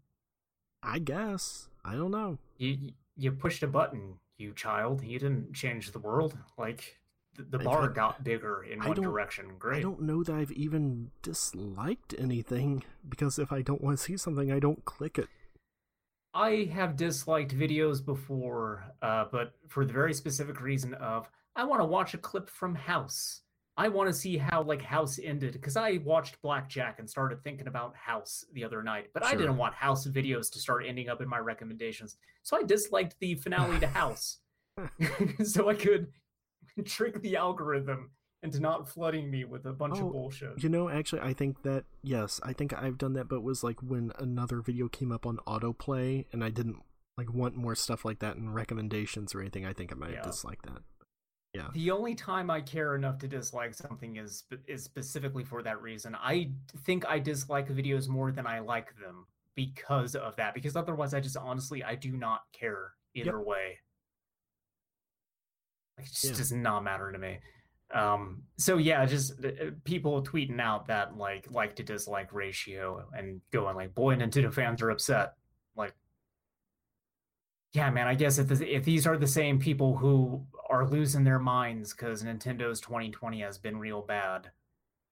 [0.82, 2.38] I guess I don't know.
[2.58, 5.02] You you pushed a button, you child.
[5.02, 6.38] You didn't change the world.
[6.56, 6.99] Like
[7.36, 9.52] the, the bar got bigger in one direction.
[9.58, 9.78] Great.
[9.78, 14.16] I don't know that I've even disliked anything because if I don't want to see
[14.16, 15.28] something, I don't click it.
[16.32, 21.80] I have disliked videos before, uh, but for the very specific reason of I want
[21.80, 23.42] to watch a clip from House.
[23.76, 27.66] I want to see how like House ended because I watched Blackjack and started thinking
[27.66, 31.20] about House the other night, but I didn't want House videos to start ending up
[31.20, 34.38] in my recommendations, so I disliked the finale to House,
[35.44, 36.08] so I could
[36.84, 38.10] trick the algorithm
[38.42, 40.62] into not flooding me with a bunch Oh, of bullshit.
[40.62, 43.62] You know, actually, I think that yes, I think I've done that, but it was
[43.62, 46.76] like when another video came up on autoplay, and I didn't
[47.18, 49.66] like want more stuff like that in recommendations or anything.
[49.66, 50.16] I think I might Yeah.
[50.16, 50.82] have disliked that.
[51.52, 55.82] Yeah, The only time I care enough to dislike something is is specifically for that
[55.82, 56.14] reason.
[56.14, 56.52] I
[56.84, 59.26] think I dislike videos more than I like them
[59.56, 60.54] because of that.
[60.54, 63.78] Because otherwise, I just honestly I do not care either way.
[66.00, 66.32] Like, It just Yeah.
[66.34, 67.38] does not matter to me.
[67.92, 73.08] Um, so yeah, just uh, uh, people tweeting out that like like to dislike ratio
[73.12, 75.34] and going like, "Boy, Nintendo fans are upset."
[75.76, 75.94] like
[77.72, 81.22] yeah, man, I guess if this, if these are the same people who are losing
[81.24, 84.50] their minds because Nintendo's 2020 has been real bad,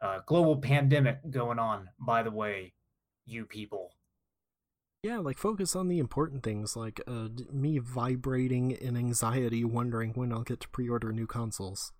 [0.00, 1.90] uh, global pandemic going on.
[2.00, 2.74] By the way,
[3.26, 3.94] you people.
[5.02, 10.32] Yeah, like focus on the important things, like uh, me vibrating in anxiety, wondering when
[10.32, 11.92] I'll get to pre-order new consoles.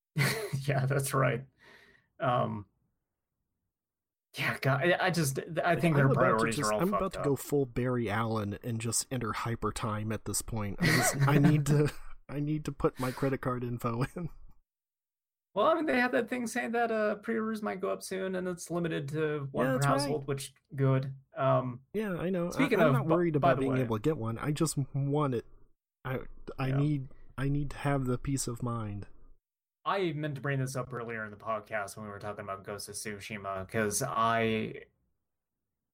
[0.66, 1.44] yeah, that's right.
[2.18, 2.66] Um,
[4.36, 6.80] yeah, God, I just I think their priorities just, are all.
[6.80, 7.24] I'm about to up.
[7.24, 10.78] go full Barry Allen and just enter hyper time at this point.
[10.80, 11.90] I, just, I need to
[12.28, 14.28] I need to put my credit card info in.
[15.56, 18.34] Well, I mean, they have that thing saying that uh, pre-orders might go up soon,
[18.34, 20.28] and it's limited to one yeah, per household, right.
[20.28, 21.14] which good.
[21.34, 22.50] Um, yeah, I know.
[22.50, 24.36] Speaking I, am not worried about being way, able to get one.
[24.36, 25.46] I just want it.
[26.04, 26.18] I
[26.58, 26.76] I yeah.
[26.76, 27.08] need
[27.38, 29.06] I need to have the peace of mind.
[29.86, 32.62] I meant to bring this up earlier in the podcast when we were talking about
[32.62, 34.82] Ghost of Tsushima because I,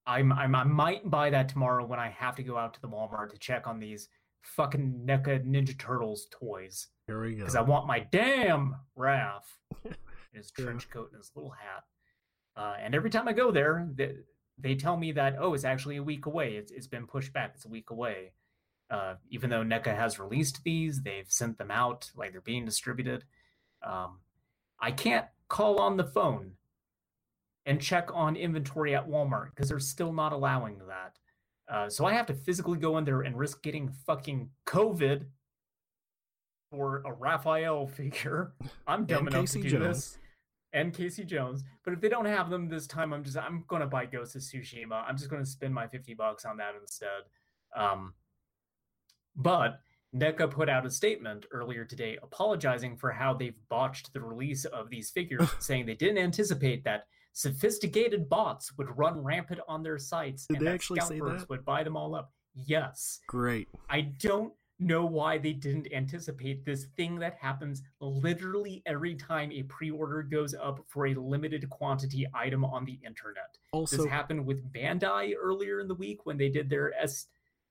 [0.06, 2.88] I'm, I'm, I might buy that tomorrow when I have to go out to the
[2.88, 4.08] Walmart to check on these
[4.42, 6.88] fucking NECA Ninja Turtles toys.
[7.06, 7.38] Here we go.
[7.38, 9.42] Because I want my damn Raph
[9.84, 9.94] in
[10.34, 11.84] his trench coat and his little hat.
[12.56, 14.16] Uh, and every time I go there, they,
[14.58, 16.56] they tell me that oh, it's actually a week away.
[16.56, 17.52] It's it's been pushed back.
[17.54, 18.32] It's a week away.
[18.90, 23.24] Uh, even though NECA has released these, they've sent them out like they're being distributed.
[23.82, 24.18] Um,
[24.78, 26.52] I can't call on the phone
[27.64, 31.16] and check on inventory at Walmart because they're still not allowing that.
[31.70, 35.26] Uh, so I have to physically go in there and risk getting fucking COVID
[36.70, 38.52] for a Raphael figure.
[38.86, 39.96] I'm dumb enough Casey to do Jones.
[39.96, 40.18] this.
[40.74, 41.62] And Casey Jones.
[41.84, 44.42] But if they don't have them this time, I'm just I'm gonna buy Ghost of
[44.42, 45.04] Tsushima.
[45.06, 47.08] I'm just gonna spend my 50 bucks on that instead.
[47.76, 48.14] Um,
[49.36, 49.80] but
[50.14, 54.90] NECA put out a statement earlier today apologizing for how they've botched the release of
[54.90, 60.46] these figures, saying they didn't anticipate that sophisticated bots would run rampant on their sites
[60.46, 61.46] Did and they that actually say that?
[61.48, 62.32] would buy them all up.
[62.54, 63.20] Yes.
[63.26, 63.68] Great.
[63.88, 69.62] I don't know why they didn't anticipate this thing that happens literally every time a
[69.64, 73.56] pre-order goes up for a limited quantity item on the internet.
[73.72, 77.28] Also, This happened with Bandai earlier in the week when they did their S-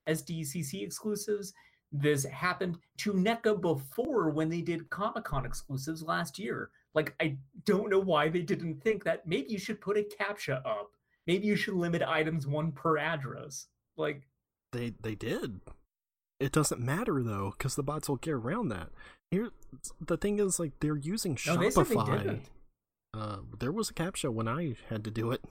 [0.07, 1.53] SDCC exclusives.
[1.91, 6.71] This happened to NECA before when they did Comic Con exclusives last year.
[6.93, 10.65] Like, I don't know why they didn't think that maybe you should put a CAPTCHA
[10.65, 10.91] up.
[11.27, 13.67] Maybe you should limit items one per address.
[13.97, 14.23] Like,
[14.71, 15.61] they they did.
[16.39, 18.89] It doesn't matter though, because the bots will get around that.
[19.29, 19.51] Here,
[19.99, 22.17] the thing is, like they're using no, they they Shopify.
[22.17, 22.49] didn't.
[23.13, 25.43] Uh, there was a captcha when I had to do it.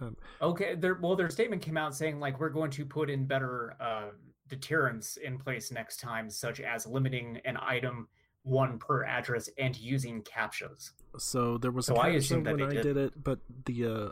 [0.00, 3.26] Um, Okay, their well, their statement came out saying like we're going to put in
[3.26, 4.10] better uh,
[4.48, 8.08] deterrents in place next time, such as limiting an item
[8.46, 10.90] one per address and using captchas.
[11.18, 12.82] so there was So a I captcha when I did.
[12.82, 14.08] did it, but the uh,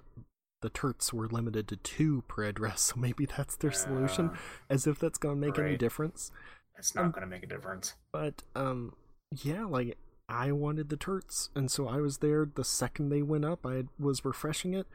[0.60, 2.80] the turts were limited to two per address.
[2.94, 4.30] So maybe that's their solution.
[4.30, 4.36] Uh,
[4.68, 6.32] As if that's gonna make any difference.
[6.76, 7.94] It's not Um, going to make a difference.
[8.12, 8.94] But um,
[9.30, 9.96] yeah, like
[10.28, 13.64] I wanted the turts, and so I was there the second they went up.
[13.64, 14.88] I was refreshing it.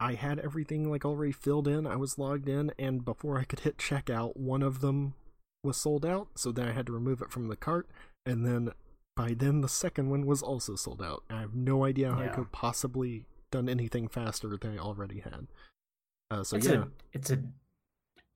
[0.00, 1.86] I had everything like already filled in.
[1.86, 5.12] I was logged in, and before I could hit checkout, one of them
[5.62, 6.28] was sold out.
[6.36, 7.86] So then I had to remove it from the cart,
[8.24, 8.70] and then
[9.16, 11.24] by then the second one was also sold out.
[11.28, 15.48] I have no idea how I could possibly done anything faster than I already had.
[16.30, 17.42] Uh, so it's yeah, a it's a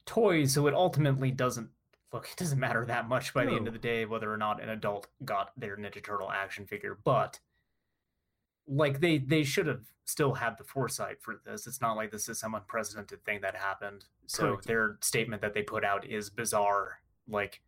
[0.07, 1.69] toy, so it ultimately doesn't
[2.12, 2.28] look.
[2.32, 4.70] It doesn't matter that much by the end of the day whether or not an
[4.70, 7.39] adult got their Ninja Turtle action figure, but
[8.66, 11.66] like they they should have still had the foresight for this.
[11.66, 14.07] It's not like this is some unprecedented thing that happened.
[14.27, 14.66] So Correct.
[14.66, 17.01] their statement that they put out is bizarre.
[17.28, 17.61] Like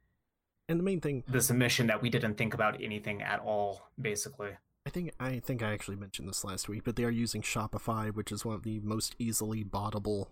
[0.72, 4.50] and the main thing this admission that we didn't think about anything at all, basically.
[4.84, 8.12] I think I think I actually mentioned this last week, but they are using Shopify,
[8.12, 10.26] which is one of the most easily bottable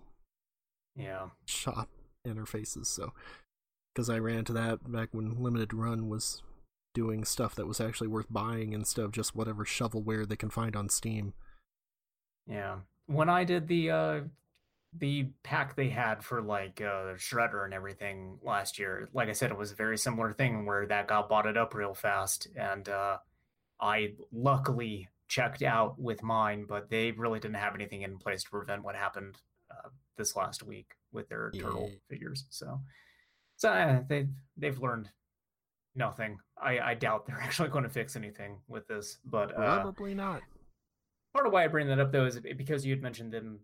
[0.97, 1.29] Yeah.
[1.47, 1.89] shop
[2.27, 2.87] interfaces.
[2.87, 3.13] So,
[3.95, 6.43] because I ran into that back when Limited Run was
[6.93, 10.75] doing stuff that was actually worth buying instead of just whatever shovelware they can find
[10.75, 11.33] on Steam.
[12.49, 12.81] Yeah.
[13.07, 14.21] When I did the uh
[14.99, 19.51] the pack they had for like uh Shredder and everything last year, like I said,
[19.51, 23.19] it was a very similar thing where that got botted up real fast and uh
[23.81, 28.51] I luckily checked out with mine, but they really didn't have anything in place to
[28.51, 29.37] prevent what happened
[29.71, 29.89] uh,
[30.19, 32.45] this last week with their turtle figures.
[32.51, 32.81] So,
[33.57, 34.27] so uh, they
[34.57, 35.09] they've learned
[35.95, 36.39] nothing.
[36.61, 40.43] I I doubt they're actually going to fix anything with this, but uh, Probably not.
[41.33, 43.61] part of why I bring that up though is because you had mentioned them,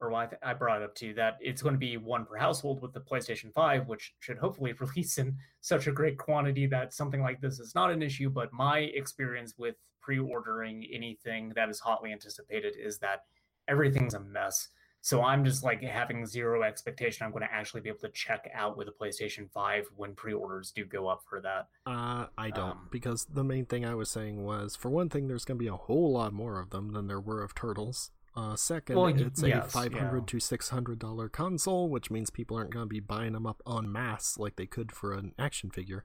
[0.00, 2.26] or why I, th- I brought it up too, that it's going to be one
[2.26, 6.66] per household with the PlayStation 5, which should hopefully release in such a great quantity
[6.66, 8.30] that something like this is not an issue.
[8.30, 13.20] But my experience with pre ordering anything that is hotly anticipated is that
[13.68, 14.68] everything's a mess.
[15.06, 18.50] So I'm just like having zero expectation I'm going to actually be able to check
[18.52, 21.68] out with a PlayStation 5 when pre-orders do go up for that.
[21.86, 25.28] Uh, I don't Um, because the main thing I was saying was, for one thing,
[25.28, 28.10] there's going to be a whole lot more of them than there were of turtles.
[28.36, 30.26] Uh, second, Well, it's a five hundred yeah.
[30.26, 33.62] to six hundred dollar console, which means people aren't going to be buying them up
[33.66, 36.04] en masse like they could for an action figure,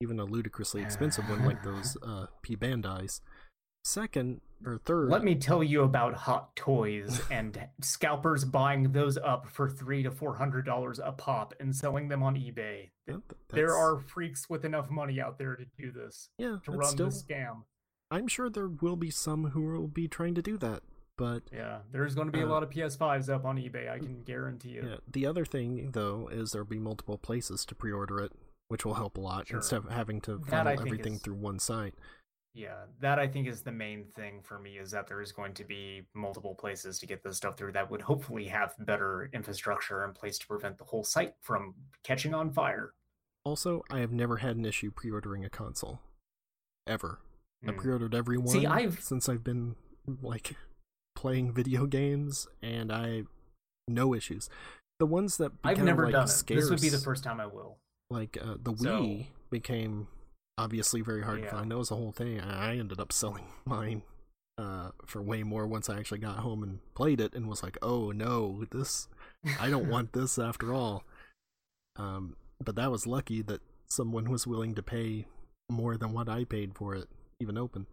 [0.00, 3.20] even a ludicrously expensive one like those uh, P Bandai's.
[3.84, 9.48] Second or third, Let me tell you about hot toys and scalpers buying those up
[9.48, 12.90] for three to four hundred dollars a pop and selling them on eBay.
[13.06, 13.16] Yeah,
[13.50, 17.08] There are freaks with enough money out there to do this, yeah, to run still.
[17.08, 17.62] the scam.
[18.10, 20.82] I'm sure there will be some who will be trying to do that,
[21.18, 23.90] but Yeah, there's going to be a Uh, lot of PS5s up on eBay.
[23.90, 24.84] I can guarantee it.
[24.84, 24.96] Yeah.
[25.06, 28.32] The other thing though is there'll be multiple places to pre-order it,
[28.68, 29.58] which will help a lot Sure.
[29.58, 31.94] instead of having to funnel everything is- through one site.
[32.54, 35.52] Yeah, that I think is the main thing for me is that there is going
[35.54, 40.04] to be multiple places to get this stuff through that would hopefully have better infrastructure
[40.04, 42.94] in place to prevent the whole site from catching on fire.
[43.44, 46.00] Also, I have never had an issue pre-ordering a console,
[46.86, 47.20] ever.
[47.66, 47.78] I Hmm.
[47.78, 49.76] pre-ordered every one See, I've- since I've been
[50.22, 50.56] like
[51.18, 53.24] playing video games, and I
[53.88, 54.48] no issues.
[55.00, 56.46] The ones that I've never like, done it.
[56.46, 57.78] This would be the first time I will.
[58.08, 60.06] Like uh, the So- Wii became
[60.56, 61.70] obviously very hard to find.
[61.70, 62.40] That was the whole thing.
[62.40, 64.02] I ended up selling mine
[64.58, 67.78] uh, for way more once I actually got home and played it, and was like,
[67.82, 69.08] "Oh no, this
[69.60, 71.02] I don't want this after all."
[71.96, 75.26] Um, but that was lucky that someone was willing to pay
[75.68, 77.08] more than what I paid for it,
[77.40, 77.86] even open.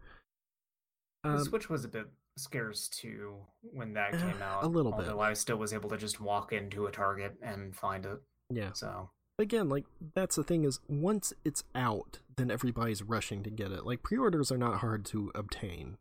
[1.24, 2.08] the Um, Switch was a bit
[2.38, 3.36] scarce too
[3.74, 4.64] when that eh, came out.
[4.64, 5.08] a little bit.
[5.08, 8.20] although I still was able to just walk into a Target and find it.
[8.50, 8.72] yeah.
[8.74, 9.10] So
[9.40, 13.86] again, like that's the thing is once it's out, then everybody's rushing to get it.
[13.86, 15.98] Like pre-orders are not hard to obtain.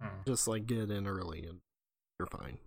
[0.00, 0.08] hmm.
[0.26, 1.58] Just like get in early and
[2.18, 2.58] you're fine.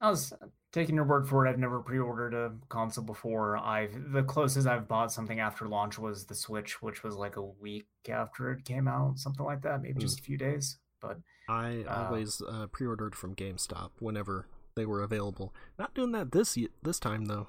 [0.00, 0.32] I was
[0.72, 1.50] taking your word for it.
[1.50, 3.56] I've never pre-ordered a console before.
[3.56, 7.42] I've the closest I've bought something after launch was the Switch, which was like a
[7.42, 9.98] week after it came out, something like that, maybe Hmm.
[10.00, 10.78] just a few days.
[11.00, 11.18] But
[11.48, 15.54] I Uh, always uh, pre-ordered from GameStop whenever they were available.
[15.78, 17.48] Not doing that this this time though.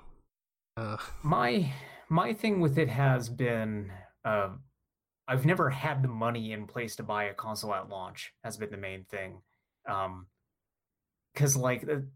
[0.77, 1.73] Uh, my
[2.09, 3.91] my thing with it has been
[4.25, 4.49] uh,
[5.27, 8.33] I've never had the money in place to buy a console at launch.
[8.43, 9.41] Has been the main thing.
[9.87, 10.27] Um,
[11.33, 12.07] because like the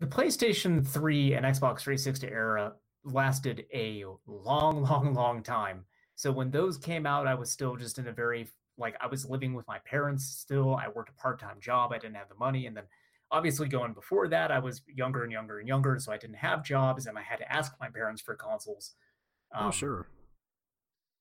[0.00, 2.72] the PlayStation 3 and Xbox 360 era
[3.04, 5.84] lasted a long, long, long time.
[6.16, 8.48] So when those came out, I was still just in a very
[8.82, 10.76] like I was living with my parents still.
[10.76, 11.92] I worked a part-time job.
[11.92, 12.84] I didn't have the money, and then
[13.30, 16.62] obviously going before that, I was younger and younger and younger, so I didn't have
[16.64, 18.94] jobs, and I had to ask my parents for consoles.
[19.54, 20.06] oh Um, sure.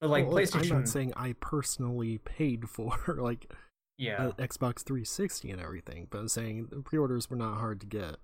[0.02, 3.52] but like Well, PlayStation, I'm not saying I personally paid for like
[3.98, 7.88] yeah, uh, Xbox 360 and everything, but I'm saying the pre-orders were not hard to
[7.88, 8.18] get.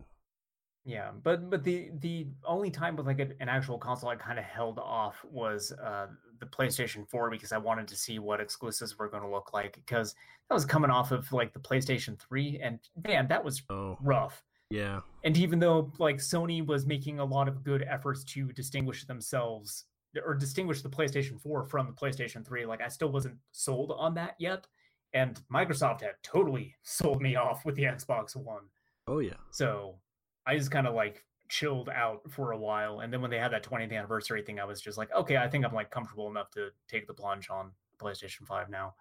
[0.85, 4.39] Yeah, but but the the only time with like a, an actual console I kind
[4.39, 6.07] of held off was uh
[6.39, 9.73] the PlayStation 4 because I wanted to see what exclusives were going to look like
[9.75, 10.15] because
[10.49, 14.43] that was coming off of like the PlayStation 3 and man that was Oh rough.
[14.69, 19.05] yeah, And even though like Sony was making a lot of good efforts to distinguish
[19.05, 19.85] themselves
[20.25, 24.13] or distinguish the PlayStation 4 from the PlayStation 3, like I still wasn't sold on
[24.15, 24.65] that yet.
[25.13, 28.63] And Microsoft had totally sold me off with the Xbox One.
[29.07, 29.33] oh yeah.
[29.51, 29.99] So
[30.45, 32.99] I just kind of like chilled out for a while.
[32.99, 35.47] And then when they had that 20th anniversary thing, I was just like, okay, I
[35.47, 37.71] think I'm like comfortable enough to take the plunge on
[38.01, 38.95] PlayStation 5 now.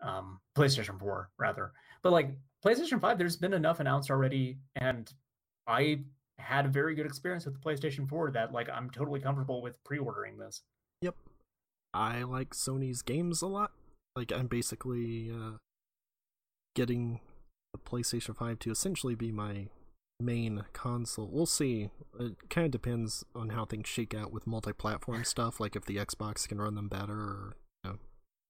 [0.00, 1.72] Um, PlayStation 4, rather.
[2.02, 2.30] But like
[2.64, 4.58] PlayStation 5, there's been enough announced already.
[4.76, 5.12] And
[5.66, 6.04] I
[6.38, 9.82] had a very good experience with the PlayStation 4 that like I'm totally comfortable with
[9.84, 10.62] pre ordering this.
[11.00, 11.14] Yep.
[11.94, 13.72] I like Sony's games a lot.
[14.16, 15.56] Like I'm basically uh
[16.74, 17.20] getting
[17.72, 19.68] the PlayStation 5 to essentially be my
[20.22, 21.28] main console.
[21.30, 21.90] We'll see.
[22.18, 25.96] It kind of depends on how things shake out with multi-platform stuff, like if the
[25.96, 27.98] Xbox can run them better or you know,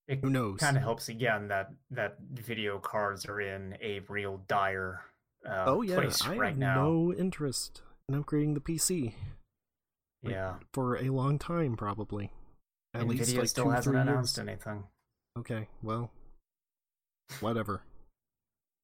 [0.08, 0.60] It who knows.
[0.60, 5.02] kind of helps again that that video cards are in a real dire
[5.48, 6.82] uh, oh yeah, place I right have now.
[6.84, 9.14] no interest in upgrading the PC
[10.22, 10.54] like, yeah.
[10.72, 12.30] for a long time probably.
[12.94, 14.46] At Nvidia least like still two, hasn't announced years.
[14.48, 14.84] anything.
[15.38, 16.10] Okay, well,
[17.40, 17.82] whatever.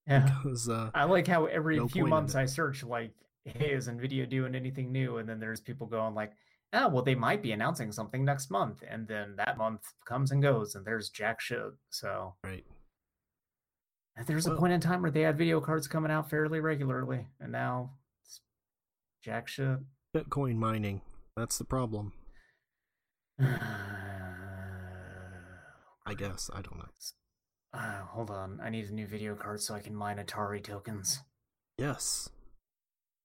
[0.09, 0.31] Yeah.
[0.43, 2.35] Because uh, I like how every No few months.
[2.35, 3.13] I search like,
[3.45, 5.19] hey, is Nvidia doing anything new?
[5.19, 6.33] And then there's people going like,
[6.73, 8.83] oh, well, they might be announcing something next month.
[8.89, 11.73] And then that month comes and goes, and there's jack shit.
[11.91, 12.65] So right.
[14.17, 17.27] and there's a point in time where they had video cards coming out fairly regularly,
[17.41, 17.93] and now
[18.25, 18.41] it's
[19.23, 19.79] jack shit.
[20.15, 21.03] Bitcoin mining.
[21.37, 22.13] That's the problem.
[23.41, 23.45] I
[26.17, 26.51] guess.
[26.53, 26.89] I don't know.
[27.73, 31.21] Uh, hold on, I need a new video card so I can mine Atari tokens.
[31.77, 32.31] Yes.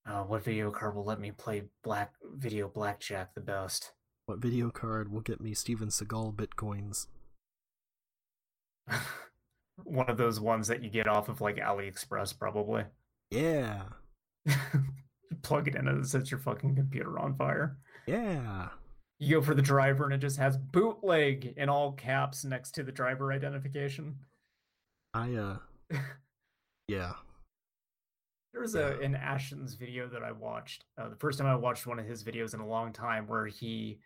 [0.05, 3.93] Uh, what video card will let me play black video blackjack the best?
[4.25, 7.07] What video card will get me Steven Seagal bitcoins?
[9.83, 12.83] One of those ones that you get off of like AliExpress, probably.
[13.31, 13.83] Yeah.
[14.45, 14.55] You
[15.41, 17.77] plug it in and it sets your fucking computer on fire.
[18.07, 18.69] Yeah.
[19.19, 22.83] You go for the driver and it just has bootleg in all caps next to
[22.83, 24.17] the driver identification.
[25.13, 25.57] I uh
[26.87, 27.13] yeah.
[28.51, 30.85] There was a an Ashens video that I watched.
[30.97, 33.47] Uh, the first time I watched one of his videos in a long time, where
[33.47, 33.99] he,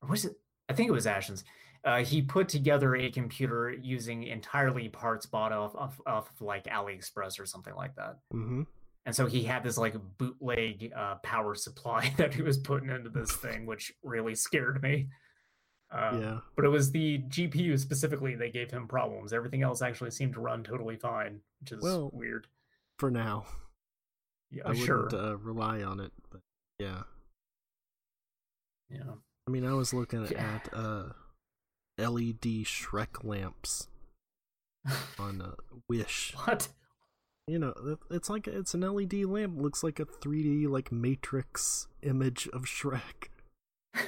[0.00, 0.32] or was it?
[0.68, 1.44] I think it was Ashens.
[1.84, 6.64] Uh, he put together a computer using entirely parts bought off off, off of like
[6.64, 8.18] AliExpress or something like that.
[8.34, 8.62] Mm-hmm.
[9.04, 13.10] And so he had this like bootleg uh, power supply that he was putting into
[13.10, 15.08] this thing, which really scared me.
[15.96, 16.38] Uh, yeah.
[16.56, 19.32] But it was the GPU specifically that gave him problems.
[19.32, 22.46] Everything else actually seemed to run totally fine, which is Well, weird.
[22.98, 23.46] For now.
[24.50, 25.04] Yeah, I sure.
[25.04, 26.40] wouldn't uh, rely on it, but
[26.78, 27.02] yeah.
[28.90, 29.14] yeah.
[29.48, 30.60] I mean, I was looking Yeah.
[30.64, 31.04] at uh
[31.98, 33.88] LED Shrek lamps
[35.18, 35.52] on uh,
[35.88, 36.34] Wish.
[36.44, 36.68] What?
[37.46, 39.60] You know, it's like it's an LED lamp.
[39.60, 43.28] Looks like a 3D like Matrix image of Shrek.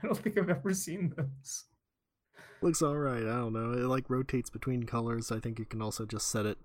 [0.02, 1.64] I don't think I've ever seen this.
[2.62, 3.22] Looks all right.
[3.22, 3.72] I don't know.
[3.72, 5.32] It like rotates between colors.
[5.32, 6.58] I think you can also just set it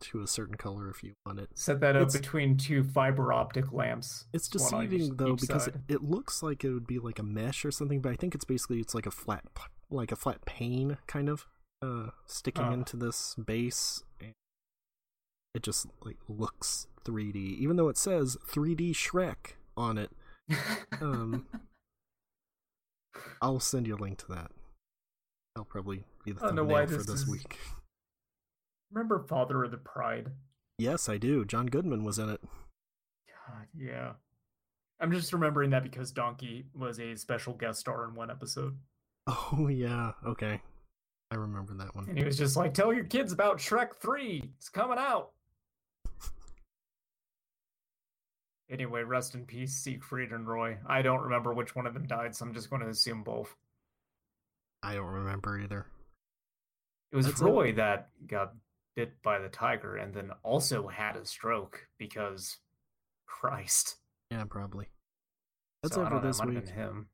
[0.00, 1.48] to a certain color if you want it.
[1.54, 4.26] Set that up It's- between two fiber optic lamps.
[4.32, 5.82] It's deceiving though because it, side.
[5.88, 8.44] it looks like it would be like a mesh or something, but I think it's
[8.44, 9.44] basically it's like a flat
[9.90, 11.46] like a flat pane kind of
[11.82, 12.72] uh sticking Oh.
[12.72, 14.02] into this base.
[14.20, 14.32] and
[15.54, 20.10] It just like looks 3D, even though it says 3D Shrek on it.
[21.00, 21.46] Um,
[23.42, 24.50] I'll send you a link to that.
[25.54, 27.58] That'll probably be the thumbnail for this this is- week.
[28.90, 30.30] Remember Father of the Pride?
[30.78, 31.44] Yes, I do.
[31.44, 32.40] John Goodman was in it.
[32.42, 34.12] God, yeah.
[35.00, 38.76] I'm just remembering that because Donkey was a special guest star in one episode.
[39.52, 40.58] Oh yeah, okay.
[41.30, 42.08] I remember that one.
[42.08, 44.50] And he was just like, Tell your kids about Shrek 3.
[44.56, 45.32] It's coming out.
[48.70, 50.76] Anyway, rest in peace, Siegfried and Roy.
[50.86, 53.54] I don't remember which one of them died, so I'm just going to assume both.
[54.82, 55.86] I don't remember either.
[57.10, 57.44] It was That's it.
[57.44, 58.52] Roy that got
[58.94, 62.58] bit by the tiger and then also had a stroke because
[63.26, 63.96] Christ.
[64.30, 64.88] Yeah, probably.
[65.82, 66.74] That's so, I know, this it might have week.
[66.74, 67.08] him.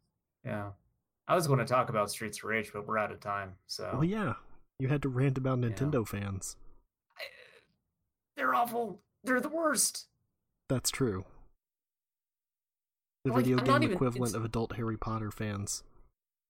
[0.44, 0.70] Yeah.
[1.28, 3.52] I was going to talk about Streets of Rage, but we're out of time.
[3.66, 4.34] So Oh yeah,
[4.80, 5.68] you had to rant about Yeah.
[5.68, 6.56] Nintendo fans.
[8.36, 9.00] they're awful.
[9.22, 10.06] They're the worst.
[10.68, 11.24] That's true.
[13.24, 15.82] The Like, video I'm game even- equivalent of adult Harry Potter fans.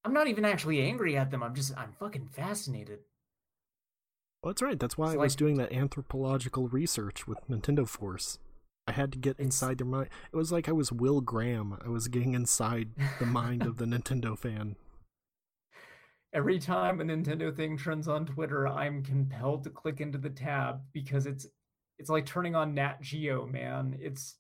[0.05, 1.43] I'm not even actually angry at them.
[1.43, 3.01] I'm just I'm fucking fascinated.
[4.43, 4.79] Well, that's right.
[4.79, 8.39] That's why It's I was doing that anthropological research with Nintendo Force.
[8.87, 10.11] I had to get inside their mind.
[10.31, 11.79] It was like I was Will Graham.
[11.83, 14.77] I was getting inside the mind of the Nintendo fan.
[16.35, 20.83] Every time a Nintendo thing trends on Twitter, I'm compelled to click into the tab
[20.93, 21.47] because it's
[21.99, 23.97] it's like turning on Nat Geo, man.
[24.01, 24.35] It's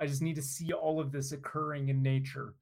[0.00, 2.54] I just need to see all of this occurring in nature.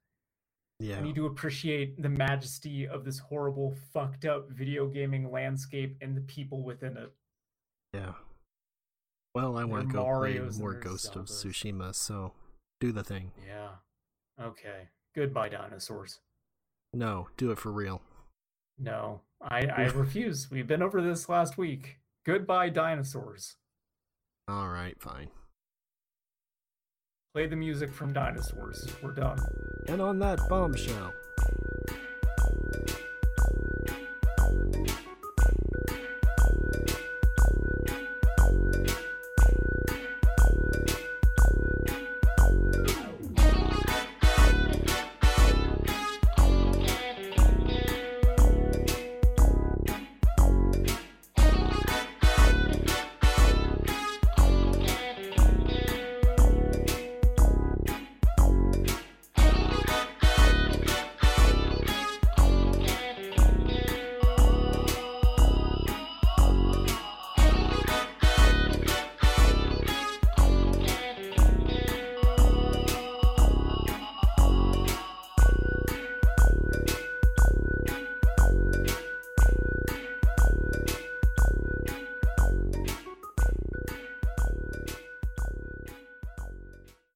[0.81, 0.99] Yeah.
[0.99, 6.17] I need to appreciate the majesty of this horrible, fucked up video gaming landscape and
[6.17, 7.13] the people within it.
[7.95, 8.13] Yeah.
[9.35, 12.33] Well, I want to go play Marios more Ghost of Tsushima, so
[12.81, 13.33] do the thing.
[13.47, 13.71] Yeah.
[14.41, 14.89] Okay.
[15.15, 16.21] Goodbye, dinosaurs.
[16.93, 18.03] No, do it for real.
[18.79, 20.51] No, I, I refuse.
[20.51, 21.99] We've been over this last week.
[22.25, 23.57] Goodbye, dinosaurs.
[24.49, 25.29] All right, fine.
[27.39, 28.89] Play the music from Dinosaurs.
[29.01, 29.39] We're done.
[29.87, 31.15] And on that bombshell.